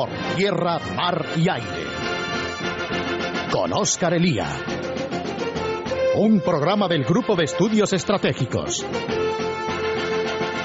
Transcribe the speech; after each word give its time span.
por 0.00 0.08
tierra, 0.34 0.78
mar 0.96 1.26
y 1.36 1.46
aire. 1.50 1.84
Con 3.52 3.70
Óscar 3.74 4.14
Elía. 4.14 4.46
Un 6.14 6.40
programa 6.40 6.88
del 6.88 7.04
Grupo 7.04 7.36
de 7.36 7.44
Estudios 7.44 7.92
Estratégicos. 7.92 8.86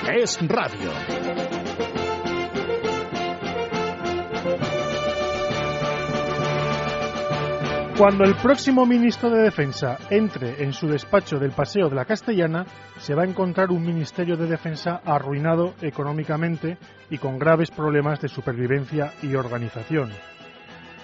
Es 0.08 0.40
Radio. 0.48 1.55
Cuando 7.98 8.26
el 8.26 8.36
próximo 8.36 8.86
ministro 8.86 9.30
de 9.30 9.42
Defensa 9.42 9.98
entre 10.10 10.62
en 10.62 10.74
su 10.74 10.86
despacho 10.86 11.40
del 11.40 11.52
Paseo 11.52 11.88
de 11.88 11.96
la 11.96 12.04
Castellana, 12.04 12.66
se 12.98 13.16
va 13.16 13.24
a 13.24 13.26
encontrar 13.26 13.72
un 13.72 13.86
Ministerio 13.86 14.36
de 14.36 14.48
Defensa 14.48 15.00
arruinado 15.06 15.76
económicamente 15.82 16.78
y 17.10 17.18
con 17.18 17.40
graves 17.40 17.72
problemas 17.72 18.20
de 18.20 18.28
supervivencia 18.28 19.14
y 19.22 19.36
organización. 19.36 20.12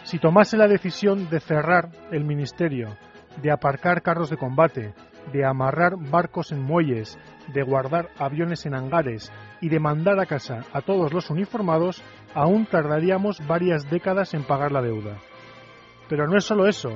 Si 0.04 0.20
tomase 0.20 0.58
la 0.58 0.68
decisión 0.68 1.30
de 1.30 1.40
cerrar 1.40 1.92
el 2.12 2.26
Ministerio, 2.26 2.98
de 3.42 3.52
aparcar 3.52 4.02
carros 4.02 4.30
de 4.30 4.36
combate, 4.36 4.94
de 5.32 5.46
amarrar 5.46 5.94
barcos 5.96 6.52
en 6.52 6.62
muelles, 6.62 7.18
de 7.54 7.64
guardar 7.64 8.10
aviones 8.18 8.66
en 8.66 8.76
hangares 8.76 9.32
y 9.62 9.70
de 9.70 9.80
mandar 9.80 10.20
a 10.20 10.26
casa 10.26 10.66
a 10.74 10.82
todos 10.82 11.14
los 11.14 11.30
uniformados, 11.30 12.04
aún 12.34 12.66
tardaríamos 12.66 13.38
varias 13.48 13.90
décadas 13.90 14.34
en 14.34 14.44
pagar 14.44 14.74
la 14.74 14.82
deuda. 14.82 15.16
Pero 16.12 16.28
no 16.28 16.36
es 16.38 16.44
solo 16.44 16.68
eso. 16.68 16.92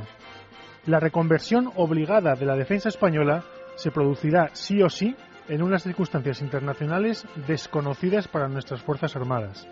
La 0.88 1.00
reconversión 1.00 1.72
obligada 1.78 2.36
de 2.36 2.46
la 2.46 2.58
defensa 2.58 2.90
española 2.90 3.46
se 3.76 3.90
producirá 3.90 4.50
sí 4.52 4.84
o 4.84 4.90
sí 4.90 5.16
en 5.48 5.64
unas 5.64 5.84
circunstancias 5.84 6.42
internacionales 6.42 7.26
desconocidas 7.48 8.28
para 8.28 8.50
nuestras 8.50 8.82
Fuerzas 8.82 9.16
Armadas. 9.16 9.70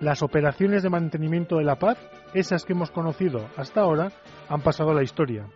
Las 0.00 0.22
operaciones 0.22 0.82
de 0.82 0.90
mantenimiento 0.90 1.56
de 1.56 1.64
la 1.64 1.78
paz, 1.78 1.96
esas 2.34 2.66
que 2.66 2.74
hemos 2.74 2.90
conocido 2.90 3.48
hasta 3.56 3.80
ahora, 3.80 4.12
han 4.50 4.60
pasado 4.60 4.90
a 4.90 4.94
la 4.94 5.02
historia. 5.02 5.46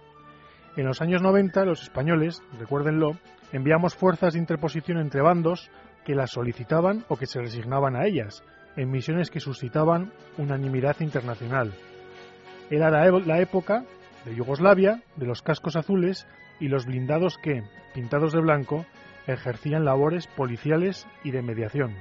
En 0.79 0.87
los 0.87 1.03
años 1.03 1.21
90, 1.21 1.67
los 1.67 1.83
españoles, 1.83 2.43
recuérdenlo, 2.59 3.19
enviamos 3.53 3.95
fuerzas 3.95 4.33
de 4.33 4.39
interposición 4.39 4.97
entre 4.97 5.21
bandos 5.21 5.71
que 6.07 6.15
las 6.15 6.31
solicitaban 6.31 7.05
o 7.09 7.19
que 7.19 7.27
se 7.27 7.41
resignaban 7.41 7.95
a 7.95 8.07
ellas, 8.07 8.43
en 8.75 8.91
misiones 8.91 9.31
que 9.31 9.39
suscitaban 9.39 10.15
unanimidad 10.39 10.99
internacional. 11.01 11.75
Era 12.73 12.91
la 12.91 13.39
época 13.39 13.85
de 14.25 14.35
Yugoslavia, 14.35 15.03
de 15.17 15.27
los 15.27 15.43
cascos 15.43 15.77
azules 15.77 16.27
y 16.59 16.69
los 16.69 16.87
blindados 16.87 17.37
que, 17.37 17.65
pintados 17.93 18.33
de 18.33 18.41
blanco, 18.41 18.87
ejercían 19.27 19.85
labores 19.85 20.27
policiales 20.27 21.07
y 21.23 21.33
de 21.33 21.43
mediación. 21.43 21.95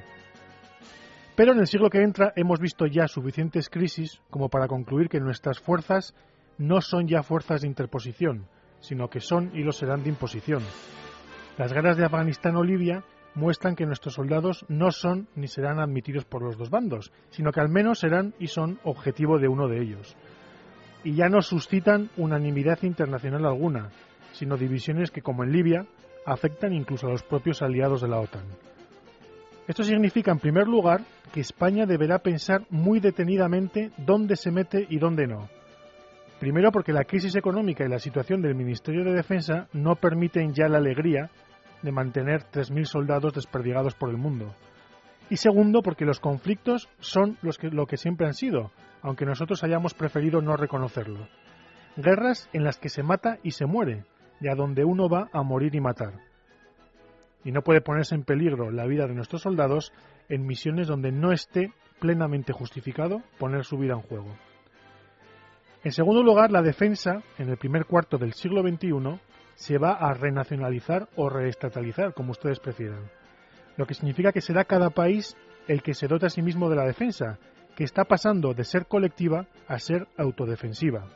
Pero 1.35 1.51
en 1.51 1.59
el 1.59 1.67
siglo 1.67 1.89
que 1.89 2.01
entra 2.01 2.31
hemos 2.37 2.61
visto 2.61 2.85
ya 2.85 3.09
suficientes 3.09 3.69
crisis 3.69 4.21
como 4.29 4.47
para 4.47 4.69
concluir 4.69 5.09
que 5.09 5.19
nuestras 5.19 5.59
fuerzas 5.59 6.15
no 6.57 6.79
son 6.79 7.05
ya 7.05 7.21
fuerzas 7.21 7.59
de 7.59 7.67
interposición, 7.67 8.47
sino 8.79 9.09
que 9.09 9.19
son 9.19 9.51
y 9.53 9.63
lo 9.63 9.73
serán 9.73 10.03
de 10.03 10.09
imposición. 10.09 10.63
Las 11.57 11.73
guerras 11.73 11.97
de 11.97 12.05
Afganistán 12.05 12.55
o 12.55 12.63
Libia 12.63 13.03
muestran 13.35 13.75
que 13.75 13.85
nuestros 13.85 14.13
soldados 14.13 14.65
no 14.69 14.91
son 14.91 15.27
ni 15.35 15.49
serán 15.49 15.81
admitidos 15.81 16.23
por 16.23 16.41
los 16.41 16.57
dos 16.57 16.69
bandos, 16.69 17.11
sino 17.29 17.51
que 17.51 17.59
al 17.59 17.67
menos 17.67 17.99
serán 17.99 18.33
y 18.39 18.47
son 18.47 18.79
objetivo 18.85 19.37
de 19.37 19.49
uno 19.49 19.67
de 19.67 19.81
ellos 19.81 20.15
y 21.03 21.15
ya 21.15 21.29
no 21.29 21.41
suscitan 21.41 22.09
unanimidad 22.17 22.83
internacional 22.83 23.45
alguna, 23.45 23.89
sino 24.33 24.57
divisiones 24.57 25.11
que, 25.11 25.21
como 25.21 25.43
en 25.43 25.51
Libia, 25.51 25.85
afectan 26.25 26.73
incluso 26.73 27.07
a 27.07 27.11
los 27.11 27.23
propios 27.23 27.61
aliados 27.61 28.01
de 28.01 28.07
la 28.07 28.19
OTAN. 28.19 28.45
Esto 29.67 29.83
significa, 29.83 30.31
en 30.31 30.39
primer 30.39 30.67
lugar, 30.67 31.01
que 31.33 31.39
España 31.41 31.85
deberá 31.85 32.19
pensar 32.19 32.63
muy 32.69 32.99
detenidamente 32.99 33.91
dónde 33.97 34.35
se 34.35 34.51
mete 34.51 34.85
y 34.89 34.99
dónde 34.99 35.27
no. 35.27 35.47
Primero 36.39 36.71
porque 36.71 36.91
la 36.91 37.03
crisis 37.03 37.35
económica 37.35 37.85
y 37.85 37.89
la 37.89 37.99
situación 37.99 38.41
del 38.41 38.55
Ministerio 38.55 39.03
de 39.03 39.13
Defensa 39.13 39.67
no 39.73 39.95
permiten 39.95 40.53
ya 40.53 40.67
la 40.67 40.79
alegría 40.79 41.29
de 41.83 41.91
mantener 41.91 42.41
3.000 42.51 42.85
soldados 42.85 43.33
desperdigados 43.33 43.93
por 43.95 44.09
el 44.09 44.17
mundo. 44.17 44.53
Y 45.29 45.37
segundo 45.37 45.81
porque 45.81 46.05
los 46.05 46.19
conflictos 46.19 46.89
son 46.99 47.37
los 47.41 47.57
que, 47.57 47.69
lo 47.69 47.85
que 47.85 47.97
siempre 47.97 48.27
han 48.27 48.33
sido, 48.33 48.71
aunque 49.01 49.25
nosotros 49.25 49.63
hayamos 49.63 49.93
preferido 49.93 50.41
no 50.41 50.55
reconocerlo. 50.55 51.27
Guerras 51.97 52.49
en 52.53 52.63
las 52.63 52.77
que 52.77 52.89
se 52.89 53.03
mata 53.03 53.39
y 53.43 53.51
se 53.51 53.65
muere, 53.65 54.05
y 54.39 54.47
a 54.47 54.55
donde 54.55 54.85
uno 54.85 55.09
va 55.09 55.29
a 55.33 55.43
morir 55.43 55.75
y 55.75 55.81
matar. 55.81 56.13
Y 57.43 57.51
no 57.51 57.61
puede 57.63 57.81
ponerse 57.81 58.15
en 58.15 58.23
peligro 58.23 58.71
la 58.71 58.85
vida 58.85 59.07
de 59.07 59.15
nuestros 59.15 59.41
soldados 59.41 59.91
en 60.29 60.45
misiones 60.45 60.87
donde 60.87 61.11
no 61.11 61.31
esté 61.31 61.73
plenamente 61.99 62.53
justificado 62.53 63.21
poner 63.37 63.65
su 63.65 63.77
vida 63.77 63.93
en 63.93 64.01
juego. 64.01 64.35
En 65.83 65.91
segundo 65.91 66.21
lugar, 66.21 66.51
la 66.51 66.61
defensa, 66.61 67.23
en 67.37 67.49
el 67.49 67.57
primer 67.57 67.85
cuarto 67.85 68.17
del 68.17 68.33
siglo 68.33 68.61
XXI, 68.61 69.19
se 69.55 69.77
va 69.77 69.93
a 69.93 70.13
renacionalizar 70.13 71.09
o 71.15 71.29
reestatalizar, 71.29 72.13
como 72.13 72.31
ustedes 72.31 72.59
prefieran. 72.59 73.09
Lo 73.77 73.85
que 73.85 73.95
significa 73.95 74.31
que 74.31 74.41
será 74.41 74.65
cada 74.65 74.91
país 74.91 75.35
el 75.67 75.81
que 75.81 75.93
se 75.93 76.07
dote 76.07 76.27
a 76.27 76.29
sí 76.29 76.41
mismo 76.41 76.69
de 76.69 76.75
la 76.75 76.85
defensa 76.85 77.39
está 77.83 78.05
pasando 78.05 78.53
de 78.53 78.63
ser 78.63 78.85
colectiva 78.85 79.47
a 79.67 79.79
ser 79.79 80.07
autodefensiva. 80.17 81.07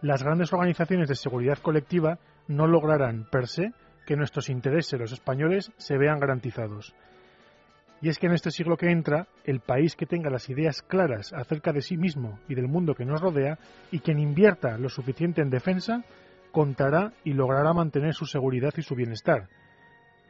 Las 0.00 0.22
grandes 0.22 0.52
organizaciones 0.52 1.08
de 1.08 1.14
seguridad 1.14 1.58
colectiva 1.58 2.18
no 2.48 2.66
lograrán 2.66 3.24
per 3.30 3.48
se 3.48 3.72
que 4.06 4.16
nuestros 4.16 4.50
intereses, 4.50 5.00
los 5.00 5.12
españoles, 5.12 5.72
se 5.78 5.96
vean 5.96 6.20
garantizados. 6.20 6.94
Y 8.02 8.08
es 8.10 8.18
que 8.18 8.26
en 8.26 8.34
este 8.34 8.50
siglo 8.50 8.76
que 8.76 8.90
entra, 8.90 9.28
el 9.44 9.60
país 9.60 9.96
que 9.96 10.04
tenga 10.04 10.28
las 10.28 10.50
ideas 10.50 10.82
claras 10.82 11.32
acerca 11.32 11.72
de 11.72 11.80
sí 11.80 11.96
mismo 11.96 12.38
y 12.48 12.54
del 12.54 12.68
mundo 12.68 12.94
que 12.94 13.06
nos 13.06 13.20
rodea, 13.20 13.58
y 13.90 14.00
quien 14.00 14.18
invierta 14.18 14.76
lo 14.76 14.90
suficiente 14.90 15.40
en 15.40 15.48
defensa, 15.48 16.04
contará 16.52 17.14
y 17.24 17.32
logrará 17.32 17.72
mantener 17.72 18.12
su 18.12 18.26
seguridad 18.26 18.74
y 18.76 18.82
su 18.82 18.94
bienestar. 18.94 19.48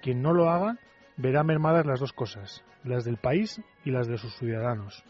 Quien 0.00 0.22
no 0.22 0.32
lo 0.32 0.50
haga, 0.50 0.78
verá 1.16 1.42
mermadas 1.44 1.86
las 1.86 2.00
dos 2.00 2.12
cosas, 2.12 2.64
las 2.82 3.04
del 3.04 3.16
país 3.16 3.60
y 3.84 3.90
las 3.90 4.08
de 4.08 4.18
sus 4.18 4.34
ciudadanos. 4.36 5.04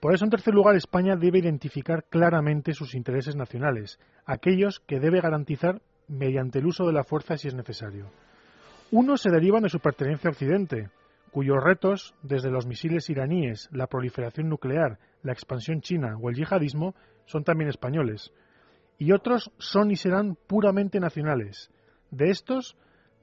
Por 0.00 0.14
eso, 0.14 0.24
en 0.24 0.30
tercer 0.30 0.52
lugar, 0.52 0.74
España 0.74 1.14
debe 1.16 1.38
identificar 1.38 2.04
claramente 2.10 2.72
sus 2.74 2.94
intereses 2.94 3.36
nacionales, 3.36 4.00
aquellos 4.26 4.80
que 4.80 4.98
debe 4.98 5.20
garantizar 5.20 5.80
mediante 6.08 6.58
el 6.58 6.66
uso 6.66 6.86
de 6.86 6.92
la 6.92 7.04
fuerza 7.04 7.36
si 7.36 7.48
es 7.48 7.54
necesario. 7.54 8.10
Unos 8.90 9.22
se 9.22 9.30
derivan 9.30 9.62
de 9.62 9.68
su 9.68 9.78
pertenencia 9.78 10.28
a 10.28 10.32
Occidente, 10.32 10.90
cuyos 11.30 11.62
retos, 11.62 12.14
desde 12.22 12.50
los 12.50 12.66
misiles 12.66 13.08
iraníes, 13.08 13.68
la 13.72 13.86
proliferación 13.86 14.48
nuclear, 14.48 14.98
la 15.22 15.32
expansión 15.32 15.80
china 15.80 16.16
o 16.20 16.28
el 16.28 16.36
yihadismo, 16.36 16.94
son 17.24 17.44
también 17.44 17.70
españoles. 17.70 18.32
Y 18.98 19.12
otros 19.12 19.50
son 19.58 19.90
y 19.90 19.96
serán 19.96 20.36
puramente 20.46 21.00
nacionales. 21.00 21.70
De 22.10 22.30
estos, 22.30 22.76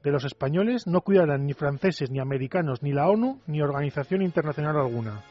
de 0.04 0.12
los 0.12 0.24
españoles 0.24 0.88
no 0.88 1.02
cuidarán 1.02 1.46
ni 1.46 1.54
franceses, 1.54 2.10
ni 2.10 2.20
americanos, 2.20 2.82
ni 2.82 2.94
la 2.94 3.10
ONU, 3.10 3.42
ni 3.48 3.62
organización 3.62 4.22
internacional 4.22 4.78
alguna. 4.78 5.24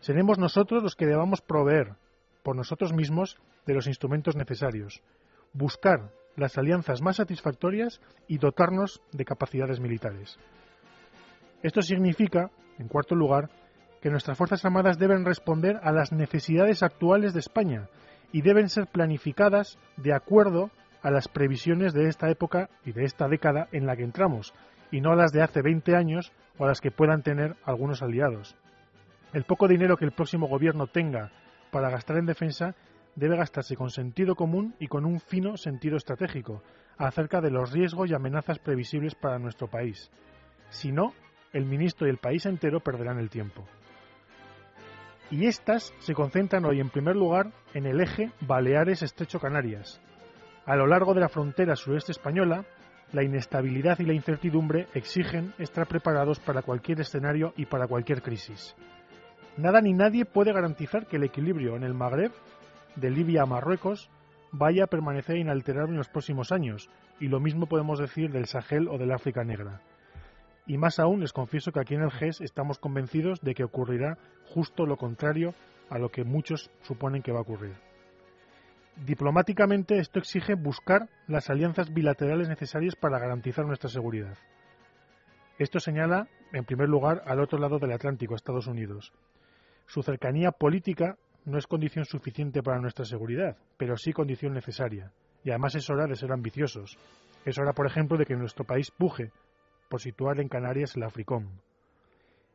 Seremos 0.00 0.38
nosotros 0.38 0.82
los 0.82 0.96
que 0.96 1.06
debamos 1.06 1.40
proveer, 1.40 1.94
por 2.42 2.56
nosotros 2.56 2.92
mismos, 2.92 3.38
de 3.66 3.74
los 3.74 3.86
instrumentos 3.86 4.36
necesarios, 4.36 5.02
buscar 5.52 6.12
las 6.36 6.56
alianzas 6.56 7.02
más 7.02 7.16
satisfactorias 7.16 8.00
y 8.26 8.38
dotarnos 8.38 9.02
de 9.12 9.24
capacidades 9.24 9.80
militares. 9.80 10.38
Esto 11.62 11.82
significa, 11.82 12.50
en 12.78 12.88
cuarto 12.88 13.14
lugar, 13.14 13.50
que 14.00 14.10
nuestras 14.10 14.38
Fuerzas 14.38 14.64
Armadas 14.64 14.98
deben 14.98 15.24
responder 15.24 15.78
a 15.82 15.92
las 15.92 16.12
necesidades 16.12 16.82
actuales 16.82 17.34
de 17.34 17.40
España 17.40 17.88
y 18.32 18.42
deben 18.42 18.68
ser 18.68 18.86
planificadas 18.86 19.78
de 19.96 20.14
acuerdo 20.14 20.70
a 21.02 21.10
las 21.10 21.28
previsiones 21.28 21.92
de 21.92 22.08
esta 22.08 22.30
época 22.30 22.70
y 22.84 22.92
de 22.92 23.04
esta 23.04 23.28
década 23.28 23.68
en 23.72 23.86
la 23.86 23.96
que 23.96 24.04
entramos, 24.04 24.54
y 24.90 25.00
no 25.00 25.12
a 25.12 25.16
las 25.16 25.32
de 25.32 25.42
hace 25.42 25.62
20 25.62 25.96
años 25.96 26.32
o 26.58 26.64
a 26.64 26.68
las 26.68 26.80
que 26.80 26.90
puedan 26.90 27.22
tener 27.22 27.56
algunos 27.64 28.02
aliados. 28.02 28.56
El 29.32 29.44
poco 29.44 29.68
dinero 29.68 29.96
que 29.96 30.04
el 30.04 30.12
próximo 30.12 30.48
gobierno 30.48 30.86
tenga 30.86 31.30
para 31.70 31.90
gastar 31.90 32.18
en 32.18 32.26
defensa 32.26 32.74
debe 33.14 33.36
gastarse 33.36 33.76
con 33.76 33.90
sentido 33.90 34.34
común 34.34 34.74
y 34.78 34.88
con 34.88 35.04
un 35.04 35.20
fino 35.20 35.56
sentido 35.56 35.96
estratégico 35.96 36.62
acerca 36.98 37.40
de 37.40 37.50
los 37.50 37.72
riesgos 37.72 38.10
y 38.10 38.14
amenazas 38.14 38.58
previsibles 38.58 39.14
para 39.14 39.38
nuestro 39.38 39.68
país. 39.68 40.10
Si 40.68 40.92
no, 40.92 41.12
el 41.52 41.64
ministro 41.64 42.06
y 42.06 42.10
el 42.10 42.18
país 42.18 42.46
entero 42.46 42.80
perderán 42.80 43.18
el 43.18 43.30
tiempo. 43.30 43.64
Y 45.30 45.46
estas 45.46 45.94
se 46.00 46.14
concentran 46.14 46.64
hoy 46.64 46.80
en 46.80 46.90
primer 46.90 47.16
lugar 47.16 47.52
en 47.72 47.86
el 47.86 48.00
eje 48.00 48.32
Baleares-Estrecho-Canarias, 48.40 50.00
a 50.66 50.76
lo 50.76 50.86
largo 50.86 51.14
de 51.14 51.20
la 51.20 51.28
frontera 51.28 51.76
sureste 51.76 52.12
española, 52.12 52.64
la 53.12 53.24
inestabilidad 53.24 53.98
y 53.98 54.04
la 54.04 54.12
incertidumbre 54.12 54.86
exigen 54.94 55.52
estar 55.58 55.86
preparados 55.86 56.38
para 56.38 56.62
cualquier 56.62 57.00
escenario 57.00 57.52
y 57.56 57.66
para 57.66 57.86
cualquier 57.86 58.22
crisis. 58.22 58.76
Nada 59.56 59.80
ni 59.80 59.92
nadie 59.92 60.24
puede 60.24 60.52
garantizar 60.52 61.06
que 61.06 61.16
el 61.16 61.24
equilibrio 61.24 61.76
en 61.76 61.82
el 61.82 61.94
Magreb, 61.94 62.32
de 62.96 63.10
Libia 63.10 63.42
a 63.42 63.46
Marruecos, 63.46 64.10
vaya 64.52 64.84
a 64.84 64.86
permanecer 64.88 65.36
inalterado 65.36 65.88
en 65.88 65.96
los 65.96 66.08
próximos 66.08 66.52
años, 66.52 66.88
y 67.18 67.28
lo 67.28 67.40
mismo 67.40 67.66
podemos 67.66 67.98
decir 67.98 68.30
del 68.30 68.46
Sahel 68.46 68.88
o 68.88 68.98
del 68.98 69.12
África 69.12 69.44
Negra. 69.44 69.80
Y 70.66 70.78
más 70.78 70.98
aún 70.98 71.20
les 71.20 71.32
confieso 71.32 71.72
que 71.72 71.80
aquí 71.80 71.94
en 71.94 72.02
el 72.02 72.10
GES 72.10 72.40
estamos 72.40 72.78
convencidos 72.78 73.40
de 73.40 73.54
que 73.54 73.64
ocurrirá 73.64 74.18
justo 74.46 74.86
lo 74.86 74.96
contrario 74.96 75.54
a 75.88 75.98
lo 75.98 76.10
que 76.10 76.24
muchos 76.24 76.70
suponen 76.82 77.22
que 77.22 77.32
va 77.32 77.38
a 77.38 77.42
ocurrir. 77.42 77.89
Diplomáticamente 79.04 79.98
esto 79.98 80.18
exige 80.18 80.54
buscar 80.54 81.08
las 81.26 81.48
alianzas 81.48 81.90
bilaterales 81.90 82.50
necesarias 82.50 82.94
para 82.96 83.18
garantizar 83.18 83.64
nuestra 83.64 83.88
seguridad. 83.88 84.36
Esto 85.58 85.80
señala, 85.80 86.28
en 86.52 86.66
primer 86.66 86.88
lugar, 86.88 87.22
al 87.24 87.40
otro 87.40 87.58
lado 87.58 87.78
del 87.78 87.92
Atlántico, 87.92 88.34
Estados 88.34 88.66
Unidos. 88.66 89.14
Su 89.86 90.02
cercanía 90.02 90.52
política 90.52 91.16
no 91.46 91.56
es 91.56 91.66
condición 91.66 92.04
suficiente 92.04 92.62
para 92.62 92.78
nuestra 92.78 93.06
seguridad, 93.06 93.56
pero 93.78 93.96
sí 93.96 94.12
condición 94.12 94.52
necesaria. 94.52 95.12
Y 95.44 95.50
además 95.50 95.74
es 95.76 95.88
hora 95.88 96.06
de 96.06 96.16
ser 96.16 96.30
ambiciosos. 96.30 96.98
Es 97.46 97.58
hora, 97.58 97.72
por 97.72 97.86
ejemplo, 97.86 98.18
de 98.18 98.26
que 98.26 98.36
nuestro 98.36 98.64
país 98.64 98.90
puje 98.90 99.32
por 99.88 100.02
situar 100.02 100.40
en 100.40 100.48
Canarias 100.48 100.94
el 100.96 101.04
Africom. 101.04 101.46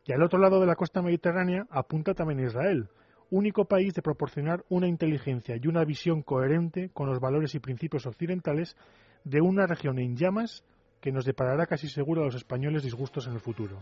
Y 0.05 0.13
al 0.13 0.21
otro 0.21 0.37
lado 0.37 0.59
de 0.59 0.67
la 0.67 0.75
costa 0.75 1.01
mediterránea 1.01 1.65
apunta 1.71 2.13
también 2.13 2.45
Israel, 2.45 2.87
único 3.31 3.65
país 3.65 3.93
de 3.93 4.01
proporcionar 4.01 4.63
una 4.69 4.87
inteligencia 4.87 5.55
y 5.55 5.67
una 5.67 5.83
visión 5.83 6.21
coherente 6.21 6.89
con 6.93 7.07
los 7.07 7.19
valores 7.19 7.55
y 7.55 7.59
principios 7.59 8.05
occidentales 8.05 8.75
de 9.23 9.41
una 9.41 9.65
región 9.65 9.99
en 9.99 10.15
llamas 10.15 10.63
que 11.01 11.11
nos 11.11 11.25
deparará 11.25 11.65
casi 11.65 11.87
seguro 11.87 12.21
a 12.21 12.25
los 12.25 12.35
españoles 12.35 12.83
disgustos 12.83 13.27
en 13.27 13.33
el 13.33 13.39
futuro. 13.39 13.79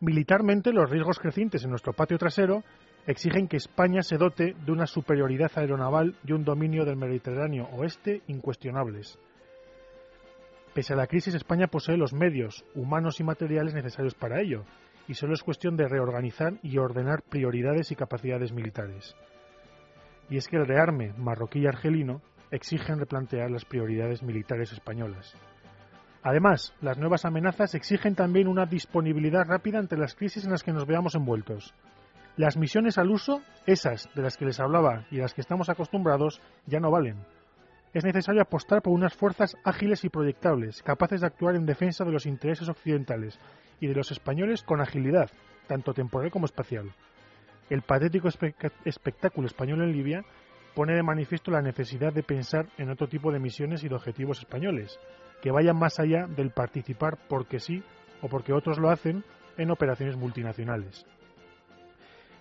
Militarmente, 0.00 0.72
los 0.72 0.88
riesgos 0.88 1.18
crecientes 1.18 1.62
en 1.64 1.70
nuestro 1.70 1.92
patio 1.92 2.16
trasero 2.16 2.62
exigen 3.06 3.48
que 3.48 3.58
España 3.58 4.02
se 4.02 4.16
dote 4.16 4.54
de 4.64 4.72
una 4.72 4.86
superioridad 4.86 5.50
aeronaval 5.54 6.16
y 6.24 6.32
un 6.32 6.44
dominio 6.44 6.84
del 6.84 6.96
Mediterráneo 6.96 7.68
oeste 7.72 8.22
incuestionables. 8.28 9.18
Pese 10.74 10.92
a 10.92 10.96
la 10.96 11.06
crisis, 11.06 11.34
España 11.34 11.66
posee 11.66 11.96
los 11.96 12.12
medios 12.12 12.64
humanos 12.74 13.20
y 13.20 13.24
materiales 13.24 13.74
necesarios 13.74 14.14
para 14.14 14.40
ello, 14.40 14.64
y 15.10 15.14
solo 15.14 15.34
es 15.34 15.42
cuestión 15.42 15.76
de 15.76 15.88
reorganizar 15.88 16.60
y 16.62 16.78
ordenar 16.78 17.22
prioridades 17.22 17.90
y 17.90 17.96
capacidades 17.96 18.52
militares. 18.52 19.16
Y 20.28 20.36
es 20.36 20.46
que 20.46 20.56
el 20.56 20.68
rearme 20.68 21.12
marroquí 21.18 21.58
y 21.58 21.66
argelino 21.66 22.22
exigen 22.52 23.00
replantear 23.00 23.50
las 23.50 23.64
prioridades 23.64 24.22
militares 24.22 24.70
españolas. 24.70 25.34
Además, 26.22 26.72
las 26.80 26.96
nuevas 26.96 27.24
amenazas 27.24 27.74
exigen 27.74 28.14
también 28.14 28.46
una 28.46 28.66
disponibilidad 28.66 29.42
rápida 29.48 29.80
ante 29.80 29.96
las 29.96 30.14
crisis 30.14 30.44
en 30.44 30.52
las 30.52 30.62
que 30.62 30.72
nos 30.72 30.86
veamos 30.86 31.16
envueltos. 31.16 31.74
Las 32.36 32.56
misiones 32.56 32.96
al 32.96 33.10
uso, 33.10 33.42
esas 33.66 34.08
de 34.14 34.22
las 34.22 34.36
que 34.36 34.44
les 34.44 34.60
hablaba 34.60 35.06
y 35.10 35.16
las 35.16 35.34
que 35.34 35.40
estamos 35.40 35.68
acostumbrados, 35.70 36.40
ya 36.66 36.78
no 36.78 36.92
valen. 36.92 37.16
Es 37.92 38.04
necesario 38.04 38.40
apostar 38.40 38.82
por 38.82 38.92
unas 38.92 39.14
fuerzas 39.14 39.56
ágiles 39.64 40.04
y 40.04 40.08
proyectables, 40.10 40.82
capaces 40.82 41.22
de 41.22 41.26
actuar 41.26 41.56
en 41.56 41.66
defensa 41.66 42.04
de 42.04 42.12
los 42.12 42.24
intereses 42.24 42.68
occidentales 42.68 43.38
y 43.80 43.88
de 43.88 43.94
los 43.94 44.12
españoles 44.12 44.62
con 44.62 44.80
agilidad, 44.80 45.28
tanto 45.66 45.92
temporal 45.92 46.30
como 46.30 46.46
espacial. 46.46 46.92
El 47.68 47.82
patético 47.82 48.28
espectáculo 48.84 49.48
español 49.48 49.82
en 49.82 49.92
Libia 49.92 50.24
pone 50.74 50.94
de 50.94 51.02
manifiesto 51.02 51.50
la 51.50 51.62
necesidad 51.62 52.12
de 52.12 52.22
pensar 52.22 52.68
en 52.78 52.90
otro 52.90 53.08
tipo 53.08 53.32
de 53.32 53.40
misiones 53.40 53.82
y 53.82 53.88
de 53.88 53.96
objetivos 53.96 54.38
españoles, 54.38 54.98
que 55.42 55.50
vayan 55.50 55.76
más 55.76 55.98
allá 55.98 56.26
del 56.28 56.50
participar 56.50 57.18
porque 57.28 57.58
sí 57.58 57.82
o 58.22 58.28
porque 58.28 58.52
otros 58.52 58.78
lo 58.78 58.90
hacen 58.90 59.24
en 59.56 59.70
operaciones 59.72 60.16
multinacionales. 60.16 61.04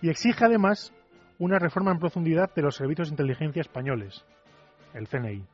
Y 0.01 0.09
exige 0.09 0.45
además 0.45 0.93
una 1.39 1.57
reforma 1.57 1.91
en 1.91 1.99
profundidad 1.99 2.53
de 2.53 2.61
los 2.61 2.75
servicios 2.75 3.09
de 3.09 3.13
inteligencia 3.13 3.61
españoles, 3.61 4.25
el 4.93 5.07
CNI. 5.07 5.45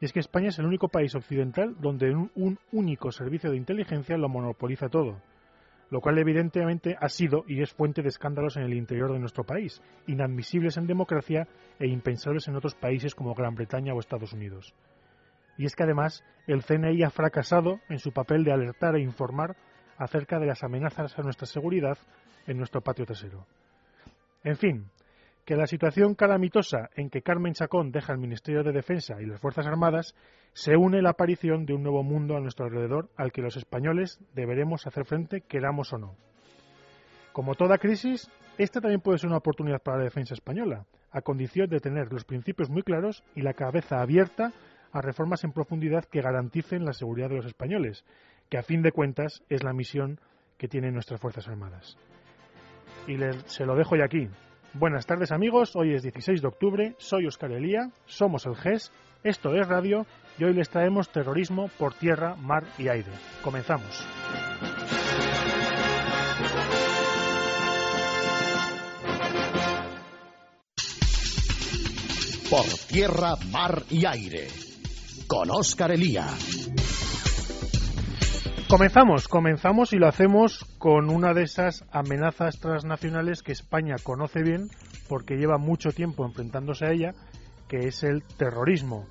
Y 0.00 0.04
es 0.04 0.12
que 0.12 0.20
España 0.20 0.48
es 0.48 0.58
el 0.58 0.66
único 0.66 0.88
país 0.88 1.14
occidental 1.14 1.74
donde 1.80 2.10
un, 2.10 2.58
único 2.72 3.10
servicio 3.12 3.50
de 3.50 3.56
inteligencia 3.56 4.18
lo 4.18 4.28
monopoliza 4.28 4.88
todo, 4.88 5.22
lo 5.90 6.00
cual 6.00 6.18
evidentemente 6.18 6.96
ha 7.00 7.08
sido 7.08 7.44
y 7.46 7.62
es 7.62 7.72
fuente 7.72 8.02
de 8.02 8.08
escándalos 8.08 8.56
en 8.56 8.64
el 8.64 8.74
interior 8.74 9.12
de 9.12 9.18
nuestro 9.18 9.44
país, 9.44 9.80
inadmisibles 10.06 10.76
en 10.76 10.86
democracia 10.86 11.48
e 11.78 11.86
impensables 11.86 12.46
en 12.48 12.56
otros 12.56 12.74
países 12.74 13.14
como 13.14 13.34
Gran 13.34 13.54
Bretaña 13.54 13.94
o 13.94 14.00
Estados 14.00 14.32
Unidos. 14.32 14.74
Y 15.56 15.64
es 15.64 15.74
que 15.74 15.84
además 15.84 16.22
el 16.46 16.62
CNI 16.62 17.02
ha 17.02 17.10
fracasado 17.10 17.80
en 17.88 17.98
su 17.98 18.12
papel 18.12 18.44
de 18.44 18.52
alertar 18.52 18.96
e 18.96 19.00
informar 19.00 19.56
acerca 19.96 20.38
de 20.38 20.46
las 20.46 20.62
amenazas 20.62 21.18
a 21.18 21.22
nuestra 21.22 21.46
seguridad 21.46 21.96
en 22.46 22.58
nuestro 22.58 22.82
patio 22.82 23.06
trasero. 23.06 23.46
En 24.44 24.56
fin, 24.56 24.90
que 25.46 25.54
la 25.54 25.68
situación 25.68 26.16
calamitosa 26.16 26.90
en 26.96 27.08
que 27.08 27.22
Carmen 27.22 27.54
Chacón 27.54 27.92
deja 27.92 28.12
el 28.12 28.18
Ministerio 28.18 28.64
de 28.64 28.72
Defensa 28.72 29.22
y 29.22 29.26
las 29.26 29.40
Fuerzas 29.40 29.64
Armadas 29.64 30.12
se 30.52 30.76
une 30.76 31.00
la 31.00 31.10
aparición 31.10 31.64
de 31.66 31.72
un 31.72 31.84
nuevo 31.84 32.02
mundo 32.02 32.36
a 32.36 32.40
nuestro 32.40 32.66
alrededor 32.66 33.10
al 33.16 33.30
que 33.30 33.42
los 33.42 33.56
españoles 33.56 34.18
deberemos 34.34 34.88
hacer 34.88 35.04
frente, 35.04 35.42
queramos 35.42 35.92
o 35.92 35.98
no. 35.98 36.16
Como 37.32 37.54
toda 37.54 37.78
crisis, 37.78 38.28
esta 38.58 38.80
también 38.80 39.00
puede 39.00 39.18
ser 39.18 39.28
una 39.28 39.36
oportunidad 39.36 39.80
para 39.80 39.98
la 39.98 40.04
defensa 40.04 40.34
española, 40.34 40.84
a 41.12 41.22
condición 41.22 41.70
de 41.70 41.78
tener 41.78 42.12
los 42.12 42.24
principios 42.24 42.68
muy 42.68 42.82
claros 42.82 43.22
y 43.36 43.42
la 43.42 43.54
cabeza 43.54 44.00
abierta 44.00 44.52
a 44.90 45.00
reformas 45.00 45.44
en 45.44 45.52
profundidad 45.52 46.06
que 46.06 46.22
garanticen 46.22 46.84
la 46.84 46.92
seguridad 46.92 47.28
de 47.28 47.36
los 47.36 47.46
españoles, 47.46 48.04
que 48.48 48.58
a 48.58 48.64
fin 48.64 48.82
de 48.82 48.90
cuentas 48.90 49.44
es 49.48 49.62
la 49.62 49.72
misión 49.72 50.18
que 50.58 50.66
tienen 50.66 50.94
nuestras 50.94 51.20
Fuerzas 51.20 51.46
Armadas. 51.46 51.96
Y 53.06 53.16
se 53.46 53.64
lo 53.64 53.76
dejo 53.76 53.94
ya 53.94 54.06
aquí. 54.06 54.28
Buenas 54.74 55.06
tardes 55.06 55.32
amigos, 55.32 55.74
hoy 55.74 55.94
es 55.94 56.02
16 56.02 56.42
de 56.42 56.48
octubre, 56.48 56.94
soy 56.98 57.26
Oscar 57.26 57.52
Elía, 57.52 57.90
somos 58.06 58.44
el 58.46 58.56
GES, 58.56 58.92
esto 59.24 59.54
es 59.54 59.66
Radio 59.66 60.06
y 60.38 60.44
hoy 60.44 60.52
les 60.52 60.68
traemos 60.68 61.08
terrorismo 61.08 61.68
por 61.78 61.94
tierra, 61.94 62.36
mar 62.36 62.64
y 62.78 62.88
aire. 62.88 63.10
Comenzamos. 63.42 64.06
Por 72.50 72.64
tierra, 72.88 73.34
mar 73.50 73.82
y 73.90 74.04
aire. 74.06 74.48
Con 75.26 75.50
Oscar 75.50 75.90
Elía. 75.90 76.28
Comenzamos, 78.68 79.28
comenzamos 79.28 79.92
y 79.92 79.96
lo 79.96 80.08
hacemos 80.08 80.64
con 80.78 81.08
una 81.08 81.32
de 81.32 81.44
esas 81.44 81.84
amenazas 81.92 82.58
transnacionales 82.58 83.44
que 83.44 83.52
España 83.52 83.94
conoce 84.02 84.42
bien 84.42 84.70
porque 85.08 85.36
lleva 85.36 85.56
mucho 85.56 85.90
tiempo 85.90 86.26
enfrentándose 86.26 86.84
a 86.84 86.90
ella, 86.90 87.14
que 87.68 87.86
es 87.86 88.02
el 88.02 88.24
terrorismo. 88.24 89.06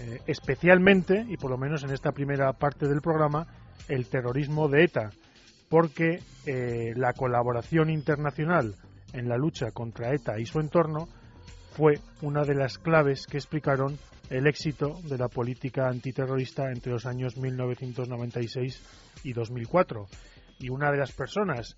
Eh, 0.00 0.20
especialmente, 0.26 1.26
y 1.28 1.36
por 1.36 1.50
lo 1.50 1.58
menos 1.58 1.84
en 1.84 1.90
esta 1.90 2.12
primera 2.12 2.54
parte 2.54 2.88
del 2.88 3.02
programa, 3.02 3.46
el 3.88 4.08
terrorismo 4.08 4.68
de 4.68 4.84
ETA, 4.84 5.10
porque 5.68 6.20
eh, 6.46 6.94
la 6.96 7.12
colaboración 7.12 7.90
internacional 7.90 8.74
en 9.12 9.28
la 9.28 9.36
lucha 9.36 9.70
contra 9.70 10.14
ETA 10.14 10.40
y 10.40 10.46
su 10.46 10.60
entorno 10.60 11.08
fue 11.72 11.98
una 12.22 12.42
de 12.42 12.54
las 12.54 12.78
claves 12.78 13.26
que 13.26 13.36
explicaron 13.36 13.98
el 14.30 14.46
éxito 14.46 15.00
de 15.04 15.18
la 15.18 15.28
política 15.28 15.88
antiterrorista 15.88 16.70
entre 16.70 16.92
los 16.92 17.06
años 17.06 17.36
1996 17.36 19.20
y 19.24 19.32
2004. 19.32 20.06
Y 20.60 20.70
una 20.70 20.90
de 20.90 20.98
las 20.98 21.12
personas 21.12 21.76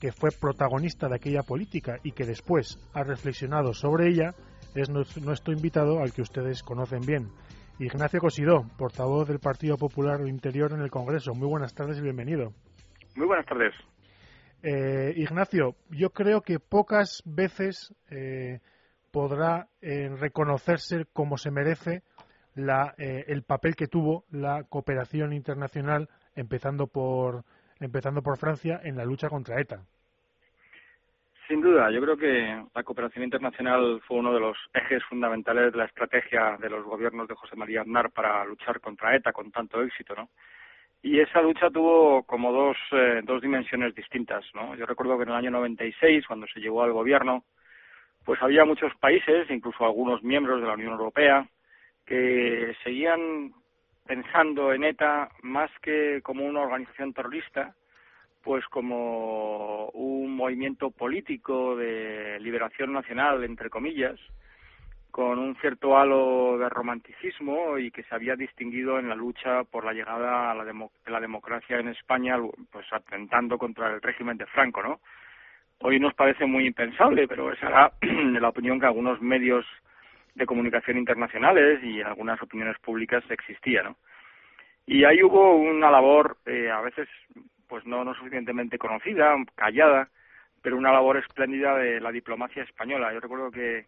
que 0.00 0.12
fue 0.12 0.30
protagonista 0.30 1.08
de 1.08 1.16
aquella 1.16 1.42
política 1.42 1.98
y 2.02 2.12
que 2.12 2.24
después 2.24 2.78
ha 2.92 3.02
reflexionado 3.02 3.72
sobre 3.74 4.08
ella 4.08 4.34
es 4.74 4.88
nuestro 4.90 5.52
invitado 5.52 6.00
al 6.00 6.12
que 6.12 6.22
ustedes 6.22 6.62
conocen 6.62 7.00
bien, 7.00 7.30
Ignacio 7.80 8.18
Cosidó, 8.18 8.64
portavoz 8.76 9.28
del 9.28 9.38
Partido 9.38 9.76
Popular 9.76 10.26
Interior 10.26 10.72
en 10.72 10.80
el 10.80 10.90
Congreso. 10.90 11.32
Muy 11.32 11.46
buenas 11.46 11.74
tardes 11.74 11.98
y 11.98 12.02
bienvenido. 12.02 12.52
Muy 13.14 13.26
buenas 13.26 13.46
tardes. 13.46 13.72
Eh, 14.64 15.12
Ignacio, 15.16 15.76
yo 15.90 16.10
creo 16.10 16.40
que 16.42 16.58
pocas 16.58 17.22
veces 17.24 17.94
eh, 18.10 18.58
podrá 19.10 19.68
eh, 19.80 20.10
reconocerse 20.18 21.06
como 21.12 21.36
se 21.36 21.50
merece 21.50 22.02
eh, 22.56 23.24
el 23.28 23.42
papel 23.44 23.76
que 23.76 23.86
tuvo 23.86 24.24
la 24.30 24.64
cooperación 24.64 25.32
internacional, 25.32 26.08
empezando 26.34 26.88
por, 26.88 27.44
empezando 27.78 28.22
por 28.22 28.36
Francia, 28.36 28.80
en 28.82 28.96
la 28.96 29.04
lucha 29.04 29.28
contra 29.28 29.60
ETA. 29.60 29.84
Sin 31.46 31.62
duda, 31.62 31.90
yo 31.90 32.00
creo 32.02 32.16
que 32.16 32.62
la 32.74 32.82
cooperación 32.82 33.24
internacional 33.24 34.02
fue 34.06 34.18
uno 34.18 34.34
de 34.34 34.40
los 34.40 34.56
ejes 34.74 35.02
fundamentales 35.04 35.72
de 35.72 35.78
la 35.78 35.86
estrategia 35.86 36.58
de 36.60 36.68
los 36.68 36.84
gobiernos 36.84 37.26
de 37.26 37.36
José 37.36 37.56
María 37.56 37.82
Aznar 37.82 38.10
para 38.10 38.44
luchar 38.44 38.80
contra 38.80 39.14
ETA 39.16 39.32
con 39.32 39.50
tanto 39.50 39.80
éxito, 39.80 40.14
¿no? 40.14 40.28
Y 41.00 41.20
esa 41.20 41.40
lucha 41.40 41.70
tuvo 41.70 42.24
como 42.24 42.52
dos, 42.52 42.76
eh, 42.92 43.22
dos 43.24 43.40
dimensiones 43.40 43.94
distintas, 43.94 44.44
¿no? 44.52 44.74
Yo 44.74 44.84
recuerdo 44.84 45.16
que 45.16 45.22
en 45.22 45.28
el 45.30 45.36
año 45.36 45.50
96, 45.52 46.26
cuando 46.26 46.46
se 46.48 46.60
llegó 46.60 46.82
al 46.82 46.92
gobierno, 46.92 47.44
pues 48.28 48.42
había 48.42 48.66
muchos 48.66 48.94
países, 48.96 49.48
incluso 49.48 49.86
algunos 49.86 50.22
miembros 50.22 50.60
de 50.60 50.66
la 50.66 50.74
Unión 50.74 50.92
Europea, 50.92 51.48
que 52.04 52.76
seguían 52.84 53.54
pensando 54.06 54.74
en 54.74 54.84
ETA 54.84 55.30
más 55.40 55.70
que 55.80 56.20
como 56.22 56.44
una 56.44 56.60
organización 56.60 57.14
terrorista, 57.14 57.74
pues 58.44 58.66
como 58.66 59.86
un 59.94 60.36
movimiento 60.36 60.90
político 60.90 61.74
de 61.74 62.38
liberación 62.40 62.92
nacional, 62.92 63.42
entre 63.44 63.70
comillas, 63.70 64.20
con 65.10 65.38
un 65.38 65.56
cierto 65.62 65.96
halo 65.96 66.58
de 66.58 66.68
romanticismo 66.68 67.78
y 67.78 67.90
que 67.90 68.02
se 68.02 68.14
había 68.14 68.36
distinguido 68.36 68.98
en 68.98 69.08
la 69.08 69.14
lucha 69.14 69.64
por 69.64 69.86
la 69.86 69.94
llegada 69.94 70.50
a 70.50 70.54
la 70.54 70.66
de 70.66 70.74
la 71.06 71.20
democracia 71.20 71.78
en 71.78 71.88
España, 71.88 72.36
pues 72.70 72.84
atentando 72.92 73.56
contra 73.56 73.94
el 73.94 74.02
régimen 74.02 74.36
de 74.36 74.44
Franco, 74.44 74.82
¿no? 74.82 75.00
Hoy 75.80 76.00
nos 76.00 76.14
parece 76.14 76.44
muy 76.46 76.66
impensable, 76.66 77.28
pero 77.28 77.52
esa 77.52 77.68
era 77.68 77.92
la 78.40 78.48
opinión 78.48 78.80
que 78.80 78.86
algunos 78.86 79.20
medios 79.20 79.64
de 80.34 80.46
comunicación 80.46 80.98
internacionales 80.98 81.80
y 81.82 82.02
algunas 82.02 82.40
opiniones 82.42 82.78
públicas 82.78 83.22
existía, 83.30 83.82
¿no? 83.82 83.96
Y 84.86 85.04
ahí 85.04 85.22
hubo 85.22 85.56
una 85.56 85.90
labor, 85.90 86.38
eh, 86.46 86.70
a 86.70 86.80
veces, 86.80 87.08
pues 87.68 87.84
no, 87.84 88.04
no 88.04 88.14
suficientemente 88.14 88.78
conocida, 88.78 89.34
callada, 89.54 90.08
pero 90.62 90.76
una 90.76 90.92
labor 90.92 91.18
espléndida 91.18 91.76
de 91.76 92.00
la 92.00 92.10
diplomacia 92.10 92.62
española. 92.62 93.12
Yo 93.12 93.20
recuerdo 93.20 93.50
que 93.50 93.84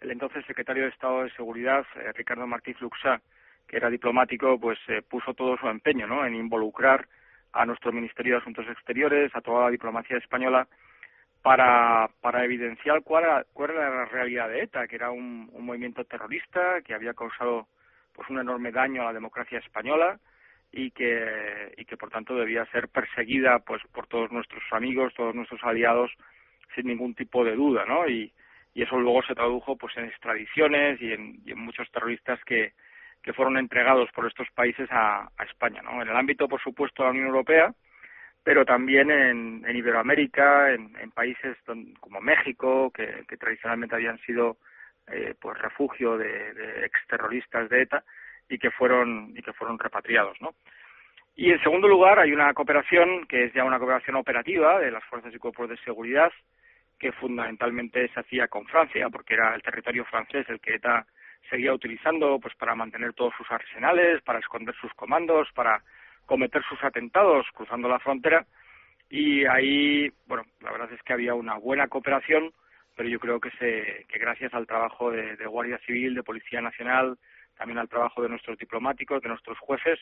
el 0.00 0.10
entonces 0.10 0.44
secretario 0.46 0.82
de 0.82 0.90
Estado 0.90 1.24
de 1.24 1.30
Seguridad, 1.30 1.86
eh, 1.96 2.12
Ricardo 2.12 2.46
Martí 2.46 2.74
Fluxá, 2.74 3.20
que 3.66 3.78
era 3.78 3.88
diplomático, 3.88 4.60
pues 4.60 4.78
eh, 4.88 5.02
puso 5.02 5.32
todo 5.34 5.56
su 5.56 5.66
empeño 5.68 6.06
¿no? 6.06 6.26
en 6.26 6.34
involucrar 6.34 7.08
a 7.52 7.64
nuestro 7.64 7.92
Ministerio 7.92 8.34
de 8.34 8.40
Asuntos 8.40 8.66
Exteriores, 8.68 9.34
a 9.34 9.40
toda 9.40 9.64
la 9.64 9.70
diplomacia 9.70 10.18
española, 10.18 10.68
para, 11.42 12.08
para 12.20 12.44
evidenciar 12.44 13.02
cuál 13.02 13.24
era, 13.24 13.44
cuál 13.52 13.70
era 13.70 13.90
la 13.90 14.04
realidad 14.06 14.48
de 14.48 14.62
ETA, 14.62 14.86
que 14.86 14.96
era 14.96 15.10
un, 15.10 15.50
movimiento 15.58 16.04
terrorista 16.04 16.80
que 16.82 16.94
había 16.94 17.14
causado 17.14 17.68
pues 18.12 18.28
un 18.30 18.38
enorme 18.38 18.72
daño 18.72 19.02
a 19.02 19.06
la 19.06 19.12
democracia 19.12 19.58
española 19.58 20.18
y 20.70 20.90
que 20.90 21.72
y 21.76 21.84
que 21.84 21.96
por 21.96 22.10
tanto 22.10 22.34
debía 22.36 22.64
ser 22.66 22.88
perseguida 22.88 23.58
pues 23.60 23.82
por 23.92 24.06
todos 24.06 24.30
nuestros 24.30 24.62
amigos, 24.70 25.14
todos 25.14 25.34
nuestros 25.34 25.62
aliados 25.64 26.10
sin 26.74 26.86
ningún 26.86 27.14
tipo 27.14 27.44
de 27.44 27.54
duda, 27.54 27.84
¿no? 27.86 28.08
Y, 28.08 28.32
y 28.74 28.82
eso 28.82 28.98
luego 28.98 29.22
se 29.22 29.34
tradujo 29.34 29.76
pues 29.76 29.96
en 29.96 30.04
extradiciones 30.06 31.00
y 31.00 31.12
en, 31.12 31.40
y 31.44 31.52
en 31.52 31.58
muchos 31.58 31.90
terroristas 31.90 32.42
que, 32.44 32.72
que 33.22 33.32
fueron 33.32 33.56
entregados 33.58 34.10
por 34.12 34.26
estos 34.26 34.48
países 34.54 34.88
a, 34.90 35.28
a, 35.36 35.44
España, 35.44 35.82
¿no? 35.82 36.00
En 36.02 36.08
el 36.08 36.16
ámbito, 36.16 36.48
por 36.48 36.60
supuesto, 36.60 37.02
de 37.02 37.08
la 37.08 37.10
Unión 37.12 37.26
Europea, 37.26 37.74
pero 38.44 38.64
también 38.64 39.10
en, 39.10 39.64
en 39.66 39.76
Iberoamérica, 39.76 40.72
en, 40.72 41.10
países 41.12 41.56
como 42.00 42.20
México, 42.20 42.90
que, 42.90 43.24
que, 43.28 43.36
tradicionalmente 43.36 43.94
habían 43.94 44.18
sido 44.20 44.56
eh, 45.08 45.34
pues 45.40 45.58
refugio 45.58 46.16
de, 46.16 46.54
de 46.54 46.86
exterroristas 46.86 47.68
de 47.68 47.82
ETA 47.82 48.02
y 48.48 48.58
que 48.58 48.70
fueron 48.70 49.32
y 49.36 49.42
que 49.42 49.52
fueron 49.52 49.78
repatriados, 49.78 50.40
¿no? 50.40 50.54
Y 51.34 51.50
en 51.50 51.62
segundo 51.62 51.88
lugar 51.88 52.18
hay 52.18 52.32
una 52.32 52.52
cooperación 52.52 53.26
que 53.26 53.44
es 53.44 53.52
ya 53.54 53.64
una 53.64 53.78
cooperación 53.78 54.16
operativa 54.16 54.78
de 54.80 54.90
las 54.90 55.04
fuerzas 55.04 55.34
y 55.34 55.38
cuerpos 55.38 55.68
de 55.68 55.78
seguridad 55.78 56.30
que 56.98 57.12
fundamentalmente 57.12 58.08
se 58.08 58.20
hacía 58.20 58.48
con 58.48 58.64
Francia, 58.66 59.08
porque 59.10 59.34
era 59.34 59.54
el 59.54 59.62
territorio 59.62 60.04
francés 60.04 60.46
el 60.48 60.60
que 60.60 60.74
ETA 60.74 61.06
seguía 61.50 61.72
utilizando 61.72 62.38
pues 62.38 62.54
para 62.54 62.74
mantener 62.74 63.12
todos 63.14 63.34
sus 63.36 63.50
arsenales, 63.50 64.22
para 64.22 64.38
esconder 64.38 64.74
sus 64.76 64.92
comandos, 64.94 65.48
para 65.54 65.82
cometer 66.26 66.62
sus 66.68 66.82
atentados 66.82 67.46
cruzando 67.54 67.88
la 67.88 67.98
frontera 67.98 68.46
y 69.08 69.44
ahí, 69.44 70.10
bueno, 70.26 70.44
la 70.60 70.72
verdad 70.72 70.92
es 70.92 71.02
que 71.02 71.12
había 71.12 71.34
una 71.34 71.58
buena 71.58 71.88
cooperación, 71.88 72.52
pero 72.96 73.08
yo 73.08 73.20
creo 73.20 73.40
que 73.40 73.50
se 73.52 74.06
que 74.08 74.18
gracias 74.18 74.54
al 74.54 74.66
trabajo 74.66 75.10
de, 75.10 75.36
Guardia 75.46 75.78
Civil, 75.86 76.14
de 76.14 76.22
Policía 76.22 76.60
Nacional, 76.60 77.18
también 77.56 77.78
al 77.78 77.88
trabajo 77.88 78.22
de 78.22 78.30
nuestros 78.30 78.58
diplomáticos, 78.58 79.22
de 79.22 79.28
nuestros 79.28 79.58
jueces, 79.58 79.98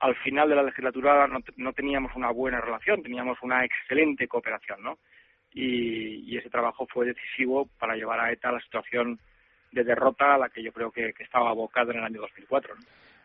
al 0.00 0.16
final 0.16 0.48
de 0.48 0.56
la 0.56 0.64
legislatura 0.64 1.26
no, 1.28 1.38
no 1.56 1.72
teníamos 1.72 2.14
una 2.16 2.30
buena 2.30 2.60
relación, 2.60 3.02
teníamos 3.02 3.38
una 3.42 3.64
excelente 3.64 4.26
cooperación, 4.26 4.82
¿no? 4.82 4.98
y, 5.52 6.32
y, 6.32 6.36
ese 6.36 6.50
trabajo 6.50 6.86
fue 6.86 7.06
decisivo 7.06 7.68
para 7.78 7.96
llevar 7.96 8.20
a 8.20 8.32
ETA 8.32 8.50
a 8.50 8.52
la 8.52 8.60
situación 8.60 9.18
de 9.72 9.84
derrota 9.84 10.34
a 10.34 10.38
la 10.38 10.48
que 10.48 10.62
yo 10.62 10.72
creo 10.72 10.90
que, 10.90 11.14
estaba 11.18 11.50
abocado 11.50 11.90
en 11.90 11.98
el 11.98 12.04
año 12.04 12.20
2004. 12.20 12.74
¿no? 12.74 12.80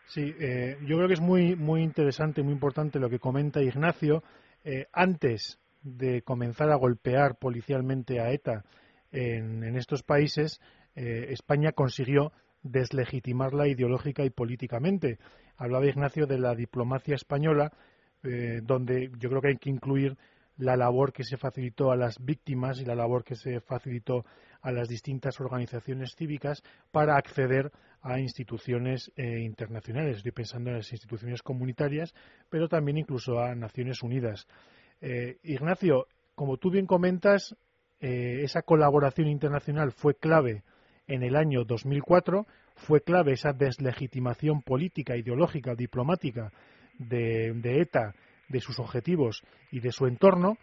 Sí, 0.06 0.34
eh, 0.38 0.76
yo 0.86 0.96
creo 0.96 1.08
que 1.08 1.14
es 1.14 1.20
muy, 1.20 1.56
muy 1.56 1.82
interesante, 1.82 2.42
muy 2.42 2.52
importante 2.52 2.98
lo 2.98 3.08
que 3.08 3.18
comenta 3.18 3.62
Ignacio. 3.62 4.22
Eh, 4.64 4.86
antes 4.92 5.58
de 5.82 6.22
comenzar 6.22 6.70
a 6.70 6.76
golpear 6.76 7.36
policialmente 7.36 8.20
a 8.20 8.30
ETA 8.30 8.64
en, 9.12 9.76
estos 9.76 10.02
países, 10.02 10.60
eh, 10.96 11.26
España 11.30 11.72
consiguió 11.72 12.32
deslegitimarla 12.62 13.68
ideológica 13.68 14.24
y 14.24 14.30
políticamente. 14.30 15.18
Hablaba 15.56 15.86
Ignacio 15.86 16.26
de 16.26 16.38
la 16.38 16.54
diplomacia 16.54 17.14
española, 17.14 17.72
eh, 18.24 18.60
donde 18.62 19.10
yo 19.18 19.28
creo 19.28 19.42
que 19.42 19.48
hay 19.48 19.56
que 19.58 19.70
incluir 19.70 20.16
la 20.56 20.76
labor 20.76 21.12
que 21.12 21.24
se 21.24 21.36
facilitó 21.36 21.90
a 21.90 21.96
las 21.96 22.18
víctimas 22.24 22.80
y 22.80 22.84
la 22.84 22.94
labor 22.94 23.22
que 23.22 23.34
se 23.34 23.60
facilitó 23.60 24.24
a 24.62 24.72
las 24.72 24.88
distintas 24.88 25.40
organizaciones 25.40 26.14
cívicas 26.16 26.62
para 26.90 27.16
acceder 27.16 27.70
a 28.04 28.20
instituciones 28.20 29.10
eh, 29.16 29.40
internacionales. 29.40 30.18
Estoy 30.18 30.32
pensando 30.32 30.70
en 30.70 30.76
las 30.76 30.92
instituciones 30.92 31.42
comunitarias, 31.42 32.14
pero 32.50 32.68
también 32.68 32.98
incluso 32.98 33.40
a 33.40 33.54
Naciones 33.54 34.02
Unidas. 34.02 34.46
Eh, 35.00 35.38
Ignacio, 35.42 36.06
como 36.34 36.58
tú 36.58 36.70
bien 36.70 36.86
comentas, 36.86 37.56
eh, 38.00 38.42
esa 38.42 38.60
colaboración 38.60 39.28
internacional 39.28 39.90
fue 39.90 40.14
clave 40.14 40.62
en 41.06 41.22
el 41.22 41.34
año 41.34 41.64
2004, 41.64 42.46
fue 42.76 43.00
clave 43.00 43.32
esa 43.32 43.54
deslegitimación 43.54 44.60
política, 44.60 45.16
ideológica, 45.16 45.74
diplomática 45.74 46.52
de, 46.98 47.54
ETA 47.80 48.14
de 48.48 48.60
sus 48.60 48.78
objetivos 48.78 49.42
y 49.70 49.80
de 49.80 49.92
su 49.92 50.06
entorno, 50.06 50.58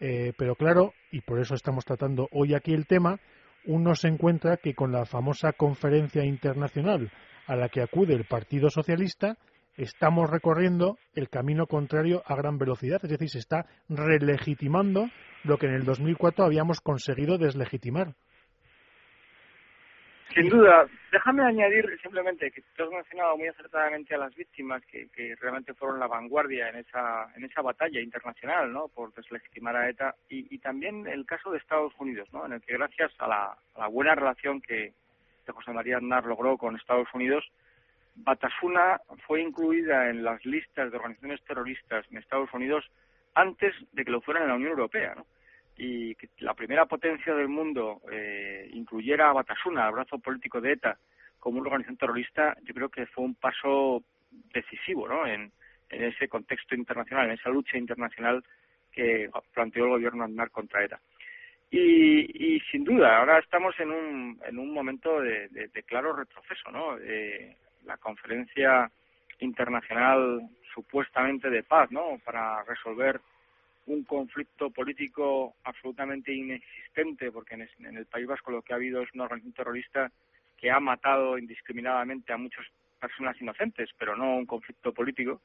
eh, 0.00 0.32
pero 0.36 0.56
claro, 0.56 0.94
y 1.12 1.20
por 1.20 1.38
eso 1.38 1.54
estamos 1.54 1.84
tratando 1.84 2.28
hoy 2.32 2.54
aquí 2.54 2.72
el 2.72 2.88
tema, 2.88 3.20
uno 3.66 3.94
se 3.94 4.08
encuentra 4.08 4.56
que 4.56 4.74
con 4.74 4.92
la 4.92 5.04
famosa 5.04 5.52
conferencia 5.52 6.24
internacional 6.24 7.10
a 7.46 7.56
la 7.56 7.68
que 7.68 7.82
acude 7.82 8.14
el 8.14 8.24
Partido 8.24 8.70
Socialista, 8.70 9.36
estamos 9.76 10.28
recorriendo 10.30 10.98
el 11.14 11.28
camino 11.28 11.66
contrario 11.66 12.22
a 12.26 12.36
gran 12.36 12.58
velocidad, 12.58 13.00
es 13.02 13.10
decir, 13.10 13.30
se 13.30 13.38
está 13.38 13.66
relegitimando 13.88 15.08
lo 15.44 15.58
que 15.58 15.66
en 15.66 15.74
el 15.74 15.84
2004 15.84 16.44
habíamos 16.44 16.80
conseguido 16.80 17.38
deslegitimar. 17.38 18.14
Sin 20.34 20.48
duda. 20.48 20.86
Déjame 21.10 21.44
añadir 21.44 21.84
simplemente 22.00 22.50
que 22.50 22.62
tú 22.74 22.84
has 22.84 22.90
mencionado 22.90 23.36
muy 23.36 23.48
acertadamente 23.48 24.14
a 24.14 24.18
las 24.18 24.34
víctimas 24.34 24.82
que, 24.86 25.08
realmente 25.40 25.74
fueron 25.74 26.00
la 26.00 26.06
vanguardia 26.06 26.70
en 26.70 26.76
esa, 26.76 27.30
en 27.36 27.44
esa 27.44 27.60
batalla 27.60 28.00
internacional, 28.00 28.72
¿no? 28.72 28.88
Por 28.88 29.12
deslegitimar 29.12 29.76
a 29.76 29.90
ETA. 29.90 30.14
Y, 30.30 30.58
también 30.58 31.06
el 31.06 31.26
caso 31.26 31.50
de 31.50 31.58
Estados 31.58 31.92
Unidos, 31.98 32.28
¿no? 32.32 32.46
En 32.46 32.54
el 32.54 32.62
que 32.62 32.72
gracias 32.72 33.12
a 33.18 33.28
la, 33.28 33.88
buena 33.88 34.14
relación 34.14 34.62
que, 34.62 34.94
que 35.44 35.52
José 35.52 35.72
María 35.72 35.98
Aznar 35.98 36.24
logró 36.24 36.56
con 36.56 36.76
Estados 36.76 37.08
Unidos, 37.12 37.44
Batasuna 38.14 39.00
fue 39.26 39.42
incluida 39.42 40.08
en 40.08 40.22
las 40.22 40.44
listas 40.46 40.90
de 40.90 40.96
organizaciones 40.96 41.42
terroristas 41.44 42.06
en 42.10 42.18
Estados 42.18 42.52
Unidos 42.54 42.84
antes 43.34 43.74
de 43.92 44.04
que 44.04 44.10
lo 44.10 44.20
fuera 44.20 44.40
en 44.40 44.48
la 44.48 44.54
Unión 44.54 44.70
Europea, 44.70 45.14
¿no? 45.14 45.26
Y 45.76 46.14
que 46.14 46.28
la 46.38 46.54
primera 46.54 46.86
potencia 46.86 47.34
del 47.34 47.48
mundo 47.48 48.00
eh, 48.10 48.68
incluyera 48.72 49.30
a 49.30 49.32
Batasuna, 49.32 49.86
el 49.86 49.94
brazo 49.94 50.18
político 50.18 50.60
de 50.60 50.72
ETA, 50.72 50.98
como 51.38 51.58
una 51.58 51.68
organización 51.68 51.96
terrorista, 51.96 52.56
yo 52.62 52.74
creo 52.74 52.88
que 52.88 53.06
fue 53.06 53.24
un 53.24 53.34
paso 53.34 54.02
decisivo 54.52 55.08
¿no? 55.08 55.26
en, 55.26 55.52
ese 55.88 56.26
contexto 56.28 56.74
internacional, 56.74 57.26
en 57.26 57.32
esa 57.32 57.50
lucha 57.50 57.76
internacional 57.76 58.42
que 58.90 59.28
planteó 59.52 59.84
el 59.84 59.90
gobierno 59.90 60.24
Aznar 60.24 60.50
contra 60.50 60.84
ETA. 60.84 61.00
Y, 61.70 62.54
y 62.54 62.60
sin 62.70 62.84
duda, 62.84 63.18
ahora 63.18 63.38
estamos 63.38 63.78
en 63.78 63.90
un, 63.90 64.40
en 64.46 64.58
un 64.58 64.72
momento 64.72 65.20
de 65.20 65.84
claro 65.86 66.14
retroceso. 66.14 66.70
¿no? 66.70 66.96
Eh, 66.98 67.56
la 67.84 67.96
conferencia 67.96 68.90
internacional 69.40 70.48
supuestamente 70.74 71.50
de 71.50 71.62
paz 71.62 71.90
¿no? 71.90 72.18
para 72.24 72.62
resolver 72.64 73.20
un 73.86 74.04
conflicto 74.04 74.70
político 74.70 75.54
absolutamente 75.64 76.32
inexistente, 76.32 77.32
porque 77.32 77.54
en, 77.54 77.68
en 77.86 77.96
el 77.96 78.06
País 78.06 78.26
Vasco 78.26 78.50
lo 78.50 78.62
que 78.62 78.72
ha 78.72 78.76
habido 78.76 79.02
es 79.02 79.12
una 79.14 79.24
organización 79.24 79.54
terrorista 79.54 80.12
que 80.56 80.70
ha 80.70 80.78
matado 80.78 81.38
indiscriminadamente 81.38 82.32
a 82.32 82.36
muchas 82.36 82.64
personas 83.00 83.40
inocentes, 83.40 83.90
pero 83.98 84.16
no 84.16 84.36
un 84.36 84.46
conflicto 84.46 84.92
político, 84.92 85.40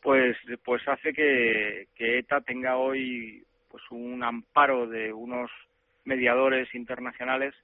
pues, 0.00 0.36
pues 0.64 0.86
hace 0.88 1.12
que, 1.12 1.88
que 1.94 2.18
ETA 2.18 2.40
tenga 2.40 2.76
hoy 2.76 3.44
pues 3.70 3.82
un 3.90 4.22
amparo 4.24 4.86
de 4.86 5.12
unos 5.12 5.50
mediadores 6.04 6.74
internacionales 6.74 7.54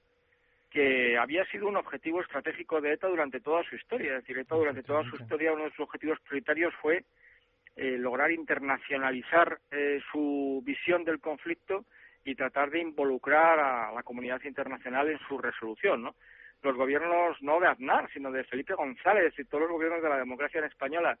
que 0.69 1.17
había 1.17 1.45
sido 1.45 1.67
un 1.67 1.77
objetivo 1.77 2.21
estratégico 2.21 2.81
de 2.81 2.93
ETA 2.93 3.07
durante 3.07 3.39
toda 3.39 3.63
su 3.63 3.75
historia. 3.75 4.17
Es 4.17 4.23
decir, 4.23 4.37
ETA 4.37 4.55
durante 4.55 4.83
toda 4.83 5.03
su 5.09 5.15
historia 5.15 5.53
uno 5.53 5.63
de 5.63 5.71
sus 5.71 5.79
objetivos 5.79 6.19
prioritarios 6.19 6.73
fue 6.81 7.03
eh, 7.77 7.97
lograr 7.97 8.31
internacionalizar 8.31 9.59
eh, 9.69 9.99
su 10.11 10.61
visión 10.65 11.03
del 11.03 11.19
conflicto 11.19 11.85
y 12.23 12.33
tratar 12.33 12.71
de 12.71 12.79
involucrar 12.79 13.59
a 13.59 13.91
la 13.91 14.01
comunidad 14.01 14.41
internacional 14.43 15.09
en 15.09 15.19
su 15.27 15.37
resolución, 15.37 16.03
¿no? 16.03 16.15
Los 16.63 16.75
gobiernos 16.77 17.41
no 17.41 17.59
de 17.59 17.67
Aznar, 17.67 18.09
sino 18.13 18.31
de 18.31 18.45
Felipe 18.45 18.73
González 18.73 19.33
y 19.37 19.43
todos 19.43 19.63
los 19.63 19.71
gobiernos 19.71 20.01
de 20.01 20.09
la 20.09 20.17
democracia 20.17 20.65
española, 20.65 21.19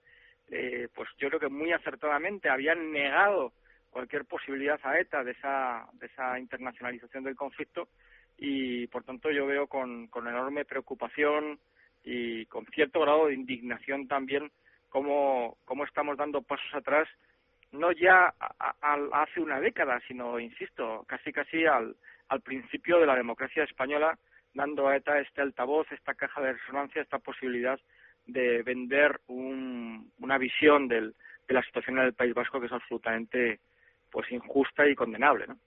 eh, 0.49 0.87
pues 0.95 1.09
yo 1.17 1.27
creo 1.27 1.39
que 1.41 1.49
muy 1.49 1.73
acertadamente 1.73 2.49
habían 2.49 2.91
negado 2.91 3.51
cualquier 3.89 4.25
posibilidad 4.25 4.79
a 4.83 4.97
ETA 4.97 5.23
de 5.23 5.31
esa, 5.31 5.87
de 5.93 6.07
esa 6.07 6.39
internacionalización 6.39 7.23
del 7.23 7.35
conflicto 7.35 7.89
y 8.37 8.87
por 8.87 9.03
tanto 9.03 9.29
yo 9.29 9.45
veo 9.45 9.67
con 9.67 10.09
enorme 10.15 10.65
preocupación 10.65 11.59
y 12.03 12.45
con 12.45 12.65
cierto 12.67 13.01
grado 13.01 13.27
de 13.27 13.33
indignación 13.33 14.07
también 14.07 14.51
cómo, 14.95 15.57
cómo 15.65 15.83
estamos 15.83 16.15
dando 16.15 16.41
pasos 16.41 16.73
atrás, 16.73 17.05
no 17.73 17.91
ya 17.91 18.33
hace 19.11 19.41
una 19.41 19.59
década, 19.59 19.99
sino, 20.07 20.39
insisto, 20.39 21.03
casi 21.05 21.33
casi 21.33 21.65
al, 21.65 21.97
al 22.29 22.39
principio 22.39 23.01
de 23.01 23.05
la 23.05 23.17
democracia 23.17 23.65
española, 23.65 24.17
dando 24.53 24.87
a 24.87 24.95
ETA 24.95 25.19
este 25.19 25.41
altavoz, 25.41 25.85
esta 25.91 26.13
caja 26.13 26.39
de 26.39 26.53
resonancia, 26.53 27.01
esta 27.01 27.19
posibilidad 27.19 27.77
de 28.25 28.63
vender 28.63 29.19
un, 29.27 30.13
una 30.19 30.37
visión 30.37 30.87
del, 30.87 31.13
de 31.45 31.53
la 31.53 31.63
situación 31.63 31.97
en 31.97 32.05
el 32.05 32.13
País 32.13 32.33
Vasco 32.33 32.61
que 32.61 32.67
es 32.67 32.71
absolutamente 32.71 33.59
pues 34.09 34.31
injusta 34.31 34.87
y 34.87 34.95
condenable. 34.95 35.47
¿no? 35.47 35.57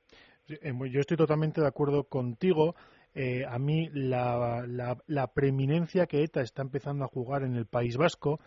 Eh, 0.48 0.72
yo 0.90 1.00
estoy 1.00 1.18
totalmente 1.18 1.60
de 1.60 1.68
acuerdo 1.68 2.04
contigo. 2.04 2.76
Eh, 3.14 3.44
a 3.46 3.58
mí 3.58 3.90
la, 3.92 4.64
la, 5.06 5.26
preeminencia 5.34 6.06
que 6.06 6.22
ETA 6.22 6.40
está 6.40 6.62
empezando 6.62 7.04
a 7.04 7.08
jugar 7.08 7.42
en 7.42 7.56
el 7.56 7.66
País 7.66 7.96
Vasco, 7.96 8.38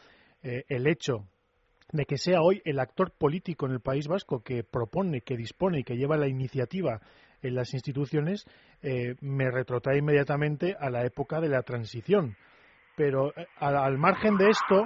eh, 0.43 0.63
el 0.69 0.87
hecho 0.87 1.27
de 1.91 2.05
que 2.05 2.17
sea 2.17 2.41
hoy 2.41 2.61
el 2.65 2.79
actor 2.79 3.11
político 3.11 3.65
en 3.65 3.73
el 3.73 3.81
País 3.81 4.07
Vasco 4.07 4.41
que 4.41 4.63
propone, 4.63 5.21
que 5.21 5.35
dispone 5.35 5.79
y 5.79 5.83
que 5.83 5.97
lleva 5.97 6.17
la 6.17 6.27
iniciativa 6.27 7.01
en 7.41 7.55
las 7.55 7.73
instituciones, 7.73 8.45
me 9.19 9.49
retrotrae 9.49 9.97
inmediatamente 9.97 10.75
a 10.79 10.91
la 10.91 11.03
época 11.03 11.41
de 11.41 11.49
la 11.49 11.63
transición. 11.63 12.37
Pero 12.95 13.33
al, 13.57 13.97
margen 13.97 14.37
de 14.37 14.49
esto, 14.49 14.85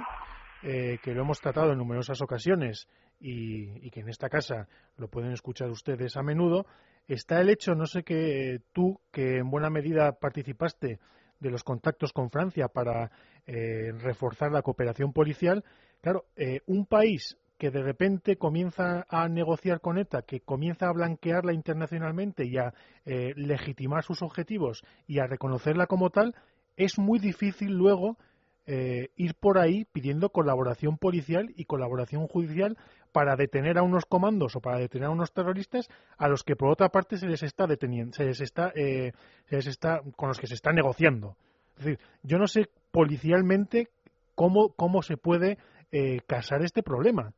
que 0.62 1.14
lo 1.14 1.20
hemos 1.20 1.38
tratado 1.38 1.72
en 1.72 1.78
numerosas 1.78 2.22
ocasiones 2.22 2.88
y, 3.20 3.86
y, 3.86 3.90
que 3.90 4.00
en 4.00 4.08
esta 4.08 4.30
casa 4.30 4.68
lo 4.96 5.08
pueden 5.08 5.32
escuchar 5.32 5.68
ustedes 5.68 6.16
a 6.16 6.22
menudo, 6.22 6.64
está 7.08 7.40
el 7.40 7.50
hecho, 7.50 7.74
no 7.74 7.86
sé 7.86 8.02
que 8.02 8.60
tú, 8.72 8.98
que 9.12 9.38
en 9.38 9.50
buena 9.50 9.70
medida 9.70 10.12
participaste 10.12 10.98
de 11.40 11.50
los 11.50 11.64
contactos 11.64 12.12
con 12.12 12.30
Francia 12.30 12.68
para 12.68 13.10
eh, 13.46 13.92
reforzar 13.98 14.52
la 14.52 14.62
cooperación 14.62 15.12
policial, 15.12 15.64
claro, 16.00 16.24
eh, 16.36 16.60
un 16.66 16.86
país 16.86 17.36
que 17.58 17.70
de 17.70 17.82
repente 17.82 18.36
comienza 18.36 19.06
a 19.08 19.28
negociar 19.28 19.80
con 19.80 19.98
ETA, 19.98 20.22
que 20.22 20.40
comienza 20.40 20.88
a 20.88 20.92
blanquearla 20.92 21.52
internacionalmente 21.52 22.44
y 22.44 22.58
a 22.58 22.74
eh, 23.04 23.32
legitimar 23.36 24.04
sus 24.04 24.22
objetivos 24.22 24.82
y 25.06 25.20
a 25.20 25.26
reconocerla 25.26 25.86
como 25.86 26.10
tal, 26.10 26.34
es 26.76 26.98
muy 26.98 27.18
difícil 27.18 27.72
luego 27.72 28.18
eh, 28.66 29.10
ir 29.16 29.34
por 29.34 29.58
ahí 29.58 29.84
pidiendo 29.92 30.30
colaboración 30.30 30.98
policial 30.98 31.52
y 31.56 31.66
colaboración 31.66 32.26
judicial 32.26 32.76
para 33.12 33.36
detener 33.36 33.78
a 33.78 33.82
unos 33.82 34.06
comandos 34.06 34.56
o 34.56 34.60
para 34.60 34.78
detener 34.78 35.06
a 35.06 35.10
unos 35.10 35.32
terroristas 35.32 35.88
a 36.18 36.28
los 36.28 36.42
que 36.42 36.56
por 36.56 36.70
otra 36.70 36.88
parte 36.88 37.16
se 37.16 37.28
les 37.28 37.42
está 37.42 37.66
deteniendo, 37.66 38.12
se 38.12 38.24
les 38.24 38.40
está, 38.40 38.72
eh, 38.74 39.12
se 39.46 39.56
les 39.56 39.66
está 39.68 40.02
con 40.16 40.28
los 40.28 40.40
que 40.40 40.48
se 40.48 40.54
está 40.54 40.72
negociando. 40.72 41.36
Es 41.78 41.84
decir, 41.84 42.00
yo 42.22 42.38
no 42.38 42.48
sé 42.48 42.68
policialmente 42.90 43.88
cómo 44.34 44.70
cómo 44.70 45.02
se 45.02 45.16
puede 45.16 45.58
eh, 45.92 46.20
casar 46.26 46.62
este 46.62 46.82
problema. 46.82 47.32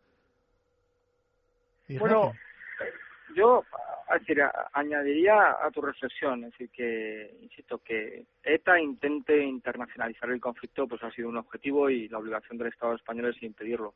Bueno, 2.01 2.33
yo 3.37 3.63
decir, 4.15 4.43
añadiría 4.73 5.57
a 5.63 5.71
tu 5.71 5.83
reflexión, 5.83 6.45
es 6.45 6.53
decir, 6.53 6.71
que, 6.71 7.37
insisto, 7.43 7.79
que 7.79 8.25
ETA 8.43 8.81
intente 8.81 9.39
internacionalizar 9.43 10.31
el 10.31 10.41
conflicto, 10.41 10.87
pues 10.89 11.03
ha 11.03 11.11
sido 11.11 11.29
un 11.29 11.37
objetivo 11.37 11.91
y 11.91 12.09
la 12.09 12.19
obligación 12.19 12.59
del 12.59 12.69
Estado 12.69 12.95
español 12.95 13.27
es 13.27 13.43
impedirlo. 13.43 13.95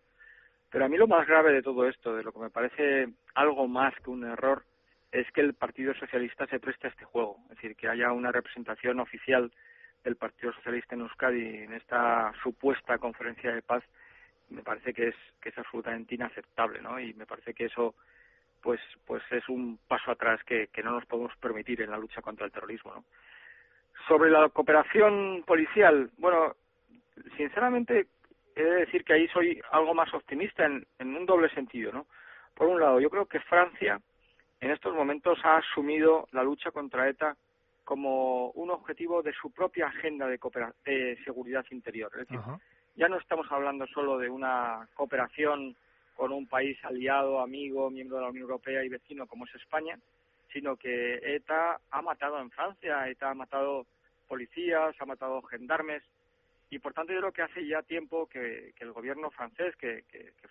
Pero 0.70 0.84
a 0.84 0.88
mí 0.88 0.96
lo 0.96 1.06
más 1.06 1.26
grave 1.26 1.52
de 1.52 1.62
todo 1.62 1.88
esto, 1.88 2.14
de 2.14 2.22
lo 2.22 2.32
que 2.32 2.40
me 2.40 2.50
parece 2.50 3.08
algo 3.34 3.68
más 3.68 3.94
que 4.00 4.10
un 4.10 4.24
error, 4.24 4.64
es 5.10 5.30
que 5.32 5.42
el 5.42 5.54
Partido 5.54 5.94
Socialista 5.94 6.46
se 6.46 6.58
preste 6.58 6.86
a 6.86 6.90
este 6.90 7.04
juego, 7.04 7.38
es 7.44 7.56
decir, 7.56 7.76
que 7.76 7.88
haya 7.88 8.12
una 8.12 8.32
representación 8.32 8.98
oficial 8.98 9.52
del 10.04 10.16
Partido 10.16 10.52
Socialista 10.54 10.94
en 10.94 11.02
Euskadi 11.02 11.58
en 11.64 11.74
esta 11.74 12.32
supuesta 12.42 12.98
conferencia 12.98 13.54
de 13.54 13.62
paz, 13.62 13.84
me 14.48 14.62
parece 14.62 14.92
que 14.92 15.08
es 15.08 15.14
que 15.40 15.50
es 15.50 15.58
absolutamente 15.58 16.14
inaceptable, 16.14 16.80
¿no? 16.80 16.98
Y 16.98 17.14
me 17.14 17.26
parece 17.26 17.54
que 17.54 17.66
eso 17.66 17.94
pues 18.62 18.80
pues 19.06 19.22
es 19.30 19.48
un 19.48 19.78
paso 19.88 20.10
atrás 20.10 20.40
que, 20.44 20.68
que 20.68 20.82
no 20.82 20.92
nos 20.92 21.06
podemos 21.06 21.36
permitir 21.36 21.82
en 21.82 21.90
la 21.90 21.98
lucha 21.98 22.22
contra 22.22 22.46
el 22.46 22.52
terrorismo 22.52 22.94
¿no? 22.94 23.04
sobre 24.08 24.30
la 24.30 24.48
cooperación 24.48 25.42
policial 25.46 26.10
bueno 26.18 26.54
sinceramente 27.36 28.06
he 28.54 28.62
de 28.62 28.76
decir 28.86 29.04
que 29.04 29.14
ahí 29.14 29.28
soy 29.28 29.60
algo 29.70 29.94
más 29.94 30.12
optimista 30.14 30.64
en, 30.64 30.86
en 30.98 31.16
un 31.16 31.26
doble 31.26 31.48
sentido 31.50 31.92
no 31.92 32.06
por 32.54 32.68
un 32.68 32.80
lado 32.80 33.00
yo 33.00 33.10
creo 33.10 33.26
que 33.26 33.40
Francia 33.40 34.00
en 34.60 34.70
estos 34.70 34.94
momentos 34.94 35.38
ha 35.44 35.56
asumido 35.56 36.28
la 36.30 36.44
lucha 36.44 36.70
contra 36.70 37.08
ETA 37.08 37.36
como 37.84 38.50
un 38.50 38.70
objetivo 38.70 39.22
de 39.22 39.32
su 39.32 39.50
propia 39.50 39.88
agenda 39.88 40.26
de, 40.28 40.38
de 40.84 41.18
seguridad 41.24 41.64
interior. 41.70 42.10
Es 42.14 42.28
decir 42.28 42.40
ya 42.94 43.08
no 43.08 43.16
estamos 43.16 43.50
hablando 43.50 43.86
solo 43.86 44.18
de 44.18 44.28
una 44.28 44.86
cooperación 44.94 45.74
con 46.16 46.32
un 46.32 46.46
país 46.46 46.78
aliado, 46.84 47.40
amigo, 47.40 47.90
miembro 47.90 48.16
de 48.16 48.22
la 48.22 48.30
Unión 48.30 48.42
Europea 48.42 48.84
y 48.84 48.88
vecino 48.88 49.26
como 49.26 49.44
es 49.46 49.54
España, 49.54 49.98
sino 50.52 50.76
que 50.76 51.20
ETA 51.36 51.80
ha 51.90 52.02
matado 52.02 52.38
en 52.40 52.50
Francia, 52.50 53.08
ETA 53.08 53.30
ha 53.30 53.34
matado 53.34 53.86
policías, 54.28 54.94
ha 54.98 55.06
matado 55.06 55.42
gendarmes, 55.42 56.02
y 56.70 56.78
por 56.78 56.94
tanto 56.94 57.12
yo 57.12 57.20
creo 57.20 57.32
que 57.32 57.42
hace 57.42 57.66
ya 57.66 57.82
tiempo 57.82 58.26
que, 58.26 58.72
el 58.78 58.92
gobierno 58.92 59.30
francés, 59.30 59.74
que, 59.76 60.04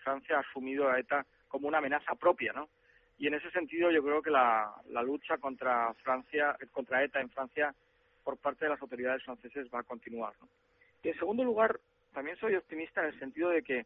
Francia 0.03 0.37
ha 0.37 0.41
asumido 0.41 0.89
a 0.89 0.99
ETA 0.99 1.25
como 1.47 1.67
una 1.67 1.79
amenaza 1.79 2.15
propia, 2.15 2.53
¿no? 2.53 2.69
Y 3.17 3.27
en 3.27 3.35
ese 3.35 3.51
sentido 3.51 3.91
yo 3.91 4.03
creo 4.03 4.21
que 4.21 4.31
la, 4.31 4.73
la 4.89 5.03
lucha 5.03 5.37
contra 5.37 5.93
Francia, 6.03 6.55
contra 6.71 7.03
ETA 7.03 7.21
en 7.21 7.29
Francia 7.29 7.73
por 8.23 8.37
parte 8.37 8.65
de 8.65 8.71
las 8.71 8.81
autoridades 8.81 9.23
francesas 9.23 9.67
va 9.73 9.79
a 9.79 9.83
continuar, 9.83 10.33
¿no? 10.41 10.47
Y 11.03 11.09
en 11.09 11.17
segundo 11.17 11.43
lugar, 11.43 11.79
también 12.13 12.37
soy 12.37 12.55
optimista 12.55 13.01
en 13.01 13.07
el 13.07 13.19
sentido 13.19 13.49
de 13.49 13.63
que 13.63 13.85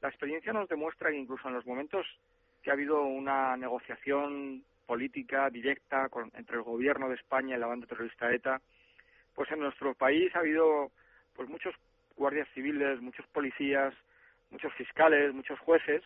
la 0.00 0.08
experiencia 0.08 0.52
nos 0.52 0.68
demuestra 0.68 1.10
que 1.10 1.16
incluso 1.16 1.48
en 1.48 1.54
los 1.54 1.66
momentos 1.66 2.06
que 2.62 2.70
ha 2.70 2.74
habido 2.74 3.02
una 3.02 3.56
negociación 3.56 4.64
política 4.86 5.50
directa 5.50 6.08
entre 6.34 6.56
el 6.56 6.62
gobierno 6.62 7.08
de 7.08 7.16
España 7.16 7.56
y 7.56 7.60
la 7.60 7.66
banda 7.66 7.86
terrorista 7.86 8.32
ETA, 8.32 8.60
pues 9.34 9.50
en 9.50 9.60
nuestro 9.60 9.94
país 9.94 10.34
ha 10.34 10.40
habido 10.40 10.90
pues 11.34 11.48
muchos 11.48 11.74
guardias 12.16 12.48
civiles, 12.54 13.00
muchos 13.00 13.26
policías, 13.28 13.94
muchos 14.50 14.72
fiscales, 14.74 15.34
muchos 15.34 15.58
jueces 15.60 16.02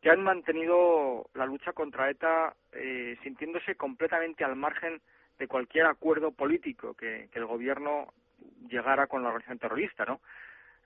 que 0.00 0.10
han 0.10 0.22
mantenido 0.22 1.30
la 1.34 1.46
lucha 1.46 1.72
contra 1.72 2.10
ETA 2.10 2.54
eh, 2.72 3.16
sintiéndose 3.22 3.74
completamente 3.74 4.44
al 4.44 4.56
margen 4.56 5.00
de 5.38 5.48
cualquier 5.48 5.86
acuerdo 5.86 6.30
político 6.30 6.94
que, 6.94 7.28
que 7.32 7.38
el 7.38 7.46
gobierno 7.46 8.12
llegara 8.68 9.06
con 9.06 9.22
la 9.22 9.28
organización 9.28 9.58
terrorista, 9.58 10.04
¿no? 10.04 10.20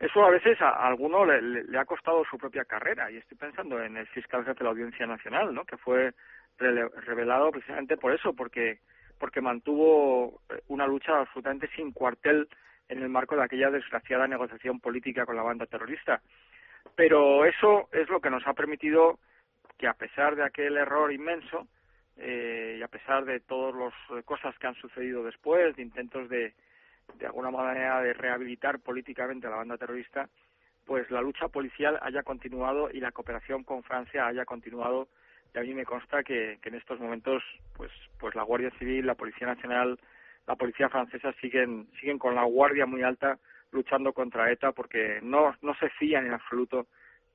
Eso 0.00 0.24
a 0.24 0.30
veces 0.30 0.60
a, 0.60 0.70
alguno 0.86 1.24
le, 1.24 1.78
ha 1.78 1.84
costado 1.84 2.24
su 2.24 2.38
propia 2.38 2.64
carrera 2.64 3.10
y 3.10 3.16
estoy 3.16 3.36
pensando 3.36 3.82
en 3.82 3.96
el 3.96 4.06
fiscal 4.08 4.44
jefe 4.44 4.58
de 4.58 4.64
la 4.64 4.70
Audiencia 4.70 5.06
Nacional, 5.06 5.52
¿no? 5.52 5.64
Que 5.64 5.76
fue 5.76 6.12
revelado 6.58 7.50
precisamente 7.50 7.96
por 7.96 8.12
eso, 8.12 8.32
porque 8.32 8.80
porque 9.18 9.40
mantuvo 9.40 10.42
eh, 10.48 10.60
una 10.68 10.86
lucha 10.86 11.18
absolutamente 11.18 11.68
sin 11.74 11.92
cuartel 11.92 12.48
en 12.88 13.02
el 13.02 13.08
marco 13.08 13.36
de 13.36 13.42
aquella 13.42 13.70
desgraciada 13.70 14.26
negociación 14.26 14.80
política 14.80 15.26
con 15.26 15.36
la 15.36 15.42
banda 15.42 15.66
terrorista. 15.66 16.22
Pero 16.94 17.44
eso 17.44 17.88
es 17.92 18.08
lo 18.08 18.20
que 18.20 18.30
nos 18.30 18.46
ha 18.46 18.54
permitido 18.54 19.18
que 19.76 19.86
a 19.86 19.94
pesar 19.94 20.36
de 20.36 20.44
aquel 20.44 20.76
error 20.76 21.12
inmenso 21.12 21.68
eh, 22.16 22.76
y 22.78 22.82
a 22.82 22.88
pesar 22.88 23.24
de 23.24 23.40
todas 23.40 23.74
las 23.74 24.24
cosas 24.24 24.56
que 24.58 24.66
han 24.66 24.74
sucedido 24.76 25.22
después, 25.22 25.76
de 25.76 25.82
intentos 25.82 26.28
de, 26.28 26.54
de 27.14 27.26
alguna 27.26 27.50
manera 27.50 28.00
de 28.00 28.12
rehabilitar 28.12 28.80
políticamente 28.80 29.46
a 29.46 29.50
la 29.50 29.56
banda 29.56 29.78
terrorista, 29.78 30.28
pues 30.84 31.10
la 31.10 31.20
lucha 31.20 31.48
policial 31.48 31.98
haya 32.02 32.22
continuado 32.22 32.90
y 32.90 33.00
la 33.00 33.12
cooperación 33.12 33.64
con 33.64 33.82
Francia 33.82 34.26
haya 34.26 34.44
continuado. 34.44 35.08
Y 35.54 35.58
a 35.58 35.62
mí 35.62 35.74
me 35.74 35.84
consta 35.84 36.22
que, 36.22 36.58
en 36.62 36.74
estos 36.74 37.00
momentos, 37.00 37.42
pues, 37.76 37.90
pues 38.18 38.34
la 38.34 38.42
Guardia 38.42 38.70
Civil, 38.78 39.06
la 39.06 39.14
Policía 39.14 39.46
Nacional, 39.46 39.98
la 40.46 40.56
Policía 40.56 40.88
Francesa 40.88 41.32
siguen, 41.40 41.88
siguen 42.00 42.18
con 42.18 42.34
la 42.34 42.44
guardia 42.44 42.86
muy 42.86 43.02
alta 43.02 43.38
luchando 43.70 44.12
contra 44.12 44.50
ETA 44.50 44.72
porque 44.72 45.20
no, 45.22 45.54
no 45.60 45.74
se 45.74 45.90
fían 45.90 46.26
en 46.26 46.32
absoluto 46.32 46.86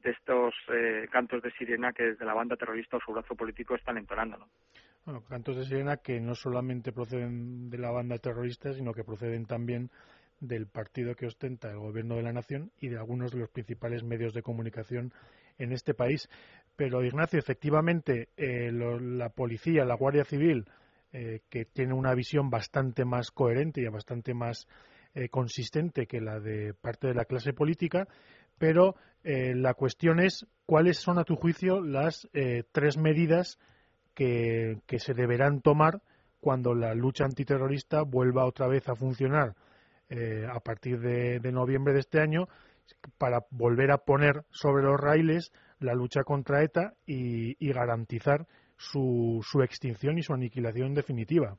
de 0.01 0.11
estos 0.11 0.53
eh, 0.69 1.07
cantos 1.11 1.41
de 1.41 1.51
sirena 1.51 1.93
que 1.93 2.03
desde 2.03 2.25
la 2.25 2.33
banda 2.33 2.57
terrorista 2.57 2.97
o 2.97 3.01
su 3.01 3.13
brazo 3.13 3.35
político 3.35 3.75
están 3.75 3.97
entonando. 3.97 4.37
¿no? 4.37 4.47
Bueno, 5.05 5.21
cantos 5.25 5.57
de 5.57 5.65
sirena 5.65 5.97
que 5.97 6.21
no 6.21 6.33
solamente 6.33 6.93
proceden 6.93 7.69
de 7.69 7.77
la 7.77 7.91
banda 7.91 8.17
terrorista, 8.19 8.71
sino 8.71 8.93
que 8.93 9.03
proceden 9.03 9.45
también 9.45 9.91
del 10.39 10.67
partido 10.67 11.13
que 11.13 11.25
ostenta 11.25 11.69
el 11.71 11.79
gobierno 11.79 12.15
de 12.15 12.23
la 12.23 12.31
nación 12.31 12.71
y 12.79 12.87
de 12.87 12.97
algunos 12.97 13.31
de 13.33 13.39
los 13.39 13.49
principales 13.49 14.01
medios 14.03 14.33
de 14.33 14.43
comunicación 14.43 15.13
en 15.57 15.73
este 15.73 15.93
país. 15.93 16.29
Pero, 16.77 17.03
Ignacio, 17.03 17.37
efectivamente, 17.37 18.29
eh, 18.37 18.71
la 18.71 19.27
policía, 19.27 19.83
la 19.83 19.95
Guardia 19.95 20.23
Civil, 20.23 20.65
eh, 21.11 21.41
que 21.49 21.65
tiene 21.65 21.93
una 21.93 22.15
visión 22.15 22.49
bastante 22.49 23.03
más 23.03 23.29
coherente 23.29 23.81
y 23.81 23.87
bastante 23.87 24.33
más 24.33 24.67
eh, 25.15 25.27
consistente 25.27 26.07
que 26.07 26.21
la 26.21 26.39
de 26.39 26.73
parte 26.73 27.07
de 27.07 27.13
la 27.13 27.25
clase 27.25 27.51
política, 27.51 28.07
pero 28.57 28.95
la 29.25 29.73
cuestión 29.73 30.19
es 30.19 30.45
cuáles 30.65 30.97
son, 30.97 31.17
a 31.17 31.23
tu 31.23 31.37
juicio, 31.37 31.79
las 31.79 32.27
tres 32.73 32.97
medidas 32.97 33.57
que, 34.15 34.77
se 34.97 35.13
deberán 35.13 35.61
tomar 35.61 36.01
cuando 36.39 36.73
la 36.73 36.93
lucha 36.93 37.25
antiterrorista 37.25 38.03
vuelva 38.03 38.45
otra 38.45 38.67
vez 38.67 38.87
a 38.89 38.95
funcionar 38.95 39.53
eh, 40.09 40.45
a 40.49 40.59
partir 40.59 40.99
de, 40.99 41.51
noviembre 41.51 41.93
de 41.93 41.99
este 41.99 42.19
año 42.19 42.47
para 43.17 43.39
volver 43.49 43.91
a 43.91 43.97
poner 43.97 44.43
sobre 44.51 44.83
los 44.83 44.99
raíles 44.99 45.51
la 45.79 45.93
lucha 45.93 46.23
contra 46.23 46.63
ETA 46.63 46.93
y, 47.05 47.55
garantizar 47.73 48.45
su, 48.77 49.39
su 49.43 49.61
extinción 49.61 50.17
y 50.17 50.23
su 50.23 50.33
aniquilación 50.33 50.93
definitiva. 50.93 51.57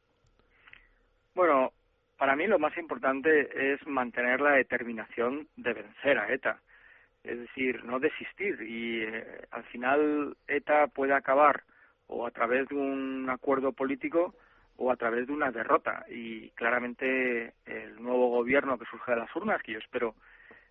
Bueno, 1.35 1.73
para 2.17 2.37
mí 2.37 2.47
lo 2.47 2.59
más 2.59 2.77
importante 2.79 3.73
es 3.75 3.87
mantener 3.87 4.41
la 4.41 4.53
determinación 4.53 5.49
de 5.57 5.73
vencer 5.73 6.19
a 6.19 6.33
ETA, 6.33 6.61
es 7.25 7.39
decir, 7.39 7.85
no 7.85 7.99
desistir 7.99 8.61
y 8.63 9.03
eh, 9.03 9.47
al 9.51 9.65
final 9.65 10.37
ETA 10.47 10.87
puede 10.89 11.15
acabar 11.15 11.65
o 12.09 12.27
a 12.27 12.31
través 12.31 12.69
de 12.69 12.75
un 12.75 13.29
acuerdo 13.31 13.73
político 13.73 14.35
o 14.77 14.91
a 14.91 14.97
través 14.97 15.27
de 15.27 15.33
una 15.33 15.51
derrota. 15.51 16.05
Y 16.09 16.51
claramente 16.51 17.55
el 17.67 18.03
nuevo 18.03 18.29
gobierno 18.31 18.79
que 18.79 18.87
surge 18.87 19.13
de 19.13 19.19
las 19.19 19.35
urnas, 19.37 19.63
que 19.63 19.73
yo 19.73 19.79
espero 19.79 20.15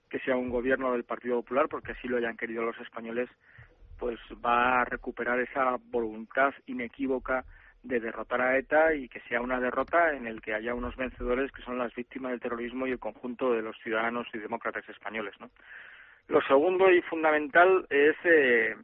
que 0.09 0.19
sea 0.19 0.35
un 0.35 0.49
gobierno 0.49 0.91
del 0.91 1.05
Partido 1.05 1.37
Popular, 1.41 1.67
porque 1.67 1.93
así 1.93 2.07
lo 2.07 2.17
hayan 2.17 2.37
querido 2.37 2.63
los 2.63 2.79
españoles, 2.79 3.29
pues 3.97 4.19
va 4.45 4.81
a 4.81 4.85
recuperar 4.85 5.39
esa 5.39 5.77
voluntad 5.89 6.53
inequívoca 6.67 7.45
de 7.83 7.99
derrotar 7.99 8.41
a 8.41 8.57
ETA 8.57 8.93
y 8.93 9.09
que 9.09 9.19
sea 9.21 9.41
una 9.41 9.59
derrota 9.59 10.13
en 10.13 10.25
el 10.25 10.41
que 10.41 10.53
haya 10.53 10.73
unos 10.73 10.95
vencedores 10.95 11.51
que 11.51 11.61
son 11.63 11.77
las 11.77 11.93
víctimas 11.93 12.31
del 12.31 12.39
terrorismo 12.39 12.87
y 12.87 12.91
el 12.91 12.99
conjunto 12.99 13.53
de 13.53 13.61
los 13.61 13.77
ciudadanos 13.79 14.27
y 14.33 14.37
demócratas 14.37 14.87
españoles, 14.87 15.33
¿no? 15.39 15.49
Lo 16.27 16.41
segundo 16.41 16.89
y 16.89 17.01
fundamental 17.01 17.85
es, 17.89 18.15
eh, 18.23 18.75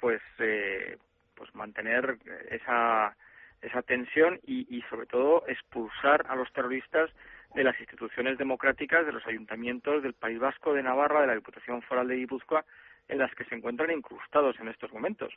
pues, 0.00 0.20
eh, 0.40 0.96
pues 1.40 1.54
mantener 1.54 2.18
esa 2.50 3.16
esa 3.62 3.82
tensión 3.82 4.40
y, 4.46 4.82
sobre 4.88 5.06
todo 5.06 5.44
expulsar 5.46 6.26
a 6.28 6.36
los 6.36 6.52
terroristas 6.52 7.10
de 7.54 7.64
las 7.64 7.78
instituciones 7.80 8.38
democráticas, 8.38 9.06
de 9.06 9.12
los 9.12 9.26
ayuntamientos 9.26 10.02
del 10.02 10.14
País 10.14 10.38
Vasco, 10.38 10.74
de 10.74 10.82
Navarra, 10.82 11.22
de 11.22 11.26
la 11.28 11.34
Diputación 11.34 11.82
Foral 11.82 12.08
de 12.08 12.16
Guipúzcoa, 12.16 12.64
en 13.08 13.18
las 13.18 13.34
que 13.34 13.44
se 13.44 13.54
encuentran 13.54 13.90
incrustados 13.90 14.58
en 14.60 14.68
estos 14.68 14.92
momentos. 14.92 15.32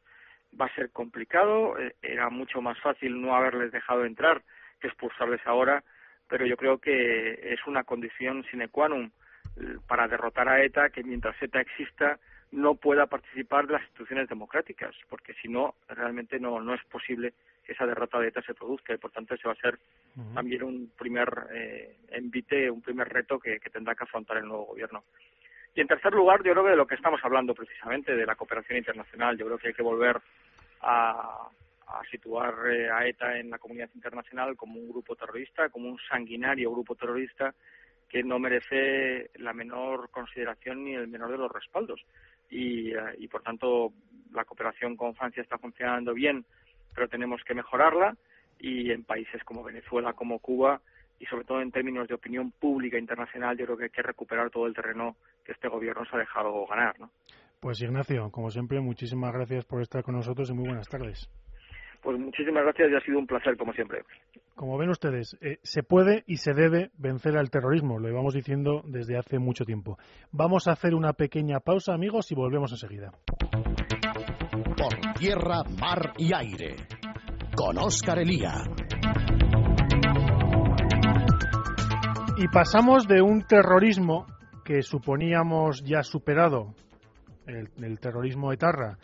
Va 0.59 0.67
a 0.67 0.75
ser 0.75 0.91
complicado, 0.91 1.77
eh, 1.79 1.95
era 2.01 2.29
mucho 2.29 2.61
más 2.61 2.79
fácil 2.81 3.21
no 3.21 3.35
haberles 3.35 3.71
dejado 3.71 4.05
entrar 4.05 4.41
que 4.79 4.87
expulsarles 4.87 5.41
ahora, 5.45 5.83
pero 6.27 6.45
yo 6.45 6.57
creo 6.57 6.77
que 6.77 7.53
es 7.53 7.59
una 7.65 7.83
condición 7.83 8.43
sine 8.51 8.67
qua 8.67 8.87
non 8.87 9.11
eh, 9.57 9.79
para 9.87 10.07
derrotar 10.07 10.47
a 10.47 10.63
ETA 10.63 10.89
que 10.89 11.03
mientras 11.03 11.35
ETA 11.41 11.61
exista 11.61 12.19
no 12.53 12.75
pueda 12.75 13.07
participar 13.07 13.65
de 13.65 13.73
las 13.73 13.81
instituciones 13.83 14.29
democráticas, 14.29 14.95
porque 15.09 15.33
si 15.41 15.47
no, 15.47 15.75
realmente 15.87 16.39
no, 16.39 16.61
no 16.61 16.75
es 16.75 16.83
posible 16.85 17.33
que 17.65 17.71
esa 17.71 17.87
derrota 17.87 18.19
de 18.19 18.27
ETA 18.27 18.41
se 18.43 18.53
produzca 18.53 18.93
y 18.93 18.97
por 18.97 19.11
tanto 19.11 19.33
ese 19.33 19.47
va 19.47 19.53
a 19.53 19.61
ser 19.61 19.79
también 20.33 20.63
un 20.63 20.91
primer 20.97 21.47
eh, 21.51 21.97
envite, 22.09 22.69
un 22.69 22.81
primer 22.81 23.09
reto 23.09 23.39
que, 23.39 23.59
tendrá 23.71 23.95
que 23.95 24.03
afrontar 24.03 24.37
el 24.37 24.47
nuevo 24.47 24.65
gobierno. 24.65 25.03
Y 25.73 25.81
en 25.81 25.87
tercer 25.87 26.13
lugar, 26.13 26.43
yo 26.43 26.51
creo 26.51 26.63
que 26.63 26.69
de 26.69 26.75
lo 26.75 26.85
que 26.85 26.95
estamos 26.95 27.19
hablando 27.23 27.55
precisamente, 27.55 28.15
de 28.15 28.25
la 28.25 28.35
cooperación 28.35 28.77
internacional, 28.77 29.35
yo 29.35 29.45
creo 29.47 29.57
que 29.57 29.69
hay 29.69 29.73
que 29.73 29.81
volver 29.81 30.21
a, 30.81 31.49
situar 32.11 32.53
eh, 32.71 32.89
a 32.89 33.07
ETA 33.07 33.39
en 33.39 33.49
la 33.49 33.59
comunidad 33.59 33.89
internacional 33.95 34.55
como 34.55 34.79
un 34.79 34.89
grupo 34.89 35.15
terrorista, 35.15 35.69
como 35.69 35.89
un 35.89 35.99
sanguinario 36.09 36.71
grupo 36.71 36.95
terrorista 36.95 37.53
que 38.13 38.23
no 38.23 38.37
merece 38.37 39.31
la 39.39 39.53
menor 39.53 40.11
consideración 40.11 40.83
ni 40.83 40.93
el 40.93 41.07
menor 41.07 41.31
de 41.31 41.37
los 41.39 41.51
respaldos. 41.51 42.05
Y, 42.53 42.91
eh, 42.91 43.15
y 43.17 43.27
por 43.27 43.41
tanto, 43.41 43.93
la 44.33 44.45
cooperación 44.45 44.95
con 44.95 45.15
Francia 45.15 45.41
está 45.41 45.57
funcionando 45.57 46.13
bien 46.13 46.45
pero 46.93 47.07
tenemos 47.07 47.41
que 47.43 47.53
mejorarla 47.53 48.15
y 48.59 48.91
en 48.91 49.03
países 49.03 49.43
como 49.43 49.63
Venezuela, 49.63 50.13
como 50.13 50.39
Cuba 50.39 50.81
y 51.19 51.25
sobre 51.25 51.45
todo 51.45 51.61
en 51.61 51.71
términos 51.71 52.07
de 52.07 52.15
opinión 52.15 52.51
pública 52.51 52.97
internacional, 52.97 53.57
yo 53.57 53.65
creo 53.65 53.77
que 53.77 53.83
hay 53.85 53.89
que 53.89 54.01
recuperar 54.01 54.49
todo 54.49 54.67
el 54.67 54.73
terreno 54.73 55.15
que 55.45 55.53
este 55.53 55.67
gobierno 55.67 56.05
se 56.05 56.15
ha 56.15 56.19
dejado 56.19 56.65
ganar. 56.65 56.99
¿no? 56.99 57.09
Pues 57.59 57.81
Ignacio, 57.81 58.29
como 58.31 58.49
siempre, 58.49 58.79
muchísimas 58.81 59.33
gracias 59.33 59.65
por 59.65 59.81
estar 59.81 60.03
con 60.03 60.15
nosotros 60.15 60.49
y 60.49 60.53
muy 60.53 60.67
buenas 60.67 60.89
tardes. 60.89 61.29
Pues 62.03 62.19
muchísimas 62.19 62.63
gracias 62.63 62.91
y 62.91 62.95
ha 62.95 62.99
sido 62.99 63.19
un 63.19 63.27
placer, 63.27 63.57
como 63.57 63.73
siempre. 63.73 64.03
Como 64.55 64.77
ven 64.77 64.89
ustedes, 64.89 65.37
eh, 65.41 65.57
se 65.63 65.83
puede 65.83 66.23
y 66.27 66.37
se 66.37 66.53
debe 66.53 66.91
vencer 66.97 67.37
al 67.37 67.49
terrorismo, 67.49 67.97
lo 67.97 68.07
llevamos 68.07 68.33
diciendo 68.33 68.81
desde 68.85 69.17
hace 69.17 69.39
mucho 69.39 69.65
tiempo. 69.65 69.97
Vamos 70.31 70.67
a 70.67 70.73
hacer 70.73 70.93
una 70.93 71.13
pequeña 71.13 71.59
pausa, 71.59 71.93
amigos, 71.93 72.31
y 72.31 72.35
volvemos 72.35 72.71
enseguida 72.71 73.11
tierra, 75.23 75.63
mar 75.79 76.13
y 76.17 76.33
aire. 76.33 76.75
Con 77.55 77.77
Óscar 77.77 78.19
Elía. 78.19 78.55
Y 82.37 82.47
pasamos 82.47 83.07
de 83.07 83.21
un 83.21 83.43
terrorismo 83.43 84.25
que 84.65 84.81
suponíamos 84.81 85.83
ya 85.85 86.03
superado, 86.03 86.73
el, 87.45 87.99
terrorismo 87.99 88.51
etarra, 88.51 88.97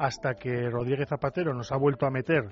hasta 0.00 0.34
que 0.34 0.70
Rodríguez 0.70 1.10
Zapatero 1.10 1.52
nos 1.52 1.72
ha 1.72 1.76
vuelto 1.76 2.06
a 2.06 2.10
meter 2.10 2.48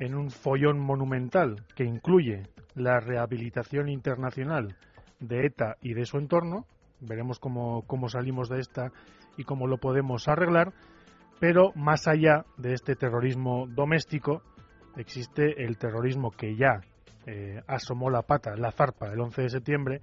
en 0.00 0.16
un 0.16 0.30
follón 0.30 0.80
monumental 0.80 1.62
que 1.76 1.84
incluye 1.84 2.42
la 2.74 2.98
rehabilitación 2.98 3.88
internacional 3.88 4.76
de 5.20 5.46
ETA 5.46 5.76
y 5.80 5.94
de 5.94 6.04
su 6.04 6.18
entorno. 6.18 6.66
Veremos 6.98 7.38
cómo, 7.38 7.82
cómo 7.86 8.08
salimos 8.08 8.48
de 8.48 8.58
esta 8.58 8.90
y 9.36 9.44
cómo 9.44 9.68
lo 9.68 9.78
podemos 9.78 10.26
arreglar. 10.26 10.72
Pero 11.38 11.70
más 11.76 12.08
allá 12.08 12.46
de 12.56 12.72
este 12.72 12.96
terrorismo 12.96 13.68
doméstico, 13.68 14.42
existe 14.96 15.62
el 15.62 15.78
terrorismo 15.78 16.32
que 16.32 16.56
ya 16.56 16.80
eh, 17.26 17.62
asomó 17.68 18.10
la 18.10 18.22
pata, 18.22 18.56
la 18.56 18.72
zarpa, 18.72 19.12
el 19.12 19.20
11 19.20 19.42
de 19.42 19.48
septiembre 19.50 20.00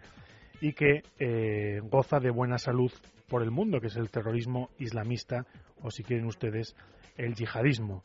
y 0.61 0.71
que 0.71 1.01
eh, 1.19 1.81
goza 1.83 2.21
de 2.21 2.31
buena 2.31 2.57
salud 2.57 2.91
por 3.27 3.43
el 3.43 3.51
mundo, 3.51 3.81
que 3.81 3.87
es 3.87 3.97
el 3.97 4.09
terrorismo 4.09 4.69
islamista 4.79 5.45
o 5.83 5.91
si 5.91 6.03
quieren 6.03 6.25
ustedes 6.25 6.75
el 7.17 7.35
yihadismo, 7.35 8.01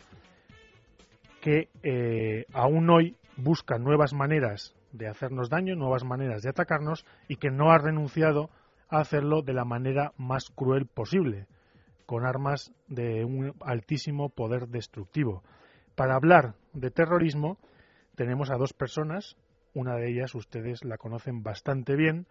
que 1.41 1.69
eh, 1.83 2.47
aún 2.53 2.89
hoy 2.91 3.17
busca 3.37 3.79
nuevas 3.79 4.13
maneras 4.13 4.75
de 4.93 5.09
hacernos 5.09 5.51
daño, 5.51 5.75
nuevas 5.75 6.05
maneras 6.05 6.43
de 6.43 6.51
atacarnos 6.51 7.05
y 7.29 7.37
que 7.37 7.51
no 7.51 7.71
ha 7.71 7.79
renunciado 7.79 8.49
a 8.89 9.01
hacerlo 9.01 9.43
de 9.43 9.53
la 9.53 9.65
manera 9.65 10.13
más 10.17 10.51
cruel 10.51 10.87
posible, 10.87 11.47
con 12.07 12.25
armas 12.25 12.73
de 12.87 13.25
un 13.25 13.55
altísimo 13.61 14.29
poder 14.29 14.69
destructivo. 14.69 15.43
Para 15.95 16.15
hablar 16.15 16.55
de 16.73 16.91
terrorismo 16.91 17.59
tenemos 18.15 18.51
a 18.51 18.57
dos 18.57 18.73
personas, 18.73 19.37
una 19.75 19.97
de 19.97 20.11
ellas 20.11 20.35
ustedes 20.35 20.85
la 20.85 20.99
conocen 20.99 21.43
bastante 21.43 21.97
bien, 21.97 22.27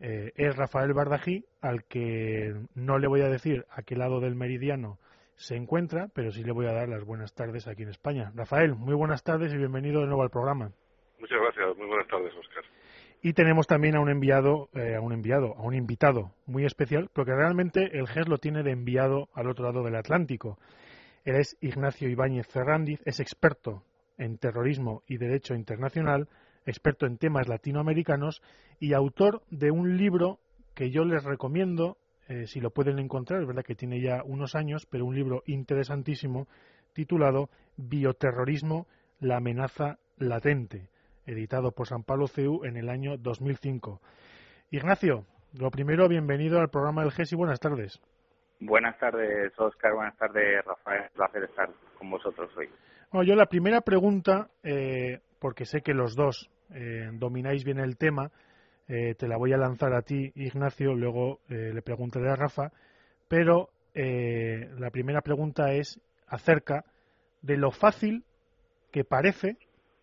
eh, 0.00 0.32
es 0.36 0.56
Rafael 0.56 0.92
Bardají, 0.92 1.44
al 1.60 1.84
que 1.84 2.54
no 2.74 2.98
le 2.98 3.08
voy 3.08 3.22
a 3.22 3.28
decir 3.28 3.64
a 3.70 3.82
qué 3.82 3.96
lado 3.96 4.20
del 4.20 4.34
meridiano 4.34 4.98
se 5.34 5.56
encuentra, 5.56 6.08
pero 6.14 6.30
sí 6.30 6.42
le 6.42 6.52
voy 6.52 6.66
a 6.66 6.72
dar 6.72 6.88
las 6.88 7.04
buenas 7.04 7.34
tardes 7.34 7.68
aquí 7.68 7.82
en 7.82 7.90
España. 7.90 8.32
Rafael, 8.34 8.74
muy 8.74 8.94
buenas 8.94 9.22
tardes 9.22 9.52
y 9.52 9.56
bienvenido 9.56 10.00
de 10.00 10.06
nuevo 10.06 10.22
al 10.22 10.30
programa. 10.30 10.72
Muchas 11.20 11.38
gracias, 11.40 11.76
muy 11.76 11.86
buenas 11.86 12.08
tardes, 12.08 12.32
Oscar. 12.34 12.64
Y 13.22 13.32
tenemos 13.32 13.66
también 13.66 13.96
a 13.96 14.00
un 14.00 14.10
enviado, 14.10 14.68
eh, 14.74 14.94
a 14.94 15.00
un 15.00 15.12
enviado, 15.12 15.54
a 15.56 15.62
un 15.62 15.74
invitado 15.74 16.32
muy 16.46 16.64
especial, 16.64 17.08
porque 17.12 17.34
realmente 17.34 17.98
el 17.98 18.06
GES 18.06 18.28
lo 18.28 18.38
tiene 18.38 18.62
de 18.62 18.70
enviado 18.70 19.28
al 19.32 19.48
otro 19.48 19.64
lado 19.64 19.82
del 19.82 19.96
Atlántico. 19.96 20.58
Él 21.24 21.36
es 21.36 21.56
Ignacio 21.60 22.08
Ibáñez 22.08 22.46
Ferrandiz, 22.46 23.00
es 23.04 23.18
experto 23.18 23.82
en 24.16 24.38
terrorismo 24.38 25.02
y 25.06 25.18
derecho 25.18 25.54
internacional, 25.54 26.28
experto 26.68 27.06
en 27.06 27.18
temas 27.18 27.48
latinoamericanos 27.48 28.42
y 28.78 28.92
autor 28.92 29.42
de 29.50 29.70
un 29.70 29.96
libro 29.96 30.38
que 30.74 30.90
yo 30.90 31.04
les 31.04 31.24
recomiendo, 31.24 31.98
eh, 32.28 32.46
si 32.46 32.60
lo 32.60 32.70
pueden 32.70 32.98
encontrar, 32.98 33.40
es 33.40 33.46
verdad 33.46 33.64
que 33.64 33.74
tiene 33.74 34.00
ya 34.00 34.22
unos 34.24 34.54
años, 34.54 34.86
pero 34.86 35.04
un 35.04 35.14
libro 35.14 35.42
interesantísimo 35.46 36.46
titulado 36.92 37.50
Bioterrorismo, 37.76 38.86
la 39.20 39.38
amenaza 39.38 39.98
latente 40.16 40.90
editado 41.28 41.72
por 41.72 41.86
San 41.86 42.04
Pablo 42.04 42.26
CEU 42.26 42.64
en 42.64 42.76
el 42.76 42.88
año 42.88 43.16
2005. 43.18 44.00
Ignacio, 44.70 45.26
lo 45.58 45.70
primero, 45.70 46.08
bienvenido 46.08 46.58
al 46.60 46.70
programa 46.70 47.02
del 47.02 47.12
GES 47.12 47.32
y 47.32 47.36
buenas 47.36 47.60
tardes. 47.60 48.00
Buenas 48.60 48.98
tardes, 48.98 49.52
Oscar. 49.58 49.94
Buenas 49.94 50.16
tardes, 50.16 50.64
Rafael. 50.64 51.02
Un 51.02 51.16
placer 51.16 51.44
estar 51.44 51.70
con 51.98 52.10
vosotros 52.10 52.50
hoy. 52.56 52.68
Bueno, 53.12 53.28
yo 53.28 53.36
la 53.36 53.46
primera 53.46 53.82
pregunta, 53.82 54.48
eh, 54.62 55.20
porque 55.38 55.64
sé 55.64 55.82
que 55.82 55.94
los 55.94 56.16
dos 56.16 56.50
eh, 56.74 57.08
domináis 57.12 57.64
bien 57.64 57.78
el 57.78 57.96
tema, 57.96 58.30
eh, 58.88 59.14
te 59.16 59.28
la 59.28 59.36
voy 59.36 59.52
a 59.52 59.58
lanzar 59.58 59.92
a 59.92 60.02
ti, 60.02 60.32
Ignacio, 60.34 60.94
luego 60.94 61.40
le 61.48 61.82
preguntaré 61.82 62.30
a 62.30 62.36
Rafa, 62.36 62.72
pero 63.28 63.70
la 63.94 64.90
primera 64.90 65.22
pregunta 65.22 65.72
es 65.72 66.00
acerca 66.28 66.84
de 67.42 67.56
lo 67.56 67.70
fácil 67.70 68.24
que 68.92 69.04
parece 69.04 69.56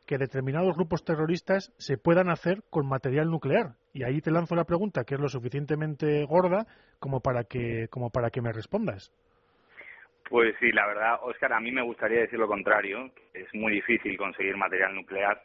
que 0.05 0.17
determinados 0.17 0.75
grupos 0.75 1.03
terroristas 1.03 1.73
se 1.77 1.97
puedan 1.97 2.29
hacer 2.29 2.61
con 2.69 2.87
material 2.87 3.29
nuclear. 3.29 3.73
Y 3.93 4.03
ahí 4.03 4.21
te 4.21 4.31
lanzo 4.31 4.55
la 4.55 4.65
pregunta, 4.65 5.03
que 5.03 5.15
es 5.15 5.21
lo 5.21 5.29
suficientemente 5.29 6.23
gorda 6.25 6.67
como 6.99 7.21
para 7.21 7.43
que, 7.45 7.87
como 7.89 8.09
para 8.09 8.29
que 8.29 8.41
me 8.41 8.51
respondas. 8.51 9.11
Pues 10.29 10.55
sí, 10.59 10.71
la 10.71 10.87
verdad, 10.87 11.19
Oscar, 11.23 11.53
a 11.53 11.59
mí 11.59 11.71
me 11.71 11.83
gustaría 11.83 12.21
decir 12.21 12.39
lo 12.39 12.47
contrario. 12.47 13.11
Es 13.33 13.47
muy 13.53 13.73
difícil 13.73 14.17
conseguir 14.17 14.57
material 14.57 14.95
nuclear. 14.95 15.41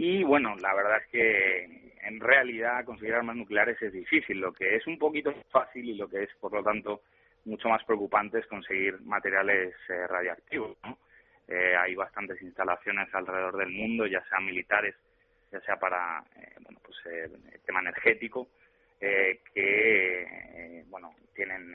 Y 0.00 0.22
bueno, 0.22 0.54
la 0.54 0.72
verdad 0.74 0.98
es 0.98 1.08
que 1.08 1.64
en 2.04 2.20
realidad 2.20 2.84
conseguir 2.84 3.16
armas 3.16 3.34
nucleares 3.34 3.82
es 3.82 3.92
difícil. 3.92 4.38
Lo 4.38 4.52
que 4.52 4.76
es 4.76 4.86
un 4.86 4.96
poquito 4.96 5.34
fácil 5.50 5.88
y 5.88 5.94
lo 5.94 6.08
que 6.08 6.22
es, 6.22 6.30
por 6.40 6.52
lo 6.52 6.62
tanto, 6.62 7.02
mucho 7.44 7.68
más 7.68 7.82
preocupante 7.82 8.38
es 8.38 8.46
conseguir 8.46 9.00
materiales 9.00 9.74
eh, 9.88 10.06
radiactivos. 10.06 10.76
Eh, 11.48 11.74
hay 11.76 11.96
bastantes 11.96 12.40
instalaciones 12.42 13.12
alrededor 13.12 13.56
del 13.56 13.70
mundo, 13.70 14.06
ya 14.06 14.22
sean 14.28 14.46
militares, 14.46 14.94
ya 15.50 15.60
sea 15.62 15.80
para 15.80 16.22
eh, 16.36 16.54
bueno, 16.60 16.78
pues, 16.84 16.96
el 17.04 17.60
tema 17.66 17.80
energético, 17.80 18.46
que 19.00 19.40
bueno, 20.86 21.12
tienen 21.34 21.74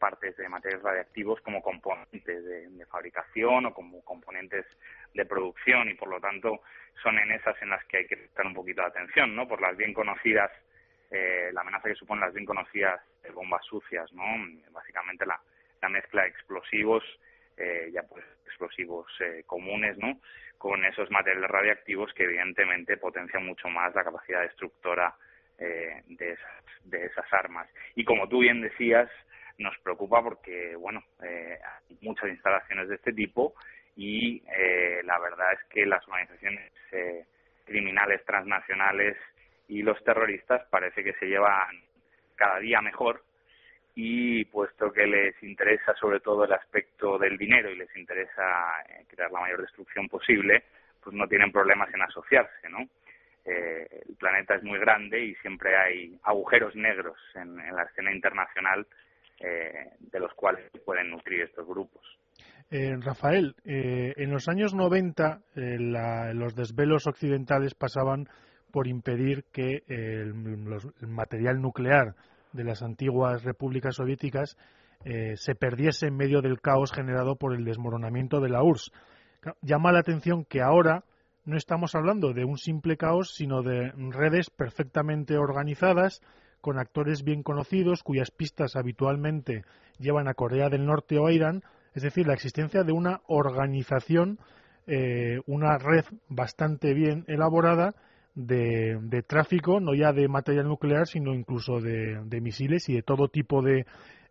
partes 0.00 0.36
de 0.36 0.48
materiales 0.48 0.82
radiactivos 0.82 1.40
como 1.42 1.62
componentes 1.62 2.44
de, 2.44 2.86
fabricación 2.86 3.66
o 3.66 3.74
como 3.74 4.02
componentes 4.02 4.66
de 5.14 5.24
producción 5.26 5.88
y 5.88 5.94
por 5.94 6.08
lo 6.08 6.18
tanto 6.18 6.62
son 7.00 7.18
en 7.18 7.30
esas 7.30 7.54
en 7.62 7.70
las 7.70 7.84
que 7.84 7.98
hay 7.98 8.06
que 8.06 8.16
prestar 8.16 8.46
un 8.46 8.54
poquito 8.54 8.80
de 8.80 8.88
atención, 8.88 9.36
¿no? 9.36 9.46
Por 9.46 9.60
las 9.60 9.76
bien 9.76 9.94
conocidas, 9.94 10.50
eh, 11.10 11.50
la 11.52 11.60
amenaza 11.60 11.88
que 11.88 11.94
suponen 11.94 12.24
las 12.24 12.34
bien 12.34 12.46
conocidas 12.46 13.00
bombas 13.32 13.64
sucias, 13.64 14.12
¿no? 14.12 14.24
Básicamente 14.72 15.24
la, 15.24 15.40
mezcla 15.88 16.22
de 16.22 16.28
explosivos, 16.28 17.04
eh, 17.56 17.90
ya 17.92 18.02
pues 18.02 18.24
explosivos 18.46 19.06
eh, 19.20 19.44
comunes, 19.46 19.96
¿no? 19.98 20.20
Con 20.58 20.84
esos 20.84 21.10
materiales 21.10 21.48
radiactivos 21.48 22.12
que 22.14 22.24
evidentemente 22.24 22.96
potencian 22.96 23.46
mucho 23.46 23.68
más 23.68 23.94
la 23.94 24.02
capacidad 24.04 24.42
destructora 24.42 25.14
de, 25.58 26.32
esas, 26.32 26.64
de 26.84 27.04
esas 27.04 27.30
armas. 27.34 27.68
Y 27.94 28.02
como 28.02 28.26
tú 28.30 28.38
bien 28.38 28.62
decías, 28.62 29.10
nos 29.60 29.78
preocupa 29.78 30.22
porque, 30.22 30.74
bueno, 30.76 31.04
eh, 31.22 31.58
hay 31.62 31.98
muchas 32.00 32.30
instalaciones 32.30 32.88
de 32.88 32.94
este 32.96 33.12
tipo 33.12 33.54
y 33.94 34.42
eh, 34.56 35.02
la 35.04 35.18
verdad 35.18 35.52
es 35.52 35.62
que 35.68 35.86
las 35.86 36.06
organizaciones 36.08 36.72
eh, 36.92 37.24
criminales 37.64 38.24
transnacionales 38.24 39.16
y 39.68 39.82
los 39.82 40.02
terroristas 40.02 40.66
parece 40.70 41.04
que 41.04 41.12
se 41.14 41.26
llevan 41.26 41.78
cada 42.34 42.58
día 42.58 42.80
mejor 42.80 43.22
y 43.94 44.44
puesto 44.46 44.90
que 44.92 45.06
les 45.06 45.40
interesa 45.42 45.94
sobre 45.94 46.20
todo 46.20 46.44
el 46.44 46.52
aspecto 46.52 47.18
del 47.18 47.36
dinero 47.36 47.70
y 47.70 47.76
les 47.76 47.94
interesa 47.96 48.72
crear 49.08 49.30
la 49.30 49.40
mayor 49.40 49.60
destrucción 49.60 50.08
posible, 50.08 50.64
pues 51.02 51.14
no 51.14 51.28
tienen 51.28 51.52
problemas 51.52 51.92
en 51.92 52.02
asociarse, 52.02 52.68
¿no? 52.68 52.88
el 53.42 54.14
planeta 54.16 54.54
es 54.54 54.62
muy 54.62 54.78
grande 54.78 55.18
y 55.18 55.34
siempre 55.36 55.74
hay 55.74 56.16
agujeros 56.22 56.76
negros 56.76 57.18
en 57.34 57.56
la 57.56 57.82
escena 57.82 58.12
internacional 58.12 58.86
eh, 59.40 59.96
de 59.98 60.20
los 60.20 60.34
cuales 60.34 60.70
pueden 60.84 61.10
nutrir 61.10 61.40
estos 61.40 61.66
grupos. 61.66 62.02
Eh, 62.70 62.94
Rafael, 63.00 63.56
eh, 63.64 64.12
en 64.18 64.30
los 64.30 64.48
años 64.48 64.74
90 64.74 65.40
los 65.54 66.54
desvelos 66.54 67.06
occidentales 67.06 67.74
pasaban 67.74 68.28
por 68.70 68.86
impedir 68.86 69.44
que 69.50 69.82
el, 69.88 70.34
material 71.08 71.60
nuclear 71.62 72.14
de 72.52 72.64
las 72.64 72.82
antiguas 72.82 73.42
repúblicas 73.42 73.96
soviéticas 73.96 74.58
se 75.02 75.54
perdiese 75.54 76.08
en 76.08 76.16
medio 76.16 76.42
del 76.42 76.60
caos 76.60 76.92
generado 76.92 77.34
por 77.36 77.54
el 77.54 77.64
desmoronamiento 77.64 78.40
de 78.40 78.50
la 78.50 78.62
URSS. 78.62 78.92
Llama 79.62 79.90
la 79.90 80.00
atención 80.00 80.44
que 80.44 80.60
ahora 80.60 81.04
no 81.46 81.56
estamos 81.56 81.94
hablando 81.94 82.34
de 82.34 82.44
un 82.44 82.58
simple 82.58 82.98
caos, 82.98 83.34
sino 83.34 83.62
de 83.62 83.90
redes 84.10 84.50
perfectamente 84.50 85.38
organizadas 85.38 86.20
con 86.60 86.78
actores 86.78 87.24
bien 87.24 87.42
conocidos 87.42 88.02
cuyas 88.02 88.30
pistas 88.30 88.76
habitualmente 88.76 89.64
llevan 89.98 90.28
a 90.28 90.34
Corea 90.34 90.68
del 90.68 90.86
Norte 90.86 91.18
o 91.18 91.26
a 91.26 91.32
Irán, 91.32 91.62
es 91.94 92.02
decir, 92.02 92.26
la 92.26 92.34
existencia 92.34 92.82
de 92.82 92.92
una 92.92 93.20
organización, 93.26 94.38
eh, 94.86 95.40
una 95.46 95.78
red 95.78 96.04
bastante 96.28 96.94
bien 96.94 97.24
elaborada 97.26 97.94
de, 98.34 99.24
tráfico, 99.26 99.80
no 99.80 99.94
ya 99.94 100.12
de 100.12 100.28
material 100.28 100.68
nuclear, 100.68 101.06
sino 101.06 101.34
incluso 101.34 101.80
de, 101.80 102.40
misiles 102.40 102.88
y 102.88 102.94
de 102.94 103.02
todo 103.02 103.28
tipo 103.28 103.62
de, 103.62 103.84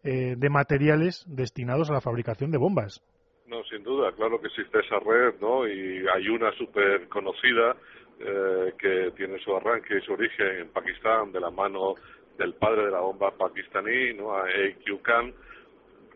eh, 0.04 0.36
de 0.38 0.50
materiales 0.50 1.26
destinados 1.28 1.90
a 1.90 1.94
la 1.94 2.02
fabricación 2.02 2.52
de 2.52 2.58
bombas. 2.58 3.04
No, 3.48 3.64
sin 3.64 3.84
duda, 3.84 4.12
claro 4.14 4.40
que 4.40 4.48
existe 4.48 4.80
esa 4.80 5.00
red, 5.00 5.34
¿no? 5.42 5.68
Y 5.68 6.06
hay 6.14 6.30
una 6.30 6.52
súper 6.54 7.08
conocida 7.10 7.76
eh, 8.20 8.74
que 8.78 9.12
tiene 9.16 9.40
su 9.40 9.56
arranque 9.56 9.98
y 9.98 10.02
su 10.02 10.14
origen 10.14 10.48
en 10.60 10.70
Pakistán 10.70 11.32
de 11.32 11.40
la 11.40 11.50
mano 11.50 11.96
del 12.40 12.54
padre 12.54 12.86
de 12.86 12.92
la 12.92 13.02
bomba 13.02 13.32
pakistaní, 13.32 14.14
¿no? 14.14 14.34
a 14.34 14.46
A.Q. 14.46 15.02
Khan, 15.04 15.34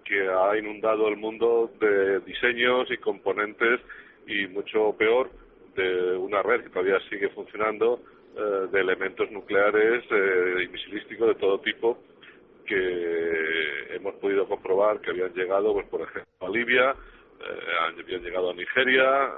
que 0.03 0.27
ha 0.27 0.57
inundado 0.57 1.07
el 1.09 1.17
mundo 1.17 1.69
de 1.79 2.21
diseños 2.21 2.89
y 2.89 2.97
componentes 2.97 3.81
y 4.25 4.47
mucho 4.47 4.95
peor 4.97 5.29
de 5.75 6.15
una 6.15 6.41
red 6.41 6.63
que 6.63 6.69
todavía 6.69 6.99
sigue 7.09 7.29
funcionando 7.29 7.99
eh, 8.35 8.67
de 8.71 8.79
elementos 8.79 9.29
nucleares 9.31 10.03
eh, 10.09 10.63
y 10.63 10.67
misilísticos 10.69 11.27
de 11.27 11.35
todo 11.35 11.59
tipo 11.59 11.99
que 12.65 13.95
hemos 13.95 14.15
podido 14.15 14.47
comprobar 14.47 15.01
que 15.01 15.11
habían 15.11 15.33
llegado, 15.33 15.73
pues, 15.73 15.85
por 15.87 16.01
ejemplo, 16.01 16.47
a 16.47 16.49
Libia, 16.49 16.95
eh, 17.41 17.99
habían 17.99 18.23
llegado 18.23 18.51
a 18.51 18.53
Nigeria, 18.53 19.29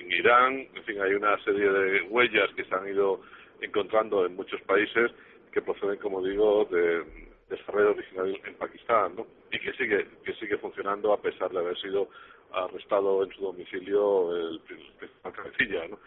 en 0.00 0.10
Irán, 0.10 0.66
en 0.74 0.84
fin, 0.84 1.00
hay 1.00 1.14
una 1.14 1.38
serie 1.44 1.70
de 1.70 2.02
huellas 2.02 2.50
que 2.56 2.64
se 2.64 2.74
han 2.74 2.88
ido 2.88 3.20
encontrando 3.60 4.26
en 4.26 4.34
muchos 4.34 4.60
países 4.62 5.12
que 5.54 5.62
proceden, 5.62 5.98
como 5.98 6.20
digo, 6.20 6.66
de, 6.66 7.04
desarrollo 7.48 7.90
original 7.90 8.40
en 8.44 8.54
Pakistán, 8.54 9.14
¿no? 9.16 9.26
Y 9.52 9.58
que 9.60 9.72
sigue, 9.74 10.06
que 10.24 10.34
sigue 10.34 10.58
funcionando 10.58 11.12
a 11.12 11.20
pesar 11.20 11.50
de 11.50 11.58
haber 11.58 11.78
sido 11.78 12.08
arrestado 12.52 13.22
en 13.24 13.30
su 13.32 13.42
domicilio 13.42 14.34
el 14.36 14.60
principal 14.60 15.32
cabecilla, 15.32 15.88
¿no? 15.88 15.98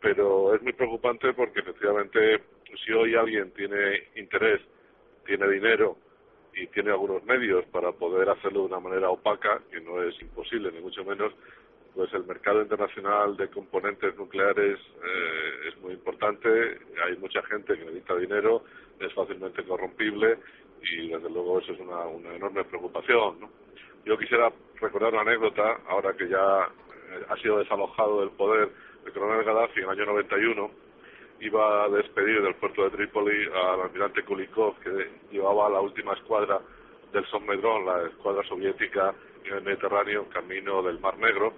Pero 0.00 0.54
es 0.54 0.62
muy 0.62 0.72
preocupante 0.72 1.32
porque 1.34 1.60
efectivamente 1.60 2.40
si 2.84 2.92
hoy 2.92 3.14
alguien 3.14 3.50
tiene 3.52 4.08
interés, 4.16 4.60
tiene 5.26 5.48
dinero 5.48 5.96
y 6.54 6.66
tiene 6.68 6.90
algunos 6.90 7.22
medios 7.24 7.64
para 7.66 7.92
poder 7.92 8.28
hacerlo 8.30 8.60
de 8.60 8.66
una 8.66 8.80
manera 8.80 9.10
opaca, 9.10 9.60
que 9.70 9.80
no 9.80 10.02
es 10.02 10.20
imposible 10.22 10.70
ni 10.72 10.80
mucho 10.80 11.04
menos, 11.04 11.32
pues 11.94 12.12
el 12.12 12.24
mercado 12.24 12.62
internacional 12.62 13.36
de 13.36 13.48
componentes 13.48 14.14
nucleares 14.16 14.78
eh, 14.78 15.68
es 15.68 15.80
muy 15.80 15.94
importante, 15.94 16.78
hay 17.04 17.16
mucha 17.16 17.42
gente 17.44 17.74
que 17.76 17.84
necesita 17.84 18.16
dinero, 18.16 18.64
es 19.00 19.12
fácilmente 19.14 19.64
corrompible 19.64 20.38
y 20.82 21.08
desde 21.08 21.30
luego 21.30 21.58
eso 21.58 21.72
es 21.72 21.80
una, 21.80 22.04
enorme 22.34 22.64
preocupación. 22.64 23.40
¿no? 23.40 23.50
Yo 24.04 24.16
quisiera 24.18 24.52
recordar 24.80 25.12
una 25.12 25.22
anécdota, 25.22 25.80
ahora 25.88 26.14
que 26.14 26.28
ya 26.28 26.64
eh, 26.64 27.24
ha 27.28 27.36
sido 27.36 27.58
desalojado 27.58 28.20
del 28.20 28.30
poder 28.30 28.70
el 29.04 29.12
coronel 29.12 29.44
Gaddafi 29.44 29.78
en 29.78 29.84
el 29.84 29.90
año 29.90 30.06
91, 30.06 30.70
iba 31.40 31.84
a 31.84 31.88
despedir 31.88 32.42
del 32.42 32.54
puerto 32.54 32.84
de 32.84 32.90
Trípoli 32.90 33.46
al 33.54 33.82
almirante 33.82 34.24
Kulikov, 34.24 34.78
que 34.80 35.10
llevaba 35.30 35.68
la 35.70 35.80
última 35.80 36.14
escuadra 36.14 36.60
del 37.12 37.24
Sommedrón, 37.26 37.86
la 37.86 38.06
escuadra 38.08 38.42
soviética 38.48 39.14
en 39.44 39.54
el 39.54 39.62
Mediterráneo, 39.62 40.28
camino 40.28 40.82
del 40.82 40.98
Mar 40.98 41.16
Negro, 41.18 41.52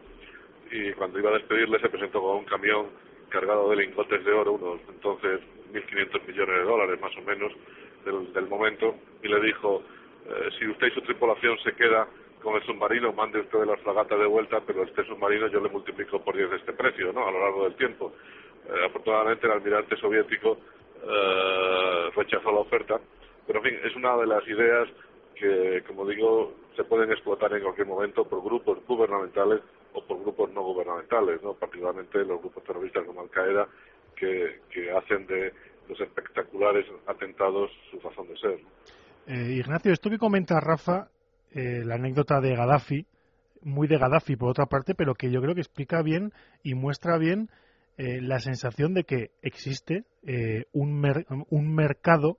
y 0.71 0.93
cuando 0.93 1.19
iba 1.19 1.31
a 1.31 1.35
despedirle 1.35 1.81
se 1.81 1.89
presentó 1.89 2.21
con 2.21 2.37
un 2.39 2.45
camión 2.45 2.89
cargado 3.31 3.71
de 3.71 3.77
lingotes 3.77 4.25
de 4.25 4.33
oro, 4.33 4.53
unos 4.53 4.81
entonces 4.89 5.41
1.500 5.73 6.27
millones 6.27 6.57
de 6.57 6.65
dólares 6.65 7.01
más 7.01 7.17
o 7.17 7.23
menos 7.23 7.53
del, 8.05 8.47
momento, 8.47 8.95
y 9.23 9.29
le 9.29 9.41
dijo, 9.41 9.83
eh, 10.27 10.49
si 10.59 10.67
usted 10.67 10.87
y 10.87 10.91
su 10.93 11.03
tripulación 11.03 11.59
se 11.59 11.73
queda 11.73 12.07
con 12.43 12.55
el 12.55 12.63
submarino, 12.63 13.13
mande 13.13 13.41
usted 13.41 13.65
la 13.65 13.77
fragata 13.79 14.17
de 14.17 14.27
vuelta, 14.27 14.61
pero 14.67 14.85
este 14.85 15.05
submarino 15.05 15.49
yo 15.49 15.61
le 15.61 15.69
multiplico 15.69 16.23
por 16.23 16.37
10 16.37 16.51
de 16.51 16.57
este 16.57 16.73
precio, 16.73 17.13
¿no?, 17.13 17.27
a 17.27 17.31
lo 17.31 17.41
largo 17.41 17.65
del 17.65 17.75
tiempo. 17.77 18.13
Eh, 18.69 18.87
afortunadamente 18.87 19.47
el 19.47 19.53
almirante 19.53 19.97
soviético 19.97 20.59
eh, 21.03 22.11
rechazó 22.15 22.51
la 22.53 22.61
oferta, 22.61 23.01
pero 23.47 23.59
en 23.61 23.65
fin, 23.65 23.81
es 23.85 23.97
una 23.97 24.17
de 24.17 24.27
las 24.27 24.47
ideas 24.47 24.89
que, 25.35 25.83
como 25.87 26.07
digo, 26.07 26.55
se 26.77 26.85
pueden 26.85 27.11
explotar 27.11 27.53
en 27.55 27.63
cualquier 27.63 27.87
momento 27.87 28.25
por 28.25 28.43
grupos 28.43 28.79
gubernamentales 28.87 29.61
o 29.93 30.05
por 30.05 30.21
grupos 30.21 30.51
no 30.53 30.63
gubernamentales, 30.63 31.43
¿no? 31.43 31.55
particularmente 31.55 32.19
los 32.25 32.41
grupos 32.41 32.63
terroristas 32.65 33.05
como 33.05 33.23
Al-Qaeda, 33.23 33.69
que, 34.19 34.91
hacen 34.93 35.27
de 35.27 35.53
los 35.89 36.01
espectaculares 36.01 36.87
atentados 37.07 37.71
su 37.91 37.99
razón 38.01 38.29
de 38.29 38.37
ser. 38.39 38.59
Eh, 39.27 39.57
Ignacio, 39.59 39.93
esto 39.93 40.11
que 40.11 40.19
comenta 40.19 40.61
Rafa, 40.61 41.09
eh, 41.53 41.83
la 41.85 41.95
anécdota 41.95 42.41
de 42.41 42.55
Gaddafi, 42.55 43.07
muy 43.63 43.89
de 43.89 43.99
Gaddafi 43.99 44.37
por 44.37 44.51
otra 44.51 44.67
parte, 44.67 44.95
pero 44.95 45.15
que 45.15 45.31
yo 45.31 45.41
creo 45.41 45.55
que 45.55 45.61
explica 45.61 46.03
bien 46.03 46.33
y 46.63 46.75
muestra 46.75 47.19
bien 47.19 47.49
eh, 47.97 48.21
la 48.21 48.39
sensación 48.39 48.95
de 48.95 49.05
que 49.05 49.31
existe 49.43 50.05
un, 50.73 51.25
un 51.51 51.75
mercado 51.75 52.39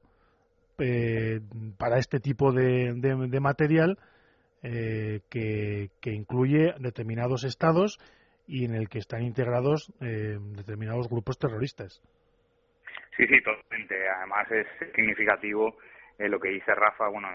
para 1.77 1.97
este 1.97 2.19
tipo 2.21 2.53
de, 2.53 2.93
de 2.93 3.39
material 3.41 3.97
eh, 4.61 5.21
que, 5.29 5.89
incluye 6.03 6.73
determinados 6.79 7.45
estados 7.45 7.97
y 8.49 8.65
en 8.65 8.73
el 8.73 8.89
que 8.89 8.97
están 8.97 9.21
integrados 9.21 9.93
eh, 10.01 10.37
determinados 10.39 11.07
grupos 11.07 11.37
terroristas. 11.37 12.01
Sí, 13.15 13.27
sí, 13.27 13.41
totalmente. 13.43 13.95
Además 14.09 14.51
es 14.51 14.67
significativo 14.95 15.77
eh, 16.17 16.27
lo 16.27 16.39
que 16.39 16.49
dice 16.49 16.73
Rafa, 16.73 17.07
bueno, 17.09 17.29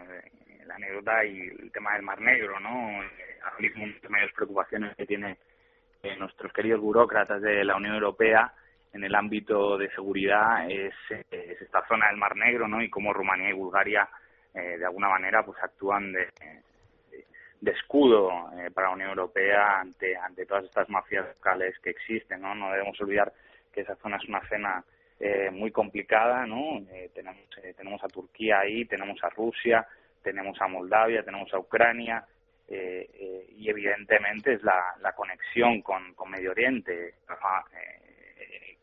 la 0.67 0.75
anécdota 0.75 1.25
y 1.25 1.41
el 1.41 1.71
tema 1.71 1.95
del 1.95 2.03
Mar 2.03 2.21
Negro, 2.21 2.59
¿no? 2.59 3.01
Ahora 3.45 3.59
mismo 3.61 3.85
una 3.85 3.95
de 3.95 4.01
las 4.03 4.11
mayores 4.11 4.35
preocupaciones 4.35 4.97
que 4.97 5.07
tiene 5.07 5.39
nuestros 6.19 6.53
queridos 6.53 6.81
burócratas 6.81 7.41
de 7.41 7.65
la 7.65 7.77
Unión 7.77 7.95
Europea 7.95 8.53
en 8.93 9.05
el 9.05 9.15
ámbito 9.15 9.77
de 9.77 9.91
seguridad 9.91 10.71
es, 10.71 10.95
esta 11.31 11.87
zona 11.87 12.09
del 12.09 12.17
Mar 12.17 12.37
Negro, 12.37 12.69
¿no? 12.69 12.83
Y 12.83 12.91
cómo 12.91 13.13
Rumanía 13.13 13.51
y 13.51 13.55
Bulgaria 13.55 14.09
eh, 14.55 14.79
de 14.79 14.85
alguna 14.85 15.09
manera 15.09 15.45
pues 15.45 15.59
actúan 15.63 16.13
de, 16.13 16.29
de 17.65 17.71
escudo 17.71 18.31
eh, 18.59 18.71
para 18.71 18.89
la 18.89 18.95
Unión 18.95 19.09
Europea 19.09 19.81
ante 19.81 20.17
ante 20.17 20.45
todas 20.45 20.65
estas 20.65 20.89
mafias 20.91 21.27
locales 21.27 21.79
que 21.79 21.91
existen, 21.91 22.43
¿no? 22.43 22.55
No 22.55 22.71
debemos 22.71 23.01
olvidar 23.01 23.33
que 23.73 23.81
esa 23.81 23.97
zona 23.97 24.19
es 24.19 24.29
una 24.29 24.47
zona 24.49 24.85
eh, 25.19 25.51
muy 25.51 25.71
complicada, 25.71 26.45
¿no? 26.47 26.83
tenemos 27.15 27.43
tenemos 27.77 28.05
a 28.05 28.09
Turquía 28.09 28.61
ahí, 28.61 28.85
tenemos 28.85 29.23
a 29.25 29.31
Rusia, 29.31 29.87
tenemos 30.23 30.61
a 30.61 30.69
Moldavia, 30.69 31.23
tenemos 31.23 31.53
a 31.55 31.59
Ucrania, 31.59 32.25
y 32.69 33.69
evidentemente 33.69 34.55
es 34.55 34.63
la, 34.63 34.95
la 35.01 35.13
conexión 35.13 35.83
con, 35.83 36.15
con 36.15 36.31
Medio 36.31 36.51
Oriente. 36.51 37.15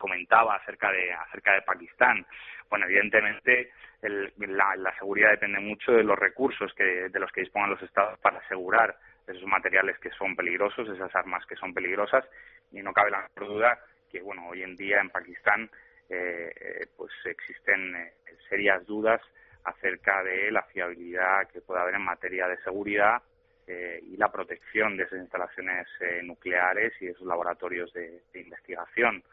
Comentaba 0.02 0.56
acerca 0.56 0.92
de 0.92 1.14
acerca 1.14 1.54
de 1.54 1.62
Pakistán. 1.62 2.26
Bueno, 2.70 2.86
evidentemente 2.88 3.72
la, 4.02 4.94
seguridad 4.98 5.32
depende 5.32 5.60
mucho 5.60 5.92
de 5.92 6.04
los 6.04 6.18
recursos 6.18 6.74
que, 6.74 7.10
de 7.10 7.20
los 7.20 7.32
que 7.32 7.42
dispongan 7.42 7.70
los 7.70 7.82
estados 7.84 8.18
para 8.20 8.40
asegurar 8.40 8.98
esos 9.28 9.46
materiales 9.46 9.98
que 10.00 10.10
son 10.12 10.36
peligrosos, 10.36 10.90
esas 10.90 11.14
armas 11.16 11.46
que 11.46 11.56
son 11.56 11.74
peligrosas, 11.74 12.26
y 12.72 12.82
no 12.82 12.94
cabe 12.94 13.12
la 13.12 13.30
duda 13.36 13.80
que, 14.12 14.22
bueno, 14.22 14.48
hoy 14.50 14.64
en 14.64 14.76
día 14.76 15.00
en 15.00 15.10
Pakistán 15.10 15.70
eh, 16.10 16.52
eh, 16.60 16.88
pues 16.98 17.12
existen 17.26 17.96
eh, 17.96 18.14
serias 18.50 18.86
dudas 18.86 19.22
acerca 19.64 20.24
de 20.24 20.52
la 20.52 20.64
fiabilidad 20.64 21.48
que 21.48 21.62
pueda 21.62 21.84
haber 21.84 21.96
en 21.96 22.02
materia 22.02 22.48
de 22.48 22.58
seguridad 22.64 23.22
y 24.04 24.18
la 24.18 24.30
protección 24.30 24.98
de 24.98 25.04
esas 25.04 25.20
instalaciones 25.20 25.88
nucleares 26.24 26.92
y 27.00 27.06
de 27.06 27.14
sus 27.14 27.26
laboratorios 27.26 27.94
de 27.94 28.22
investigación. 28.34 29.24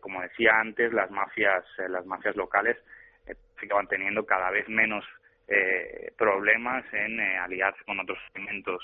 Como 0.00 0.20
decía 0.22 0.58
antes, 0.58 0.92
las 0.92 1.10
mafias, 1.10 1.64
las 1.88 2.04
mafias 2.06 2.34
locales 2.36 2.76
van 3.74 3.88
teniendo 3.88 4.24
cada 4.24 4.50
vez 4.50 4.68
menos 4.68 5.04
eh, 5.48 6.12
problemas 6.16 6.84
en 6.92 7.20
eh, 7.20 7.38
aliarse 7.38 7.82
con 7.84 8.00
otros 8.00 8.18
elementos, 8.34 8.82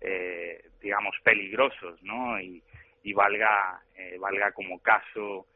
eh, 0.00 0.64
digamos, 0.80 1.14
peligrosos, 1.22 2.02
¿no? 2.02 2.40
Y, 2.40 2.62
y 3.02 3.12
valga, 3.12 3.80
eh, 3.94 4.16
valga 4.18 4.52
como 4.52 4.80
caso 4.80 5.46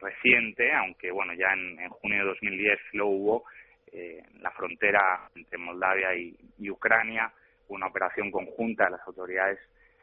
reciente, 0.00 0.72
aunque, 0.72 1.10
bueno, 1.10 1.34
ya 1.34 1.52
en, 1.52 1.76
junio 1.90 2.20
de 2.20 2.24
2010 2.30 2.78
lo 2.94 3.08
hubo, 3.08 3.44
en 3.92 4.42
la 4.42 4.50
frontera 4.52 5.28
entre 5.34 5.58
Moldavia 5.58 6.14
y, 6.14 6.34
y 6.58 6.70
Ucrania, 6.70 7.30
una 7.68 7.88
operación 7.88 8.30
conjunta 8.30 8.84
de 8.84 8.92
las 8.92 9.06
autoridades 9.06 9.58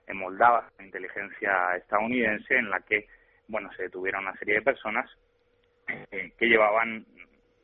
en 0.06 0.18
Moldavia, 0.18 0.70
la 0.78 0.86
inteligencia 0.86 1.76
estadounidense, 1.78 2.56
en 2.56 2.70
la 2.70 2.80
que, 2.82 3.08
bueno, 3.48 3.72
se 3.76 3.84
detuvieron 3.84 4.24
una 4.24 4.38
serie 4.38 4.56
de 4.56 4.62
personas 4.62 5.10
que 6.10 6.48
llevaban 6.48 7.06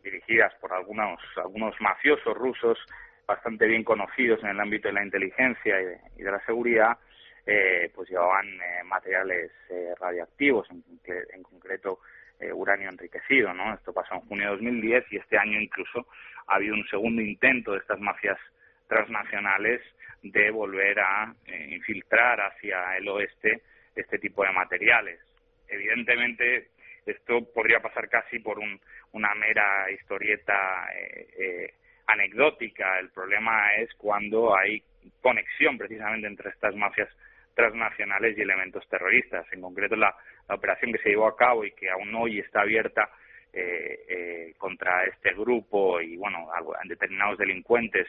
dirigidas 0.04 0.54
por 0.56 0.74
algunos, 0.74 1.20
algunos 1.38 1.80
mafiosos 1.80 2.36
rusos 2.36 2.78
bastante 3.28 3.66
bien 3.66 3.84
conocidos 3.84 4.44
en 4.44 4.50
el 4.50 4.60
ámbito 4.60 4.88
de 4.88 4.94
la 4.94 5.04
inteligencia 5.04 5.82
y 6.18 6.24
de, 6.24 6.32
la 6.32 6.44
seguridad, 6.46 6.98
eh, 7.46 7.90
pues 7.96 8.10
llevaban 8.10 8.46
eh, 8.48 8.84
materiales 8.86 9.52
eh, 9.70 9.94
radioactivos, 10.00 10.70
en, 10.70 10.84
en 11.34 11.44
concreto 11.44 12.00
uranio 12.56 12.90
enriquecido, 12.90 13.54
¿no? 13.54 13.76
Esto 13.76 13.94
pasó 13.94 14.16
en 14.16 14.22
junio 14.22 14.46
de 14.46 14.52
2010 14.54 15.06
y 15.12 15.18
este 15.18 15.38
año 15.38 15.62
incluso 15.62 16.08
ha 16.48 16.56
habido 16.56 16.74
un 16.74 16.88
segundo 16.88 17.22
intento 17.22 17.74
de 17.74 17.78
estas 17.78 18.00
mafias 18.00 18.40
transnacionales 18.88 19.80
de 20.24 20.50
volver 20.50 21.00
a 21.02 21.36
infiltrar 21.70 22.42
hacia 22.42 22.98
el 22.98 23.08
oeste 23.10 23.62
este 23.96 24.18
tipo 24.18 24.44
de 24.44 24.54
materiales. 24.54 25.20
Evidentemente, 25.72 26.70
esto 27.06 27.52
podría 27.54 27.80
pasar 27.80 28.08
casi 28.10 28.40
por 28.40 28.60
un 28.60 28.80
una 29.14 29.34
mera 29.36 29.90
historieta 29.92 30.88
eh, 30.96 31.28
eh, 31.38 31.74
anecdótica. 32.08 33.00
El 33.00 33.10
problema 33.10 33.74
es 33.76 33.94
cuando 33.96 34.56
hay 34.56 34.82
conexión 35.22 35.78
precisamente 35.78 36.28
entre 36.28 36.50
estas 36.50 36.76
mafias 36.76 37.10
transnacionales 37.54 38.38
y 38.38 38.42
elementos 38.42 38.88
terroristas. 38.88 39.46
En 39.52 39.62
concreto, 39.62 39.96
la, 39.96 40.16
operación 40.48 40.92
que 40.92 41.00
se 41.00 41.10
llevó 41.10 41.28
a 41.28 41.36
cabo 41.38 41.64
y 41.64 41.72
que 41.72 41.90
aún 41.90 42.14
hoy 42.14 42.40
está 42.40 42.62
abierta 42.62 43.10
eh, 43.54 44.54
contra 44.58 45.06
este 45.06 45.34
grupo 45.34 46.02
y, 46.02 46.18
bueno, 46.18 46.50
determinados 46.86 47.38
delincuentes 47.38 48.08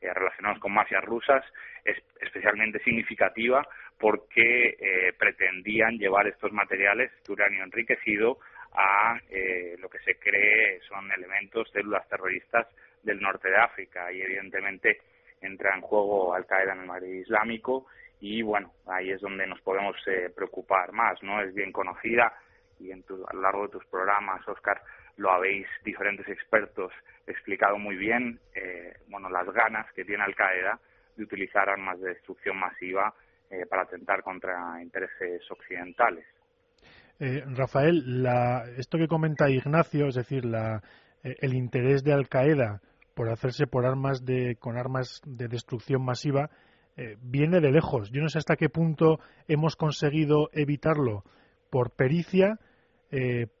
relacionados 0.00 0.58
con 0.58 0.72
mafias 0.72 1.04
rusas 1.04 1.44
es 1.84 1.96
especialmente 2.20 2.78
significativa 2.80 3.66
porque 3.98 5.14
pretendían 5.18 5.96
llevar 5.98 6.26
estos 6.26 6.52
materiales 6.52 7.10
de 7.26 7.32
uranio 7.32 7.64
enriquecido 7.64 8.38
a 8.74 9.20
eh, 9.30 9.76
lo 9.78 9.88
que 9.88 10.00
se 10.00 10.16
cree 10.16 10.80
son 10.88 11.10
elementos, 11.12 11.70
células 11.70 12.08
terroristas 12.08 12.66
del 13.02 13.20
norte 13.20 13.48
de 13.48 13.56
África 13.56 14.12
y 14.12 14.20
evidentemente 14.20 15.00
entra 15.40 15.74
en 15.74 15.80
juego 15.80 16.34
Al 16.34 16.46
Qaeda 16.46 16.72
en 16.72 16.80
el 16.80 16.86
Madrid 16.86 17.20
Islámico 17.20 17.86
y 18.20 18.42
bueno, 18.42 18.72
ahí 18.86 19.10
es 19.10 19.20
donde 19.20 19.46
nos 19.46 19.60
podemos 19.60 19.96
eh, 20.06 20.30
preocupar 20.34 20.92
más, 20.92 21.22
¿no? 21.22 21.40
Es 21.42 21.54
bien 21.54 21.70
conocida 21.70 22.32
y 22.80 22.90
en 22.90 23.02
tu, 23.04 23.24
a 23.26 23.34
lo 23.34 23.42
largo 23.42 23.66
de 23.66 23.72
tus 23.72 23.86
programas, 23.86 24.46
Oscar, 24.48 24.82
lo 25.16 25.30
habéis 25.30 25.66
diferentes 25.84 26.26
expertos 26.28 26.92
explicado 27.26 27.78
muy 27.78 27.96
bien, 27.96 28.40
eh, 28.54 28.94
bueno, 29.06 29.28
las 29.30 29.46
ganas 29.52 29.90
que 29.92 30.04
tiene 30.04 30.24
Al 30.24 30.34
Qaeda 30.34 30.80
de 31.16 31.22
utilizar 31.22 31.68
armas 31.68 32.00
de 32.00 32.08
destrucción 32.08 32.56
masiva 32.56 33.14
para 33.68 33.82
atentar 33.82 34.22
contra 34.22 34.82
intereses 34.82 35.42
occidentales. 35.50 36.24
Eh, 37.20 37.44
Rafael, 37.46 38.26
esto 38.76 38.98
que 38.98 39.06
comenta 39.06 39.48
Ignacio, 39.48 40.08
es 40.08 40.16
decir, 40.16 40.44
eh, 40.46 41.36
el 41.40 41.54
interés 41.54 42.02
de 42.02 42.12
Al 42.12 42.28
Qaeda 42.28 42.80
por 43.14 43.30
hacerse 43.30 43.66
por 43.68 43.86
armas 43.86 44.24
de, 44.24 44.56
con 44.56 44.76
armas 44.76 45.20
de 45.24 45.46
destrucción 45.46 46.04
masiva 46.04 46.50
eh, 46.96 47.16
viene 47.20 47.60
de 47.60 47.70
lejos. 47.70 48.10
Yo 48.10 48.20
no 48.20 48.28
sé 48.28 48.38
hasta 48.38 48.56
qué 48.56 48.68
punto 48.68 49.20
hemos 49.46 49.76
conseguido 49.76 50.48
evitarlo 50.52 51.24
por 51.70 51.90
pericia, 51.90 52.58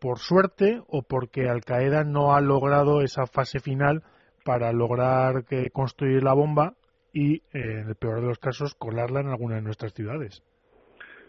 por 0.00 0.18
suerte 0.18 0.82
o 0.88 1.02
porque 1.02 1.48
Al 1.48 1.64
Qaeda 1.64 2.02
no 2.02 2.34
ha 2.34 2.40
logrado 2.40 3.02
esa 3.02 3.26
fase 3.26 3.60
final 3.60 4.02
para 4.44 4.72
lograr 4.72 5.44
construir 5.72 6.24
la 6.24 6.34
bomba 6.34 6.74
y, 7.14 7.40
en 7.52 7.88
el 7.88 7.94
peor 7.94 8.20
de 8.20 8.26
los 8.26 8.38
casos, 8.38 8.74
colarla 8.74 9.20
en 9.20 9.28
alguna 9.28 9.54
de 9.54 9.62
nuestras 9.62 9.94
ciudades. 9.94 10.42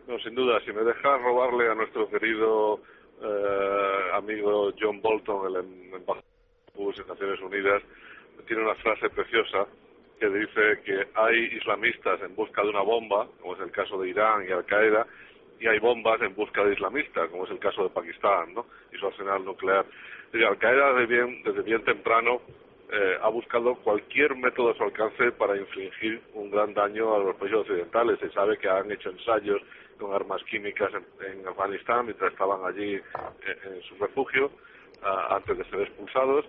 No, 0.08 0.18
sin 0.20 0.34
duda, 0.34 0.60
si 0.66 0.74
me 0.74 0.84
deja 0.84 1.18
robarle 1.20 1.70
a 1.70 1.76
nuestro 1.76 2.10
querido 2.10 2.82
eh, 3.22 4.10
amigo 4.14 4.74
John 4.80 5.00
Bolton, 5.00 5.48
el 5.48 5.64
em-, 5.64 5.96
embajador 5.96 6.26
de 6.76 7.06
Naciones 7.08 7.40
Unidas, 7.40 7.84
tiene 8.48 8.64
una 8.64 8.76
frase 8.76 9.10
preciosa 9.12 9.68
que 10.20 10.28
dice 10.28 10.82
que 10.84 11.08
hay 11.14 11.58
islamistas 11.58 12.20
en 12.22 12.36
busca 12.36 12.64
de 12.64 12.70
una 12.70 12.82
bomba, 12.82 13.28
como 13.40 13.56
es 13.56 13.62
el 13.62 13.72
caso 13.72 14.00
de 14.02 14.10
Irán 14.10 14.44
y 14.48 14.52
Al 14.52 14.66
Qaeda, 14.66 15.06
y 15.60 15.68
hay 15.68 15.80
bombas 15.80 16.20
en 16.22 16.36
busca 16.36 16.64
de 16.64 16.74
islamistas, 16.74 17.30
como 17.30 17.46
es 17.46 17.52
el 17.52 17.60
caso 17.60 17.84
de 17.84 17.90
Pakistán, 17.90 18.54
¿no? 18.56 18.66
Y 18.92 18.98
su 18.98 19.06
arsenal 19.06 19.46
nuclear. 19.46 19.86
Y 20.34 20.44
Al 20.44 20.58
Qaeda 20.58 20.94
desde 20.94 21.06
bien, 21.06 21.44
desde 21.44 21.62
bien 21.62 21.84
temprano 21.84 22.42
eh, 22.92 23.18
ha 23.22 23.30
buscado 23.30 23.76
cualquier 23.76 24.36
método 24.36 24.72
a 24.72 24.78
su 24.78 24.84
alcance 24.84 25.32
para 25.32 25.58
infligir 25.58 26.22
un 26.34 26.52
gran 26.52 26.74
daño 26.74 27.16
a 27.16 27.20
los 27.20 27.36
países 27.36 27.60
occidentales. 27.60 28.20
Se 28.20 28.30
sabe 28.32 28.58
que 28.58 28.70
han 28.70 28.92
hecho 28.92 29.10
ensayos 29.10 29.62
con 30.00 30.14
armas 30.14 30.44
químicas 30.44 30.92
en, 30.94 31.48
Afganistán 31.48 32.06
mientras 32.06 32.32
estaban 32.32 32.64
allí 32.66 32.94
en, 32.94 33.82
su 33.88 33.96
refugio 33.96 34.52
ah, 35.02 35.38
antes 35.38 35.58
de 35.58 35.64
ser 35.66 35.82
expulsados. 35.82 36.46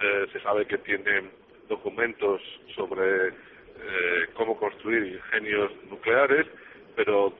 Eh, 0.00 0.26
se 0.32 0.40
sabe 0.40 0.66
que 0.66 0.78
tienen 0.78 1.30
documentos 1.68 2.40
sobre 2.74 3.28
eh, 3.28 4.26
cómo 4.34 4.56
construir 4.56 5.14
ingenios 5.14 5.72
nucleares, 5.88 6.46
pero 6.94 7.32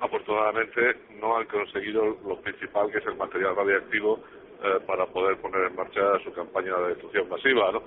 afortunadamente 0.00 0.96
no 1.20 1.38
han 1.38 1.46
conseguido 1.46 2.18
lo 2.26 2.40
principal, 2.40 2.90
que 2.90 2.98
es 2.98 3.06
el 3.06 3.16
material 3.16 3.56
radiactivo, 3.56 4.22
eh, 4.62 4.80
para 4.86 5.06
poder 5.06 5.36
poner 5.38 5.66
en 5.66 5.76
marcha 5.76 6.18
su 6.24 6.32
campaña 6.32 6.76
de 6.76 6.88
destrucción 6.88 7.28
masiva. 7.28 7.72
¿no? 7.72 7.82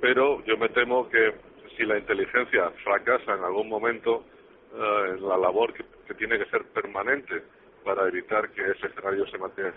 pero 0.00 0.42
yo 0.46 0.56
me 0.56 0.70
temo 0.70 1.08
que 1.08 1.34
si 1.76 1.84
la 1.84 1.98
inteligencia 1.98 2.70
fracasa 2.82 3.34
en 3.34 3.44
algún 3.44 3.68
momento, 3.68 4.24
eh, 4.74 5.16
la 5.20 5.36
labor 5.36 5.72
que, 5.72 5.84
tiene 6.14 6.38
que 6.38 6.46
ser 6.46 6.64
permanente 6.66 7.42
para 7.84 8.06
evitar 8.08 8.50
que 8.50 8.62
ese 8.70 8.86
escenario 8.86 9.26
se 9.26 9.38
mantenga, 9.38 9.74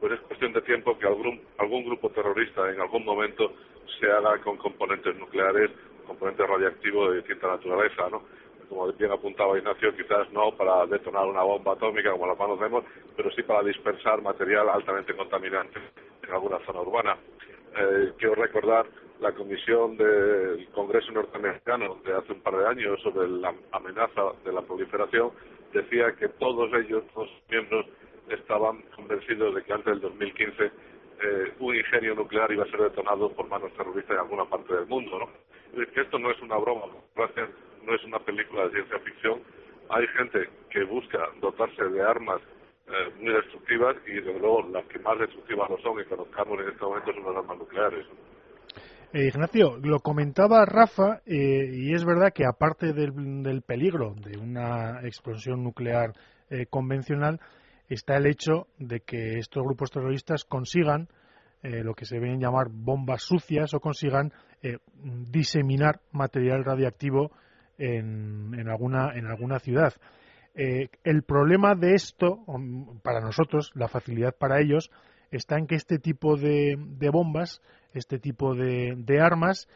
pues 0.00 0.12
es 0.12 0.20
cuestión 0.20 0.52
de 0.52 0.62
tiempo 0.62 0.98
que 0.98 1.06
algún, 1.06 1.40
algún 1.58 1.84
grupo 1.84 2.10
terrorista 2.10 2.70
en 2.70 2.80
algún 2.80 3.04
momento 3.04 3.52
se 3.98 4.10
haga 4.10 4.38
con 4.38 4.56
componentes 4.58 5.16
nucleares, 5.16 5.70
componentes 6.06 6.46
radiactivos 6.46 7.10
de 7.10 7.16
distinta 7.18 7.48
naturaleza, 7.48 8.08
¿no? 8.10 8.22
Como 8.72 8.90
bien 8.90 9.12
apuntaba 9.12 9.58
Ignacio, 9.58 9.94
quizás 9.94 10.32
no 10.32 10.50
para 10.56 10.86
detonar 10.86 11.26
una 11.26 11.42
bomba 11.42 11.74
atómica 11.74 12.10
como 12.10 12.26
la 12.26 12.36
conocemos, 12.36 12.82
pero 13.14 13.30
sí 13.32 13.42
para 13.42 13.62
dispersar 13.62 14.22
material 14.22 14.66
altamente 14.70 15.14
contaminante 15.14 15.78
en 16.26 16.32
alguna 16.32 16.58
zona 16.60 16.80
urbana. 16.80 17.18
Eh, 17.76 18.12
quiero 18.16 18.34
recordar 18.34 18.86
la 19.20 19.32
comisión 19.32 19.98
del 19.98 20.66
Congreso 20.72 21.12
norteamericano 21.12 21.96
de 22.02 22.14
hace 22.14 22.32
un 22.32 22.40
par 22.40 22.56
de 22.56 22.66
años 22.66 22.98
sobre 23.02 23.28
la 23.28 23.54
amenaza 23.72 24.32
de 24.42 24.52
la 24.54 24.62
proliferación 24.62 25.32
decía 25.74 26.12
que 26.18 26.28
todos 26.28 26.72
ellos, 26.72 27.04
los 27.14 27.28
miembros, 27.50 27.84
estaban 28.30 28.80
convencidos 28.96 29.54
de 29.54 29.64
que 29.64 29.72
antes 29.74 29.92
del 29.92 30.00
2015 30.00 30.64
eh, 30.64 31.52
un 31.58 31.76
ingenio 31.76 32.14
nuclear 32.14 32.50
iba 32.50 32.64
a 32.64 32.70
ser 32.70 32.80
detonado 32.80 33.30
por 33.32 33.46
manos 33.48 33.70
terroristas 33.74 34.12
en 34.12 34.20
alguna 34.20 34.46
parte 34.46 34.74
del 34.74 34.86
mundo, 34.86 35.18
¿no? 35.18 35.28
Que 35.92 36.00
esto 36.00 36.18
no 36.18 36.30
es 36.30 36.40
una 36.40 36.56
broma, 36.56 36.86
no 37.84 37.94
es 37.94 38.04
una 38.04 38.18
película 38.20 38.64
de 38.64 38.70
ciencia 38.72 38.98
ficción. 39.00 39.42
Hay 39.90 40.06
gente 40.16 40.48
que 40.70 40.84
busca 40.84 41.18
dotarse 41.40 41.84
de 41.84 42.02
armas 42.02 42.40
eh, 42.86 43.12
muy 43.20 43.32
destructivas 43.32 43.96
y, 44.06 44.14
desde 44.14 44.38
luego, 44.38 44.68
las 44.68 44.84
que 44.86 44.98
más 44.98 45.18
destructivas 45.18 45.70
lo 45.70 45.78
son 45.78 46.00
y 46.00 46.04
conozcamos 46.04 46.60
en 46.60 46.68
este 46.68 46.84
momento 46.84 47.12
son 47.12 47.24
las 47.24 47.36
armas 47.36 47.58
nucleares. 47.58 48.06
Eh, 49.14 49.26
Ignacio, 49.26 49.76
lo 49.76 50.00
comentaba 50.00 50.64
Rafa 50.64 51.20
eh, 51.26 51.68
y 51.70 51.92
es 51.92 52.02
verdad 52.02 52.32
que 52.34 52.46
aparte 52.46 52.94
del, 52.94 53.60
peligro 53.60 54.14
de 54.14 54.38
una 54.38 55.00
explosión 55.02 55.62
nuclear 55.62 56.14
eh, 56.48 56.64
convencional, 56.64 57.38
está 57.90 58.16
el 58.16 58.24
hecho 58.24 58.68
de 58.78 59.00
que 59.00 59.38
estos 59.38 59.62
grupos 59.64 59.90
terroristas 59.90 60.44
consigan 60.44 61.08
lo 61.62 61.94
que 61.94 62.06
se 62.06 62.18
ven 62.18 62.40
llamar 62.40 62.66
bombas 62.72 63.22
sucias 63.22 63.72
o 63.72 63.78
consigan 63.78 64.32
diseminar 65.30 66.00
material 66.10 66.64
radiactivo 66.64 67.30
en, 67.82 68.54
en, 68.58 68.68
alguna, 68.68 69.12
en 69.14 69.26
alguna 69.26 69.58
ciudad. 69.58 69.92
el 70.54 71.22
problema 71.22 71.74
de 71.74 71.94
esto, 71.94 72.44
para 73.02 73.20
nosotros, 73.20 73.70
la 73.74 73.88
facilidad 73.88 74.34
para 74.36 74.60
ellos, 74.60 74.90
está 75.32 75.58
en 75.58 75.66
que 75.66 75.74
este 75.74 75.98
tipo 75.98 76.36
de, 76.36 76.76
bombas, 77.10 77.60
este 77.94 78.18
tipo 78.18 78.54
de, 78.54 79.20
armas, 79.20 79.68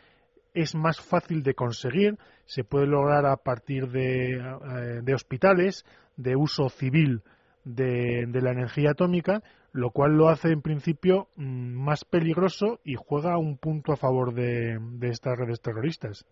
es 0.55 0.75
más 0.75 1.01
fácil 1.01 1.43
de 1.43 1.55
conseguir, 1.55 2.19
se 2.45 2.63
puede 2.63 2.87
lograr 2.87 3.27
a 3.27 3.37
partir 3.37 3.89
de, 3.89 4.37
eh, 4.37 5.15
hospitales, 5.15 5.85
de 6.17 6.37
uso 6.37 6.69
civil 6.69 7.23
de, 7.65 8.27
la 8.33 8.53
energía 8.53 8.91
atómica, 8.91 9.43
lo 9.73 9.91
cual 9.91 10.17
lo 10.17 10.29
hace 10.29 10.53
en 10.53 10.63
principio 10.63 11.29
mm, 11.37 11.75
más 11.75 12.05
peligroso 12.05 12.81
y 12.85 12.95
juega 12.95 13.37
un 13.37 13.59
punto 13.59 13.93
a 13.93 13.97
favor 13.97 14.33
de, 14.33 14.79
de 14.81 15.09
estas 15.09 15.37
redes 15.37 15.61
terroristas. 15.61 16.25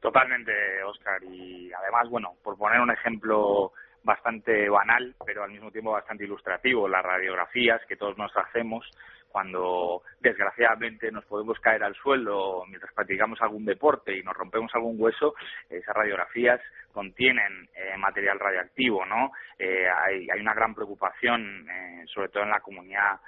Totalmente, 0.00 0.52
Oscar. 0.84 1.22
Y 1.24 1.72
además, 1.72 2.08
bueno, 2.08 2.34
por 2.42 2.56
poner 2.56 2.80
un 2.80 2.90
ejemplo 2.90 3.72
bastante 4.06 4.68
banal, 4.68 5.14
pero 5.26 5.42
al 5.42 5.50
mismo 5.50 5.70
tiempo 5.70 5.90
bastante 5.90 6.24
ilustrativo. 6.24 6.88
Las 6.88 7.04
radiografías 7.04 7.84
que 7.86 7.96
todos 7.96 8.16
nos 8.16 8.34
hacemos 8.36 8.88
cuando 9.28 10.02
desgraciadamente 10.20 11.10
nos 11.12 11.24
podemos 11.26 11.58
caer 11.60 11.84
al 11.84 11.94
suelo 11.96 12.64
mientras 12.68 12.94
practicamos 12.94 13.42
algún 13.42 13.66
deporte 13.66 14.16
y 14.16 14.22
nos 14.22 14.34
rompemos 14.34 14.74
algún 14.74 14.94
hueso, 14.98 15.34
esas 15.68 15.94
radiografías 15.94 16.60
contienen 16.92 17.68
eh, 17.74 17.94
material 17.98 18.40
radiactivo, 18.40 19.04
¿no? 19.04 19.32
Eh, 19.58 19.86
hay, 19.88 20.30
hay, 20.30 20.40
una 20.40 20.54
gran 20.54 20.74
preocupación, 20.74 21.68
eh, 21.68 22.04
sobre 22.06 22.30
todo 22.30 22.44
en 22.44 22.50
la 22.50 22.60
comunidad 22.60 23.20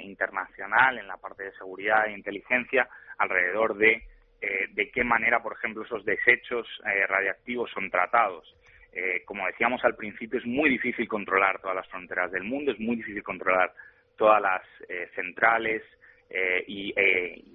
internacional, 0.00 0.98
en 0.98 1.06
la 1.06 1.18
parte 1.18 1.44
de 1.44 1.52
seguridad 1.52 2.06
e 2.06 2.12
inteligencia, 2.12 2.88
alrededor 3.18 3.76
de 3.76 4.02
de 4.40 4.90
qué 4.90 5.02
manera, 5.04 5.42
por 5.42 5.54
ejemplo, 5.54 5.84
esos 5.84 6.04
desechos 6.04 6.66
radiactivos 7.08 7.70
son 7.72 7.90
tratados. 7.90 8.54
Eh, 8.92 9.22
como 9.24 9.46
decíamos 9.46 9.84
al 9.84 9.94
principio, 9.96 10.38
es 10.38 10.46
muy 10.46 10.70
difícil 10.70 11.06
controlar 11.06 11.60
todas 11.60 11.76
las 11.76 11.88
fronteras 11.88 12.32
del 12.32 12.44
mundo, 12.44 12.72
es 12.72 12.80
muy 12.80 12.96
difícil 12.96 13.22
controlar 13.22 13.72
todas 14.16 14.40
las 14.40 14.62
eh, 14.88 15.08
centrales 15.14 15.82
eh, 16.30 16.64
y, 16.66 16.92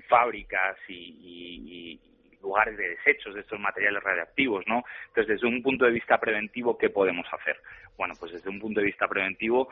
fábricas 0.07 0.77
y, 0.87 1.99
lugares 2.41 2.77
de 2.77 2.89
desechos 2.89 3.33
de 3.33 3.39
estos 3.39 3.57
materiales 3.57 4.03
radiactivos, 4.03 4.67
¿no? 4.67 4.83
Entonces, 5.07 5.35
desde 5.35 5.47
un 5.47 5.63
punto 5.63 5.85
de 5.85 5.91
vista 5.91 6.19
preventivo, 6.19 6.77
¿qué 6.77 6.89
podemos 6.89 7.25
hacer? 7.31 7.57
Bueno, 7.97 8.15
pues 8.19 8.33
desde 8.33 8.49
un 8.49 8.59
punto 8.59 8.81
de 8.81 8.87
vista 8.87 9.07
preventivo, 9.07 9.69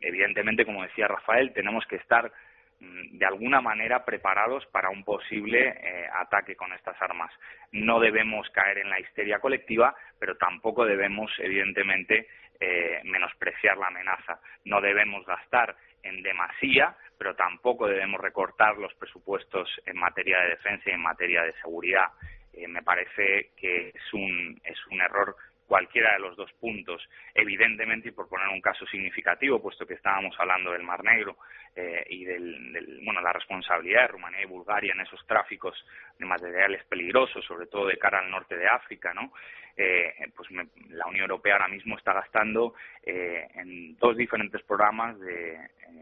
evidentemente, 0.00 0.64
como 0.64 0.82
decía 0.82 1.06
Rafael, 1.06 1.52
tenemos 1.52 1.84
que 1.86 1.96
estar 1.96 2.32
de 2.80 3.26
alguna 3.26 3.60
manera 3.60 4.04
preparados 4.04 4.66
para 4.66 4.90
un 4.90 5.04
posible 5.04 5.68
eh, 5.68 6.06
ataque 6.12 6.56
con 6.56 6.72
estas 6.72 7.00
armas. 7.00 7.32
No 7.72 8.00
debemos 8.00 8.48
caer 8.50 8.78
en 8.78 8.90
la 8.90 9.00
histeria 9.00 9.38
colectiva, 9.38 9.94
pero 10.18 10.36
tampoco 10.36 10.84
debemos, 10.84 11.30
evidentemente, 11.38 12.28
eh, 12.60 13.00
menospreciar 13.04 13.76
la 13.76 13.88
amenaza. 13.88 14.38
No 14.64 14.80
debemos 14.80 15.24
gastar 15.26 15.76
en 16.02 16.22
demasía, 16.22 16.94
pero 17.18 17.34
tampoco 17.34 17.86
debemos 17.86 18.20
recortar 18.20 18.76
los 18.76 18.94
presupuestos 18.94 19.68
en 19.86 19.96
materia 19.96 20.40
de 20.40 20.50
defensa 20.50 20.90
y 20.90 20.92
en 20.92 21.00
materia 21.00 21.42
de 21.42 21.52
seguridad. 21.54 22.06
Eh, 22.52 22.68
me 22.68 22.82
parece 22.82 23.50
que 23.56 23.88
es 23.88 24.12
un, 24.12 24.60
es 24.64 24.78
un 24.88 25.00
error 25.00 25.36
cualquiera 25.66 26.12
de 26.12 26.20
los 26.20 26.36
dos 26.36 26.52
puntos. 26.54 27.02
Evidentemente, 27.34 28.08
y 28.08 28.12
por 28.12 28.28
poner 28.28 28.48
un 28.48 28.60
caso 28.60 28.86
significativo, 28.86 29.62
puesto 29.62 29.86
que 29.86 29.94
estábamos 29.94 30.34
hablando 30.38 30.72
del 30.72 30.82
Mar 30.82 31.02
Negro 31.02 31.36
eh, 31.74 32.04
y 32.08 32.24
del, 32.24 33.00
bueno, 33.04 33.20
la 33.20 33.32
responsabilidad 33.32 34.02
de 34.02 34.08
Rumanía 34.08 34.42
y 34.42 34.46
Bulgaria 34.46 34.92
en 34.92 35.00
esos 35.00 35.24
tráficos 35.26 35.74
de 36.18 36.26
materiales 36.26 36.84
peligrosos, 36.84 37.44
sobre 37.44 37.66
todo 37.66 37.86
de 37.86 37.98
cara 37.98 38.18
al 38.18 38.30
norte 38.30 38.56
de 38.56 38.66
África, 38.66 39.12
¿no? 39.14 39.32
Eh, 39.76 40.14
pues 40.36 40.48
la 40.90 41.06
Unión 41.06 41.22
Europea 41.22 41.54
ahora 41.54 41.66
mismo 41.68 41.98
está 41.98 42.12
gastando 42.12 42.74
eh, 43.02 43.48
en 43.56 43.96
dos 43.96 44.16
diferentes 44.16 44.62
programas 44.62 45.18
de 45.18 45.58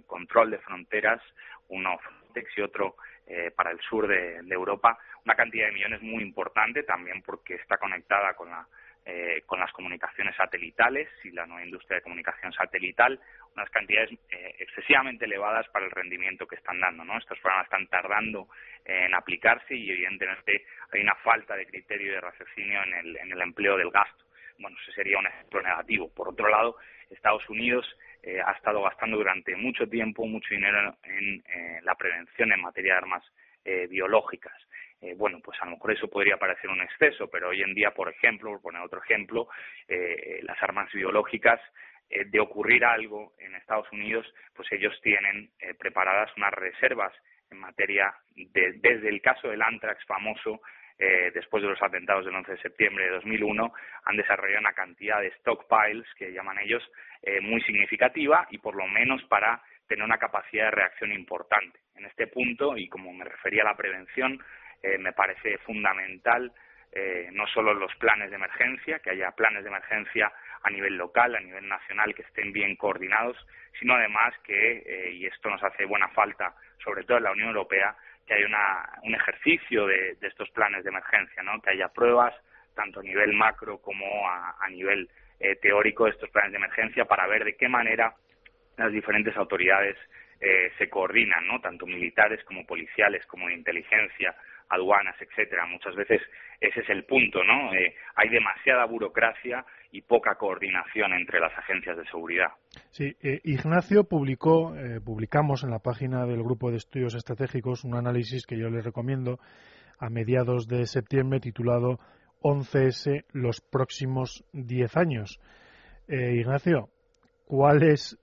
control 0.06 0.50
de 0.50 0.58
fronteras, 0.58 1.22
uno 1.68 1.98
Frontex 1.98 2.58
y 2.58 2.60
otro 2.60 2.96
para 3.56 3.70
el 3.70 3.80
sur 3.80 4.06
de 4.06 4.42
Europa, 4.50 4.98
una 5.24 5.34
cantidad 5.34 5.66
de 5.66 5.72
millones 5.72 6.02
muy 6.02 6.22
importante, 6.22 6.82
también 6.82 7.22
porque 7.22 7.54
está 7.54 7.78
conectada 7.78 8.34
con 8.34 8.50
la 8.50 8.66
eh, 9.04 9.42
con 9.46 9.58
las 9.58 9.72
comunicaciones 9.72 10.36
satelitales 10.36 11.08
y 11.24 11.32
la 11.32 11.44
nueva 11.44 11.64
industria 11.64 11.96
de 11.96 12.02
comunicación 12.02 12.52
satelital, 12.52 13.18
unas 13.56 13.68
cantidades 13.70 14.12
eh, 14.30 14.54
excesivamente 14.60 15.24
elevadas 15.24 15.68
para 15.70 15.86
el 15.86 15.90
rendimiento 15.90 16.46
que 16.46 16.54
están 16.54 16.78
dando. 16.78 17.04
¿no? 17.04 17.18
Estos 17.18 17.40
programas 17.40 17.66
están 17.66 17.88
tardando 17.88 18.48
en 18.84 19.12
aplicarse 19.12 19.74
y 19.74 19.90
evidentemente 19.90 20.64
hay 20.92 21.00
una 21.00 21.16
falta 21.16 21.56
de 21.56 21.66
criterio 21.66 22.12
de 22.12 22.20
raciocinio 22.20 22.80
en 22.84 22.94
el, 22.94 23.16
en 23.16 23.32
el 23.32 23.40
empleo 23.40 23.76
del 23.76 23.90
gasto. 23.90 24.24
Bueno, 24.60 24.76
ese 24.80 24.92
sería 24.92 25.18
un 25.18 25.26
ejemplo 25.26 25.60
negativo. 25.60 26.08
Por 26.14 26.28
otro 26.28 26.48
lado, 26.48 26.76
Estados 27.10 27.48
Unidos 27.50 27.84
eh, 28.22 28.40
ha 28.40 28.52
estado 28.52 28.82
gastando 28.82 29.16
durante 29.16 29.56
mucho 29.56 29.88
tiempo 29.88 30.24
mucho 30.26 30.54
dinero 30.54 30.96
en 31.02 31.42
la 31.82 31.96
prevención 31.96 32.52
en 32.52 32.60
materia 32.60 32.92
de 32.92 32.98
armas 32.98 33.24
biológicas. 33.88 34.54
Eh, 35.02 35.14
bueno, 35.16 35.40
pues 35.42 35.60
a 35.60 35.64
lo 35.64 35.72
mejor 35.72 35.92
eso 35.92 36.08
podría 36.08 36.36
parecer 36.36 36.70
un 36.70 36.80
exceso, 36.80 37.28
pero 37.28 37.48
hoy 37.48 37.60
en 37.60 37.74
día, 37.74 37.90
por 37.90 38.08
ejemplo, 38.08 38.50
por 38.50 38.62
poner 38.62 38.82
otro 38.82 39.02
ejemplo, 39.02 39.48
eh, 39.88 40.38
las 40.42 40.62
armas 40.62 40.90
biológicas, 40.92 41.60
eh, 42.08 42.24
de 42.26 42.38
ocurrir 42.38 42.84
algo 42.84 43.34
en 43.38 43.56
Estados 43.56 43.90
Unidos, 43.90 44.32
pues 44.54 44.70
ellos 44.70 44.98
tienen 45.02 45.50
preparadas 45.78 46.30
unas 46.36 46.52
reservas 46.52 47.12
en 47.50 47.58
materia 47.58 48.14
de, 48.36 48.74
desde 48.76 49.08
el 49.08 49.20
caso 49.20 49.48
del 49.48 49.62
Antrax 49.62 50.04
famoso, 50.06 50.60
después 51.34 51.60
de 51.64 51.68
los 51.68 51.82
atentados 51.82 52.24
del 52.24 52.34
11 52.36 52.52
de 52.52 52.62
septiembre 52.62 53.04
de 53.06 53.10
2001, 53.10 53.72
han 54.04 54.16
desarrollado 54.16 54.60
una 54.60 54.72
cantidad 54.72 55.20
de 55.20 55.32
stockpiles, 55.38 56.06
que 56.16 56.32
llaman 56.32 56.58
ellos, 56.60 56.88
muy 57.40 57.60
significativa 57.62 58.46
y 58.50 58.58
por 58.58 58.76
lo 58.76 58.86
menos 58.86 59.20
para 59.24 59.60
tener 59.88 60.04
una 60.04 60.18
capacidad 60.18 60.66
de 60.66 60.70
reacción 60.70 61.12
importante. 61.12 61.80
En 61.96 62.04
este 62.04 62.28
punto, 62.28 62.76
y 62.76 62.88
como 62.88 63.12
me 63.12 63.24
refería 63.24 63.62
a 63.62 63.70
la 63.70 63.76
prevención, 63.76 64.38
eh, 64.82 64.98
me 64.98 65.12
parece 65.12 65.58
fundamental 65.58 66.52
eh, 66.94 67.30
no 67.32 67.46
solo 67.46 67.72
los 67.72 67.94
planes 67.96 68.28
de 68.28 68.36
emergencia, 68.36 68.98
que 68.98 69.10
haya 69.10 69.30
planes 69.30 69.62
de 69.62 69.70
emergencia 69.70 70.30
a 70.62 70.68
nivel 70.68 70.96
local, 70.96 71.34
a 71.34 71.40
nivel 71.40 71.66
nacional, 71.66 72.14
que 72.14 72.20
estén 72.20 72.52
bien 72.52 72.76
coordinados, 72.76 73.34
sino 73.80 73.94
además 73.94 74.34
que, 74.44 74.82
eh, 74.84 75.12
y 75.12 75.24
esto 75.24 75.48
nos 75.48 75.62
hace 75.62 75.86
buena 75.86 76.08
falta, 76.08 76.54
sobre 76.84 77.04
todo 77.04 77.16
en 77.16 77.24
la 77.24 77.32
Unión 77.32 77.48
Europea, 77.48 77.96
que 78.26 78.34
haya 78.34 78.46
un 79.04 79.14
ejercicio 79.14 79.86
de, 79.86 80.18
estos 80.20 80.50
planes 80.50 80.84
de 80.84 80.90
emergencia, 80.90 81.42
¿no? 81.42 81.62
que 81.62 81.70
haya 81.70 81.88
pruebas 81.88 82.34
tanto 82.74 83.00
a 83.00 83.02
nivel 83.02 83.32
macro 83.32 83.78
como 83.78 84.28
a, 84.28 84.68
nivel 84.68 85.08
teórico 85.60 86.04
de 86.04 86.10
estos 86.10 86.30
planes 86.30 86.52
de 86.52 86.58
emergencia 86.58 87.04
para 87.04 87.26
ver 87.26 87.44
de 87.44 87.56
qué 87.56 87.68
manera 87.68 88.14
las 88.76 88.92
diferentes 88.92 89.36
autoridades 89.36 89.96
se 90.78 90.88
coordinan, 90.88 91.46
¿no? 91.46 91.60
tanto 91.60 91.84
militares 91.84 92.42
como 92.44 92.64
policiales, 92.64 93.26
como 93.26 93.48
de 93.48 93.54
inteligencia, 93.54 94.34
aduanas, 94.72 95.14
etcétera. 95.20 95.66
Muchas 95.66 95.94
veces 95.94 96.20
ese 96.60 96.80
es 96.80 96.88
el 96.88 97.04
punto, 97.04 97.42
¿no? 97.44 97.74
Eh, 97.74 97.94
hay 98.14 98.28
demasiada 98.30 98.86
burocracia 98.86 99.64
y 99.90 100.00
poca 100.00 100.36
coordinación 100.36 101.12
entre 101.12 101.40
las 101.40 101.52
agencias 101.58 101.96
de 101.96 102.04
seguridad. 102.06 102.48
Sí, 102.90 103.14
eh, 103.20 103.40
Ignacio 103.44 104.04
publicó, 104.04 104.74
eh, 104.74 105.00
publicamos 105.04 105.64
en 105.64 105.70
la 105.70 105.80
página 105.80 106.24
del 106.24 106.42
Grupo 106.42 106.70
de 106.70 106.78
Estudios 106.78 107.14
Estratégicos 107.14 107.84
un 107.84 107.96
análisis 107.96 108.46
que 108.46 108.56
yo 108.56 108.70
le 108.70 108.80
recomiendo 108.80 109.38
a 109.98 110.08
mediados 110.08 110.68
de 110.68 110.86
septiembre 110.86 111.40
titulado 111.40 111.98
11S 112.40 113.24
los 113.32 113.60
próximos 113.60 114.44
10 114.52 114.96
años. 114.96 115.40
Ignacio, 116.08 116.88
¿cuál 117.46 117.84
es 117.84 118.18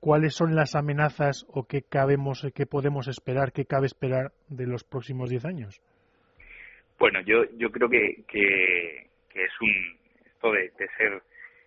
¿cuáles 0.00 0.34
son 0.34 0.54
las 0.54 0.74
amenazas 0.74 1.44
o 1.48 1.66
qué 1.66 1.82
cabemos, 1.82 2.46
qué 2.54 2.66
podemos 2.66 3.08
esperar, 3.08 3.52
qué 3.52 3.64
cabe 3.64 3.86
esperar 3.86 4.32
de 4.48 4.66
los 4.66 4.84
próximos 4.84 5.30
diez 5.30 5.44
años? 5.44 5.80
Bueno, 6.98 7.20
yo, 7.20 7.44
yo 7.56 7.70
creo 7.70 7.88
que, 7.88 8.24
que, 8.26 9.06
es 9.34 9.52
un 9.60 9.98
esto 10.26 10.52
de, 10.52 10.70
ser 10.96 11.22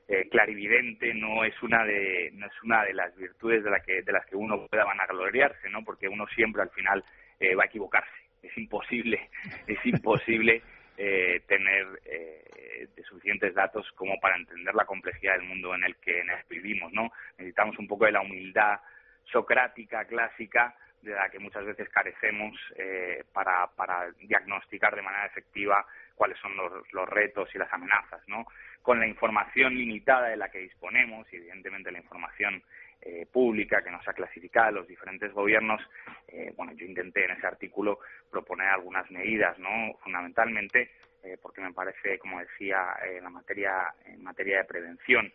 eh, 0.08 0.28
clarividente 0.30 1.14
no 1.14 1.46
es 1.46 1.54
una 1.64 1.86
de 1.86 2.32
no 2.34 2.46
es 2.46 2.64
una 2.64 2.84
de 2.84 2.94
las 2.94 3.16
virtudes 3.16 3.64
de 3.64 3.70
la 3.70 3.80
que 3.80 4.02
de 4.02 4.12
las 4.12 4.26
que 4.26 4.36
uno 4.36 4.68
pueda 4.68 4.84
vanagloriarse, 4.84 5.70
¿no? 5.70 5.84
Porque 5.84 6.10
uno 6.10 6.26
siempre 6.36 6.62
al 6.62 6.70
final 6.72 7.04
eh, 7.40 7.56
va 7.56 7.64
a 7.64 7.68
equivocarse. 7.68 8.12
Es 8.44 8.58
imposible, 8.58 9.30
es 9.68 9.86
imposible 9.86 10.62
eh, 11.04 11.42
tener 11.48 12.00
eh, 12.06 12.88
suficientes 13.10 13.56
datos 13.56 13.92
como 13.96 14.20
para 14.20 14.36
entender 14.36 14.76
la 14.76 14.86
complejidad 14.86 15.34
del 15.34 15.48
mundo 15.48 15.74
en 15.74 15.84
el 15.84 15.96
que, 15.96 16.20
en 16.20 16.28
vivimos, 16.48 16.94
¿no? 16.94 17.12
Necesitamos 17.40 17.76
un 17.80 17.88
poco 17.88 18.06
de 18.06 18.12
la 18.12 18.22
humildad 18.22 18.80
socrática, 19.24 20.06
clásica, 20.06 20.76
de 21.02 21.16
la 21.16 21.28
que 21.32 21.40
muchas 21.40 21.66
veces 21.66 21.90
carecemos 21.90 22.56
eh, 22.76 23.24
para, 23.34 23.66
para 23.76 24.12
diagnosticar 24.12 24.96
de 24.96 25.02
manera 25.02 25.26
efectiva 25.26 25.84
cuáles 26.14 26.38
son 26.38 26.56
los, 26.56 26.72
los, 26.94 27.10
retos 27.10 27.50
y 27.56 27.58
las 27.58 27.74
amenazas, 27.74 28.22
¿no? 28.28 28.46
Con 28.84 29.00
la 29.00 29.08
información 29.08 29.74
limitada 29.74 30.28
de 30.28 30.38
la 30.38 30.52
que 30.52 30.60
disponemos, 30.60 31.26
y 31.34 31.38
evidentemente 31.38 31.92
la 31.92 31.98
información 31.98 32.62
eh, 33.04 33.26
pública 33.32 33.82
que 33.82 33.90
nos 33.90 34.08
ha 34.08 34.14
clasificado 34.14 34.74
los 34.74 34.88
diferentes 34.88 35.34
gobiernos, 35.34 35.82
eh, 36.28 36.54
bueno, 36.56 36.72
yo 36.74 36.86
intenté 36.86 37.26
en 37.26 37.32
ese 37.32 37.48
artículo 37.48 38.00
proponer 38.30 38.68
algunas 38.68 39.10
medidas, 39.10 39.58
¿no? 39.58 39.98
Fundamentalmente, 40.04 40.92
eh, 41.24 41.36
porque 41.42 41.62
me 41.62 41.74
parece, 41.74 42.20
como 42.20 42.40
decía, 42.40 42.96
en 43.04 43.24
la 43.24 43.32
materia, 43.32 43.92
en 44.06 44.22
materia 44.24 44.58
de 44.58 44.66
prevención, 44.66 45.34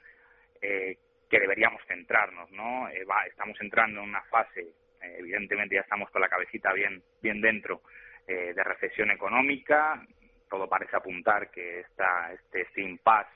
que 0.60 1.40
deberíamos 1.40 1.82
centrarnos, 1.86 2.50
¿no? 2.50 2.88
estamos 2.88 3.60
entrando 3.60 4.00
en 4.00 4.08
una 4.08 4.22
fase, 4.22 4.66
evidentemente 5.00 5.74
ya 5.74 5.82
estamos 5.82 6.10
con 6.10 6.22
la 6.22 6.28
cabecita 6.28 6.72
bien, 6.72 7.02
bien 7.22 7.40
dentro 7.40 7.82
de 8.26 8.64
recesión 8.64 9.10
económica, 9.10 10.02
todo 10.48 10.68
parece 10.68 10.96
apuntar 10.96 11.50
que 11.50 11.80
esta, 11.80 12.32
este, 12.32 12.62
este 12.62 12.82
impasse 12.82 13.36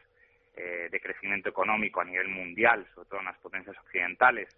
eh, 0.63 0.89
de 0.91 1.01
crecimiento 1.01 1.49
económico 1.49 2.03
a 2.03 2.05
nivel 2.05 2.29
mundial, 2.29 2.87
sobre 2.95 3.09
todo 3.09 3.21
en 3.21 3.27
las 3.27 3.39
potencias 3.39 3.79
occidentales, 3.79 4.55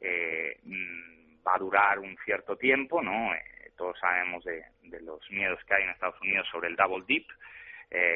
eh, 0.00 0.60
mm, 0.62 1.44
va 1.44 1.56
a 1.56 1.58
durar 1.58 1.98
un 1.98 2.16
cierto 2.24 2.56
tiempo, 2.56 3.02
¿no? 3.02 3.34
Eh, 3.34 3.72
todos 3.76 3.98
sabemos 3.98 4.44
de, 4.44 4.62
los 5.00 5.28
miedos 5.32 5.58
que 5.64 5.74
hay 5.74 5.82
en 5.82 5.90
Estados 5.90 6.20
Unidos 6.20 6.46
sobre 6.52 6.68
el 6.68 6.76
double 6.76 7.04
dip 7.06 7.28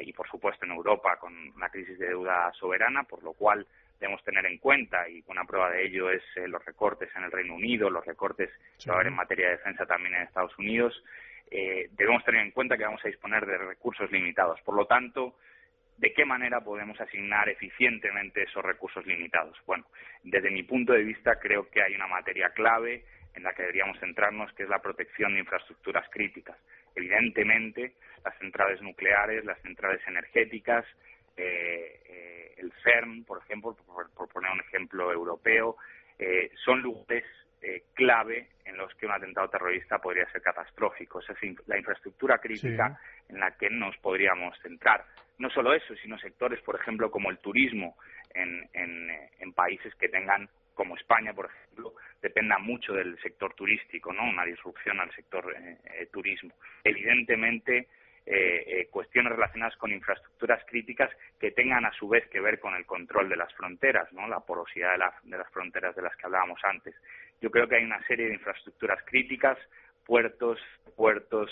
y, 0.03 0.12
por 0.12 0.28
supuesto, 0.28 0.64
en 0.64 0.70
Europa 0.70 1.16
con 1.18 1.35
la 1.59 1.70
crisis 1.70 1.99
de 1.99 2.07
deuda 2.07 2.53
soberana, 2.53 3.03
por 3.03 3.24
lo 3.24 3.32
cual 3.32 3.66
debemos 3.99 4.22
tener 4.22 4.47
en 4.47 4.59
cuenta, 4.59 5.09
y 5.09 5.24
una 5.26 5.45
prueba 5.45 5.70
de 5.70 5.87
ello 5.87 6.11
es 6.11 6.22
los 6.47 6.64
recortes 6.64 7.09
en 7.16 7.24
el 7.24 7.32
Reino 7.32 7.55
Unido, 7.55 7.91
los 7.91 8.07
recortes 8.07 8.51
que 8.78 8.91
va 8.91 8.97
a 8.97 9.01
haber 9.01 9.09
en 9.09 9.16
materia 9.16 9.47
de 9.47 9.57
defensa 9.57 9.87
también 9.87 10.14
en 10.14 10.22
Estados 10.22 10.57
Unidos, 10.59 11.03
debemos 11.51 12.24
tener 12.24 12.43
en 12.43 12.53
cuenta 12.53 12.76
que 12.76 12.85
vamos 12.85 13.05
a 13.05 13.09
disponer 13.09 13.45
de 13.47 13.59
recursos 13.59 14.11
limitados. 14.12 14.61
Por 14.61 14.76
lo 14.76 14.87
tanto, 14.87 15.35
¿De 15.97 16.12
qué 16.12 16.24
manera 16.24 16.61
podemos 16.61 17.01
asignar 17.01 17.49
eficientemente 17.49 18.42
esos 18.42 18.64
recursos 18.64 19.07
limitados? 19.07 19.57
Bueno, 19.66 19.86
desde 20.22 20.51
mi 20.51 20.62
punto 20.62 20.92
de 20.92 21.05
vista 21.05 21.38
creo 21.38 21.70
que 21.70 21.82
hay 21.82 21.95
una 21.95 22.09
materia 22.09 22.51
clave 22.51 23.05
en 23.34 23.42
la 23.42 23.53
que 23.53 23.62
deberíamos 23.62 23.99
centrarnos, 23.99 24.53
que 24.55 24.64
es 24.64 24.68
la 24.68 24.80
protección 24.80 25.34
de 25.34 25.40
infraestructuras 25.40 26.09
críticas. 26.11 26.57
Evidentemente, 26.95 27.95
las 28.24 28.36
centrales 28.38 28.80
nucleares, 28.80 29.45
las 29.45 29.61
centrales 29.62 30.01
energéticas, 30.07 30.84
eh, 31.36 32.01
eh, 32.07 32.55
el 32.59 32.72
CERN, 32.82 33.24
por 33.24 33.38
ejemplo, 33.42 33.76
por, 33.86 34.28
poner 34.28 34.53
un 34.53 34.61
ejemplo 34.61 35.12
europeo, 35.12 35.76
eh, 36.18 36.51
son 36.64 36.80
lugares 36.80 37.24
clave 37.95 38.49
en 38.65 38.77
los 38.77 38.95
que 38.95 39.07
un 39.07 39.12
atentado 39.12 39.49
terrorista 39.49 39.99
podría 39.99 40.31
ser 40.31 40.43
catastrófico. 40.43 41.21
Esa 41.21 41.33
es 41.33 41.67
la 41.67 41.79
infraestructura 41.79 42.39
crítica 42.39 42.99
en 43.29 43.41
la 43.41 43.53
que 43.57 43.71
nos 43.71 43.97
podríamos 43.99 44.59
centrar 44.61 45.05
no 45.39 45.51
solo 45.51 45.75
eso, 45.75 45.95
sino 45.97 46.19
sectores, 46.19 46.61
por 46.61 46.77
ejemplo, 46.77 47.11
como 47.11 47.31
el 47.31 47.39
turismo 47.39 47.97
en, 48.35 48.69
en, 48.73 49.53
países 49.53 49.95
que 49.95 50.09
tengan, 50.09 50.49
como 50.75 50.97
España, 50.97 51.33
por 51.33 51.47
ejemplo, 51.47 51.95
dependa 52.21 52.59
mucho 52.59 52.93
del 52.93 53.17
sector 53.21 53.55
turístico, 53.55 54.12
¿no? 54.12 54.25
Una 54.25 54.45
disrupción 54.45 54.99
al 54.99 55.12
sector 55.15 55.55
eh, 55.57 55.79
eh, 55.85 56.07
turismo. 56.12 56.53
Evidentemente, 56.83 57.89
eh, 58.27 58.89
cuestiones 58.91 59.33
relacionadas 59.33 59.77
con 59.77 59.93
infraestructuras 59.93 60.65
críticas 60.67 61.11
que 61.39 61.53
tengan 61.53 61.85
a 61.85 61.93
su 61.93 62.09
vez 62.09 62.27
que 62.29 62.41
ver 62.41 62.59
con 62.59 62.75
el 62.75 62.87
control 62.87 63.29
de 63.29 63.37
las 63.37 63.53
fronteras, 63.55 64.12
¿no? 64.12 64.27
La 64.27 64.41
porosidad 64.41 64.93
de, 64.93 65.31
de 65.31 65.39
las 65.39 65.51
fronteras 65.53 65.95
de 65.95 66.03
las 66.03 66.17
que 66.17 66.27
hablábamos 66.27 66.59
antes. 66.65 66.95
Yo 67.45 67.51
creo 67.51 67.68
que 67.68 67.76
hay 67.76 67.84
una 67.84 68.03
serie 68.07 68.28
de 68.28 68.32
infraestructuras 68.32 68.99
críticas, 69.05 69.59
puertos, 70.07 70.59
puertos, 70.97 71.51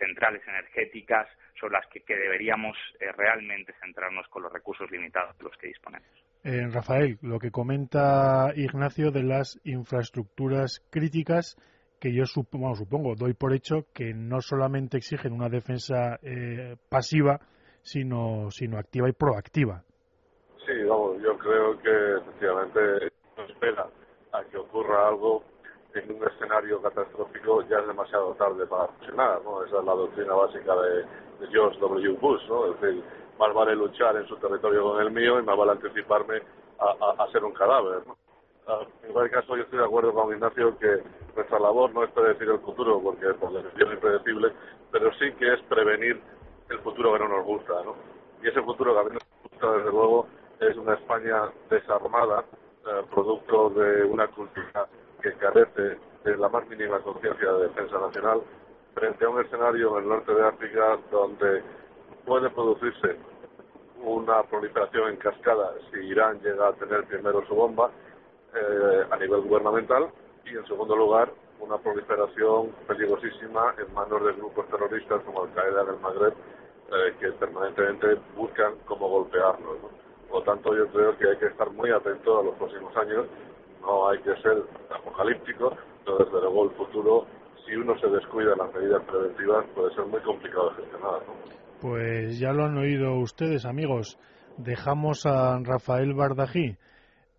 centrales 0.00 0.42
energéticas, 0.48 1.28
sobre 1.60 1.74
las 1.74 1.86
que, 1.86 2.02
deberíamos 2.08 2.76
eh, 2.98 3.12
realmente 3.16 3.72
centrarnos 3.80 4.26
con 4.26 4.42
los 4.42 4.52
recursos 4.52 4.90
limitados 4.90 5.38
de 5.38 5.44
los 5.44 5.56
que 5.58 5.68
disponemos. 5.68 6.08
Eh, 6.42 6.66
Rafael, 6.72 7.18
lo 7.22 7.38
que 7.38 7.52
comenta 7.52 8.52
Ignacio 8.56 9.12
de 9.12 9.22
las 9.22 9.60
infraestructuras 9.62 10.84
críticas, 10.90 11.56
que 12.00 12.12
yo 12.12 12.26
supongo, 12.26 12.74
supongo 12.74 13.14
doy 13.14 13.34
por 13.34 13.54
hecho 13.54 13.86
que 13.94 14.12
no 14.12 14.40
solamente 14.40 14.96
exigen 14.96 15.34
una 15.34 15.48
defensa 15.48 16.18
eh, 16.20 16.74
pasiva, 16.88 17.38
sino, 17.82 18.50
sino 18.50 18.76
activa 18.76 19.08
y 19.08 19.12
proactiva. 19.12 19.84
Sí, 20.66 20.82
vamos, 20.82 21.22
yo 21.22 21.38
creo 21.38 21.78
que 21.80 22.22
efectivamente 22.22 23.12
no 23.36 23.44
espera 23.44 23.86
a 24.32 24.44
que 24.44 24.58
ocurra 24.58 25.08
algo 25.08 25.42
en 25.94 26.16
un 26.16 26.26
escenario 26.26 26.80
catastrófico 26.80 27.62
ya 27.68 27.78
es 27.78 27.86
demasiado 27.86 28.34
tarde 28.34 28.66
para 28.66 28.88
funcionar, 28.88 29.42
¿no? 29.44 29.62
Esa 29.64 29.78
es 29.78 29.84
la 29.84 29.92
doctrina 29.92 30.34
básica 30.34 30.74
de, 30.76 31.04
George 31.50 31.78
W. 31.80 32.18
Bush, 32.20 32.42
¿no? 32.48 32.66
Es 32.66 32.80
decir, 32.80 33.02
más 33.38 33.52
vale 33.52 33.74
luchar 33.74 34.16
en 34.16 34.26
su 34.28 34.36
territorio 34.36 34.84
con 34.84 35.00
el 35.00 35.10
mío 35.10 35.40
y 35.40 35.42
más 35.42 35.56
vale 35.56 35.72
anticiparme 35.72 36.40
a, 36.78 37.22
a, 37.22 37.30
ser 37.32 37.44
un 37.44 37.52
cadáver, 37.52 38.06
¿no? 38.06 38.16
Ah, 38.68 38.86
en 39.02 39.12
cualquier 39.12 39.40
caso, 39.40 39.56
yo 39.56 39.64
estoy 39.64 39.80
de 39.80 39.84
acuerdo 39.84 40.14
con 40.14 40.32
Ignacio 40.32 40.78
que 40.78 41.02
nuestra 41.34 41.58
labor 41.58 41.92
no 41.92 42.04
es 42.04 42.12
predecir 42.12 42.48
el 42.48 42.60
futuro, 42.60 43.00
porque 43.02 43.34
por 43.34 43.52
definición 43.52 43.88
es 43.88 43.94
impredecible, 43.94 44.52
pero 44.92 45.12
sí 45.14 45.32
que 45.32 45.52
es 45.52 45.60
prevenir 45.62 46.20
el 46.70 46.78
futuro 46.78 47.12
que 47.12 47.18
no 47.18 47.28
nos 47.28 47.44
gusta, 47.44 47.72
¿no? 47.84 47.96
Y 48.40 48.48
ese 48.48 48.62
futuro 48.62 48.94
que 48.94 49.00
a 49.00 49.04
mí 49.04 49.10
nos 49.10 49.50
gusta, 49.50 49.72
desde 49.72 49.90
luego, 49.90 50.26
es 50.60 50.76
una 50.76 50.94
España 50.94 51.50
desarmada, 51.68 52.44
eh, 52.86 53.02
producto 53.10 53.70
de 53.70 54.04
una 54.04 54.26
cultura 54.28 54.86
que 55.22 55.32
carece 55.34 55.98
de 56.24 56.36
la 56.36 56.48
más 56.48 56.66
mínima 56.68 56.98
conciencia 57.00 57.52
de 57.52 57.68
defensa 57.68 57.98
nacional 57.98 58.42
frente 58.94 59.24
a 59.24 59.28
un 59.28 59.40
escenario 59.40 59.96
en 59.96 60.04
el 60.04 60.08
norte 60.08 60.34
de 60.34 60.46
África 60.46 60.98
donde 61.10 61.62
puede 62.24 62.50
producirse 62.50 63.16
una 64.02 64.42
proliferación 64.44 65.10
en 65.10 65.16
cascada 65.16 65.74
si 65.90 66.00
Irán 66.00 66.40
llega 66.40 66.68
a 66.68 66.72
tener 66.74 67.04
primero 67.04 67.46
su 67.46 67.54
bomba 67.54 67.90
eh, 68.54 69.06
a 69.10 69.16
nivel 69.16 69.42
gubernamental 69.42 70.10
y 70.44 70.56
en 70.56 70.66
segundo 70.66 70.96
lugar 70.96 71.32
una 71.60 71.78
proliferación 71.78 72.72
peligrosísima 72.88 73.74
en 73.78 73.94
manos 73.94 74.24
de 74.24 74.32
grupos 74.32 74.66
terroristas 74.68 75.22
como 75.22 75.44
Al-Qaeda 75.44 75.82
en 75.82 75.88
el 75.88 76.00
Magreb 76.00 76.32
eh, 76.32 77.14
que 77.20 77.32
permanentemente 77.32 78.20
buscan 78.36 78.74
cómo 78.84 79.08
golpearnos. 79.08 79.78
Por 80.32 80.46
lo 80.46 80.52
tanto, 80.52 80.74
yo 80.74 80.88
creo 80.88 81.16
que 81.18 81.28
hay 81.28 81.36
que 81.36 81.46
estar 81.46 81.70
muy 81.70 81.90
atentos 81.90 82.40
a 82.40 82.42
los 82.42 82.54
próximos 82.56 82.96
años 82.96 83.26
no 83.82 84.08
hay 84.08 84.18
que 84.18 84.34
ser 84.40 84.62
apocalíptico, 84.94 85.76
pero 86.04 86.18
desde 86.18 86.40
luego 86.40 86.64
el 86.64 86.76
futuro, 86.76 87.26
si 87.66 87.74
uno 87.74 87.98
se 87.98 88.06
descuida 88.08 88.52
en 88.52 88.58
las 88.58 88.74
medidas 88.74 89.02
preventivas, 89.04 89.66
puede 89.74 89.94
ser 89.94 90.06
muy 90.06 90.20
complicado 90.20 90.70
de 90.70 90.82
gestionar. 90.82 91.20
Pues 91.80 92.38
ya 92.38 92.52
lo 92.52 92.64
han 92.64 92.78
oído 92.78 93.16
ustedes, 93.16 93.66
amigos. 93.66 94.18
Dejamos 94.56 95.26
a 95.26 95.58
Rafael 95.62 96.14
Bardají 96.14 96.76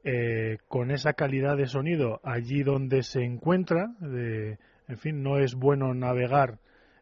eh, 0.03 0.57
con 0.67 0.91
esa 0.91 1.13
calidad 1.13 1.55
de 1.55 1.67
sonido 1.67 2.19
allí 2.23 2.63
donde 2.63 3.03
se 3.03 3.23
encuentra. 3.23 3.87
De, 3.99 4.57
en 4.89 4.97
fin, 4.97 5.23
no 5.23 5.37
es 5.37 5.55
bueno 5.55 5.93
navegar 5.93 6.59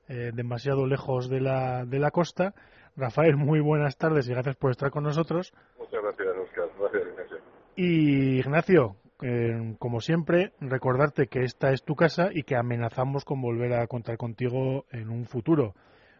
eh, 0.07 0.31
demasiado 0.33 0.85
lejos 0.85 1.29
de 1.29 1.41
la, 1.41 1.85
de 1.85 1.97
la 1.97 2.11
costa. 2.11 2.53
Rafael, 2.95 3.37
muy 3.37 3.59
buenas 3.61 3.97
tardes 3.97 4.27
y 4.27 4.33
gracias 4.33 4.55
por 4.57 4.71
estar 4.71 4.91
con 4.91 5.03
nosotros. 5.03 5.53
Muchas 5.77 6.01
gracias, 6.03 6.27
Oscar. 6.27 6.69
Gracias, 6.79 7.03
Ignacio. 7.07 7.37
Y 7.75 8.39
Ignacio, 8.39 8.95
eh, 9.21 9.75
como 9.79 10.01
siempre, 10.01 10.51
recordarte 10.59 11.27
que 11.27 11.43
esta 11.43 11.71
es 11.71 11.83
tu 11.83 11.95
casa 11.95 12.29
y 12.33 12.43
que 12.43 12.55
amenazamos 12.55 13.23
con 13.23 13.41
volver 13.41 13.73
a 13.73 13.87
contar 13.87 14.17
contigo 14.17 14.85
en 14.91 15.09
un 15.09 15.25
futuro. 15.25 15.73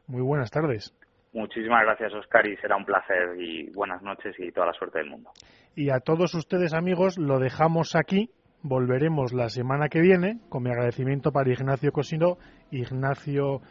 Muy 0.07 0.21
buenas 0.21 0.49
tardes. 0.51 0.95
Muchísimas 1.33 1.83
gracias, 1.83 2.13
Oscar, 2.13 2.45
y 2.45 2.57
será 2.57 2.75
un 2.75 2.85
placer. 2.85 3.39
Y 3.39 3.69
buenas 3.71 4.01
noches 4.01 4.35
y 4.37 4.51
toda 4.51 4.67
la 4.67 4.73
suerte 4.73 4.99
del 4.99 5.09
mundo. 5.09 5.31
Y 5.75 5.89
a 5.89 5.99
todos 5.99 6.33
ustedes, 6.35 6.73
amigos, 6.73 7.17
lo 7.17 7.39
dejamos 7.39 7.95
aquí. 7.95 8.29
Volveremos 8.63 9.33
la 9.33 9.49
semana 9.49 9.89
que 9.89 10.01
viene 10.01 10.39
con 10.49 10.63
mi 10.63 10.69
agradecimiento 10.69 11.31
para 11.31 11.51
Ignacio 11.51 11.91
Cosino, 11.91 12.37
Ignacio 12.69 13.61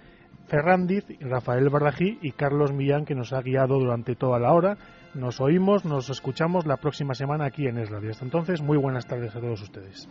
Ferrandiz, 0.50 1.04
Rafael 1.20 1.68
Barrají 1.68 2.18
y 2.22 2.32
Carlos 2.32 2.72
Millán, 2.72 3.04
que 3.04 3.14
nos 3.14 3.32
ha 3.32 3.40
guiado 3.40 3.78
durante 3.78 4.16
toda 4.16 4.40
la 4.40 4.52
hora. 4.52 4.76
Nos 5.14 5.40
oímos, 5.40 5.84
nos 5.84 6.10
escuchamos 6.10 6.66
la 6.66 6.76
próxima 6.76 7.14
semana 7.14 7.46
aquí 7.46 7.68
en 7.68 7.78
Es 7.78 7.88
Radio. 7.88 8.10
Hasta 8.10 8.24
entonces, 8.24 8.60
muy 8.60 8.76
buenas 8.76 9.06
tardes 9.06 9.34
a 9.36 9.40
todos 9.40 9.62
ustedes. 9.62 10.08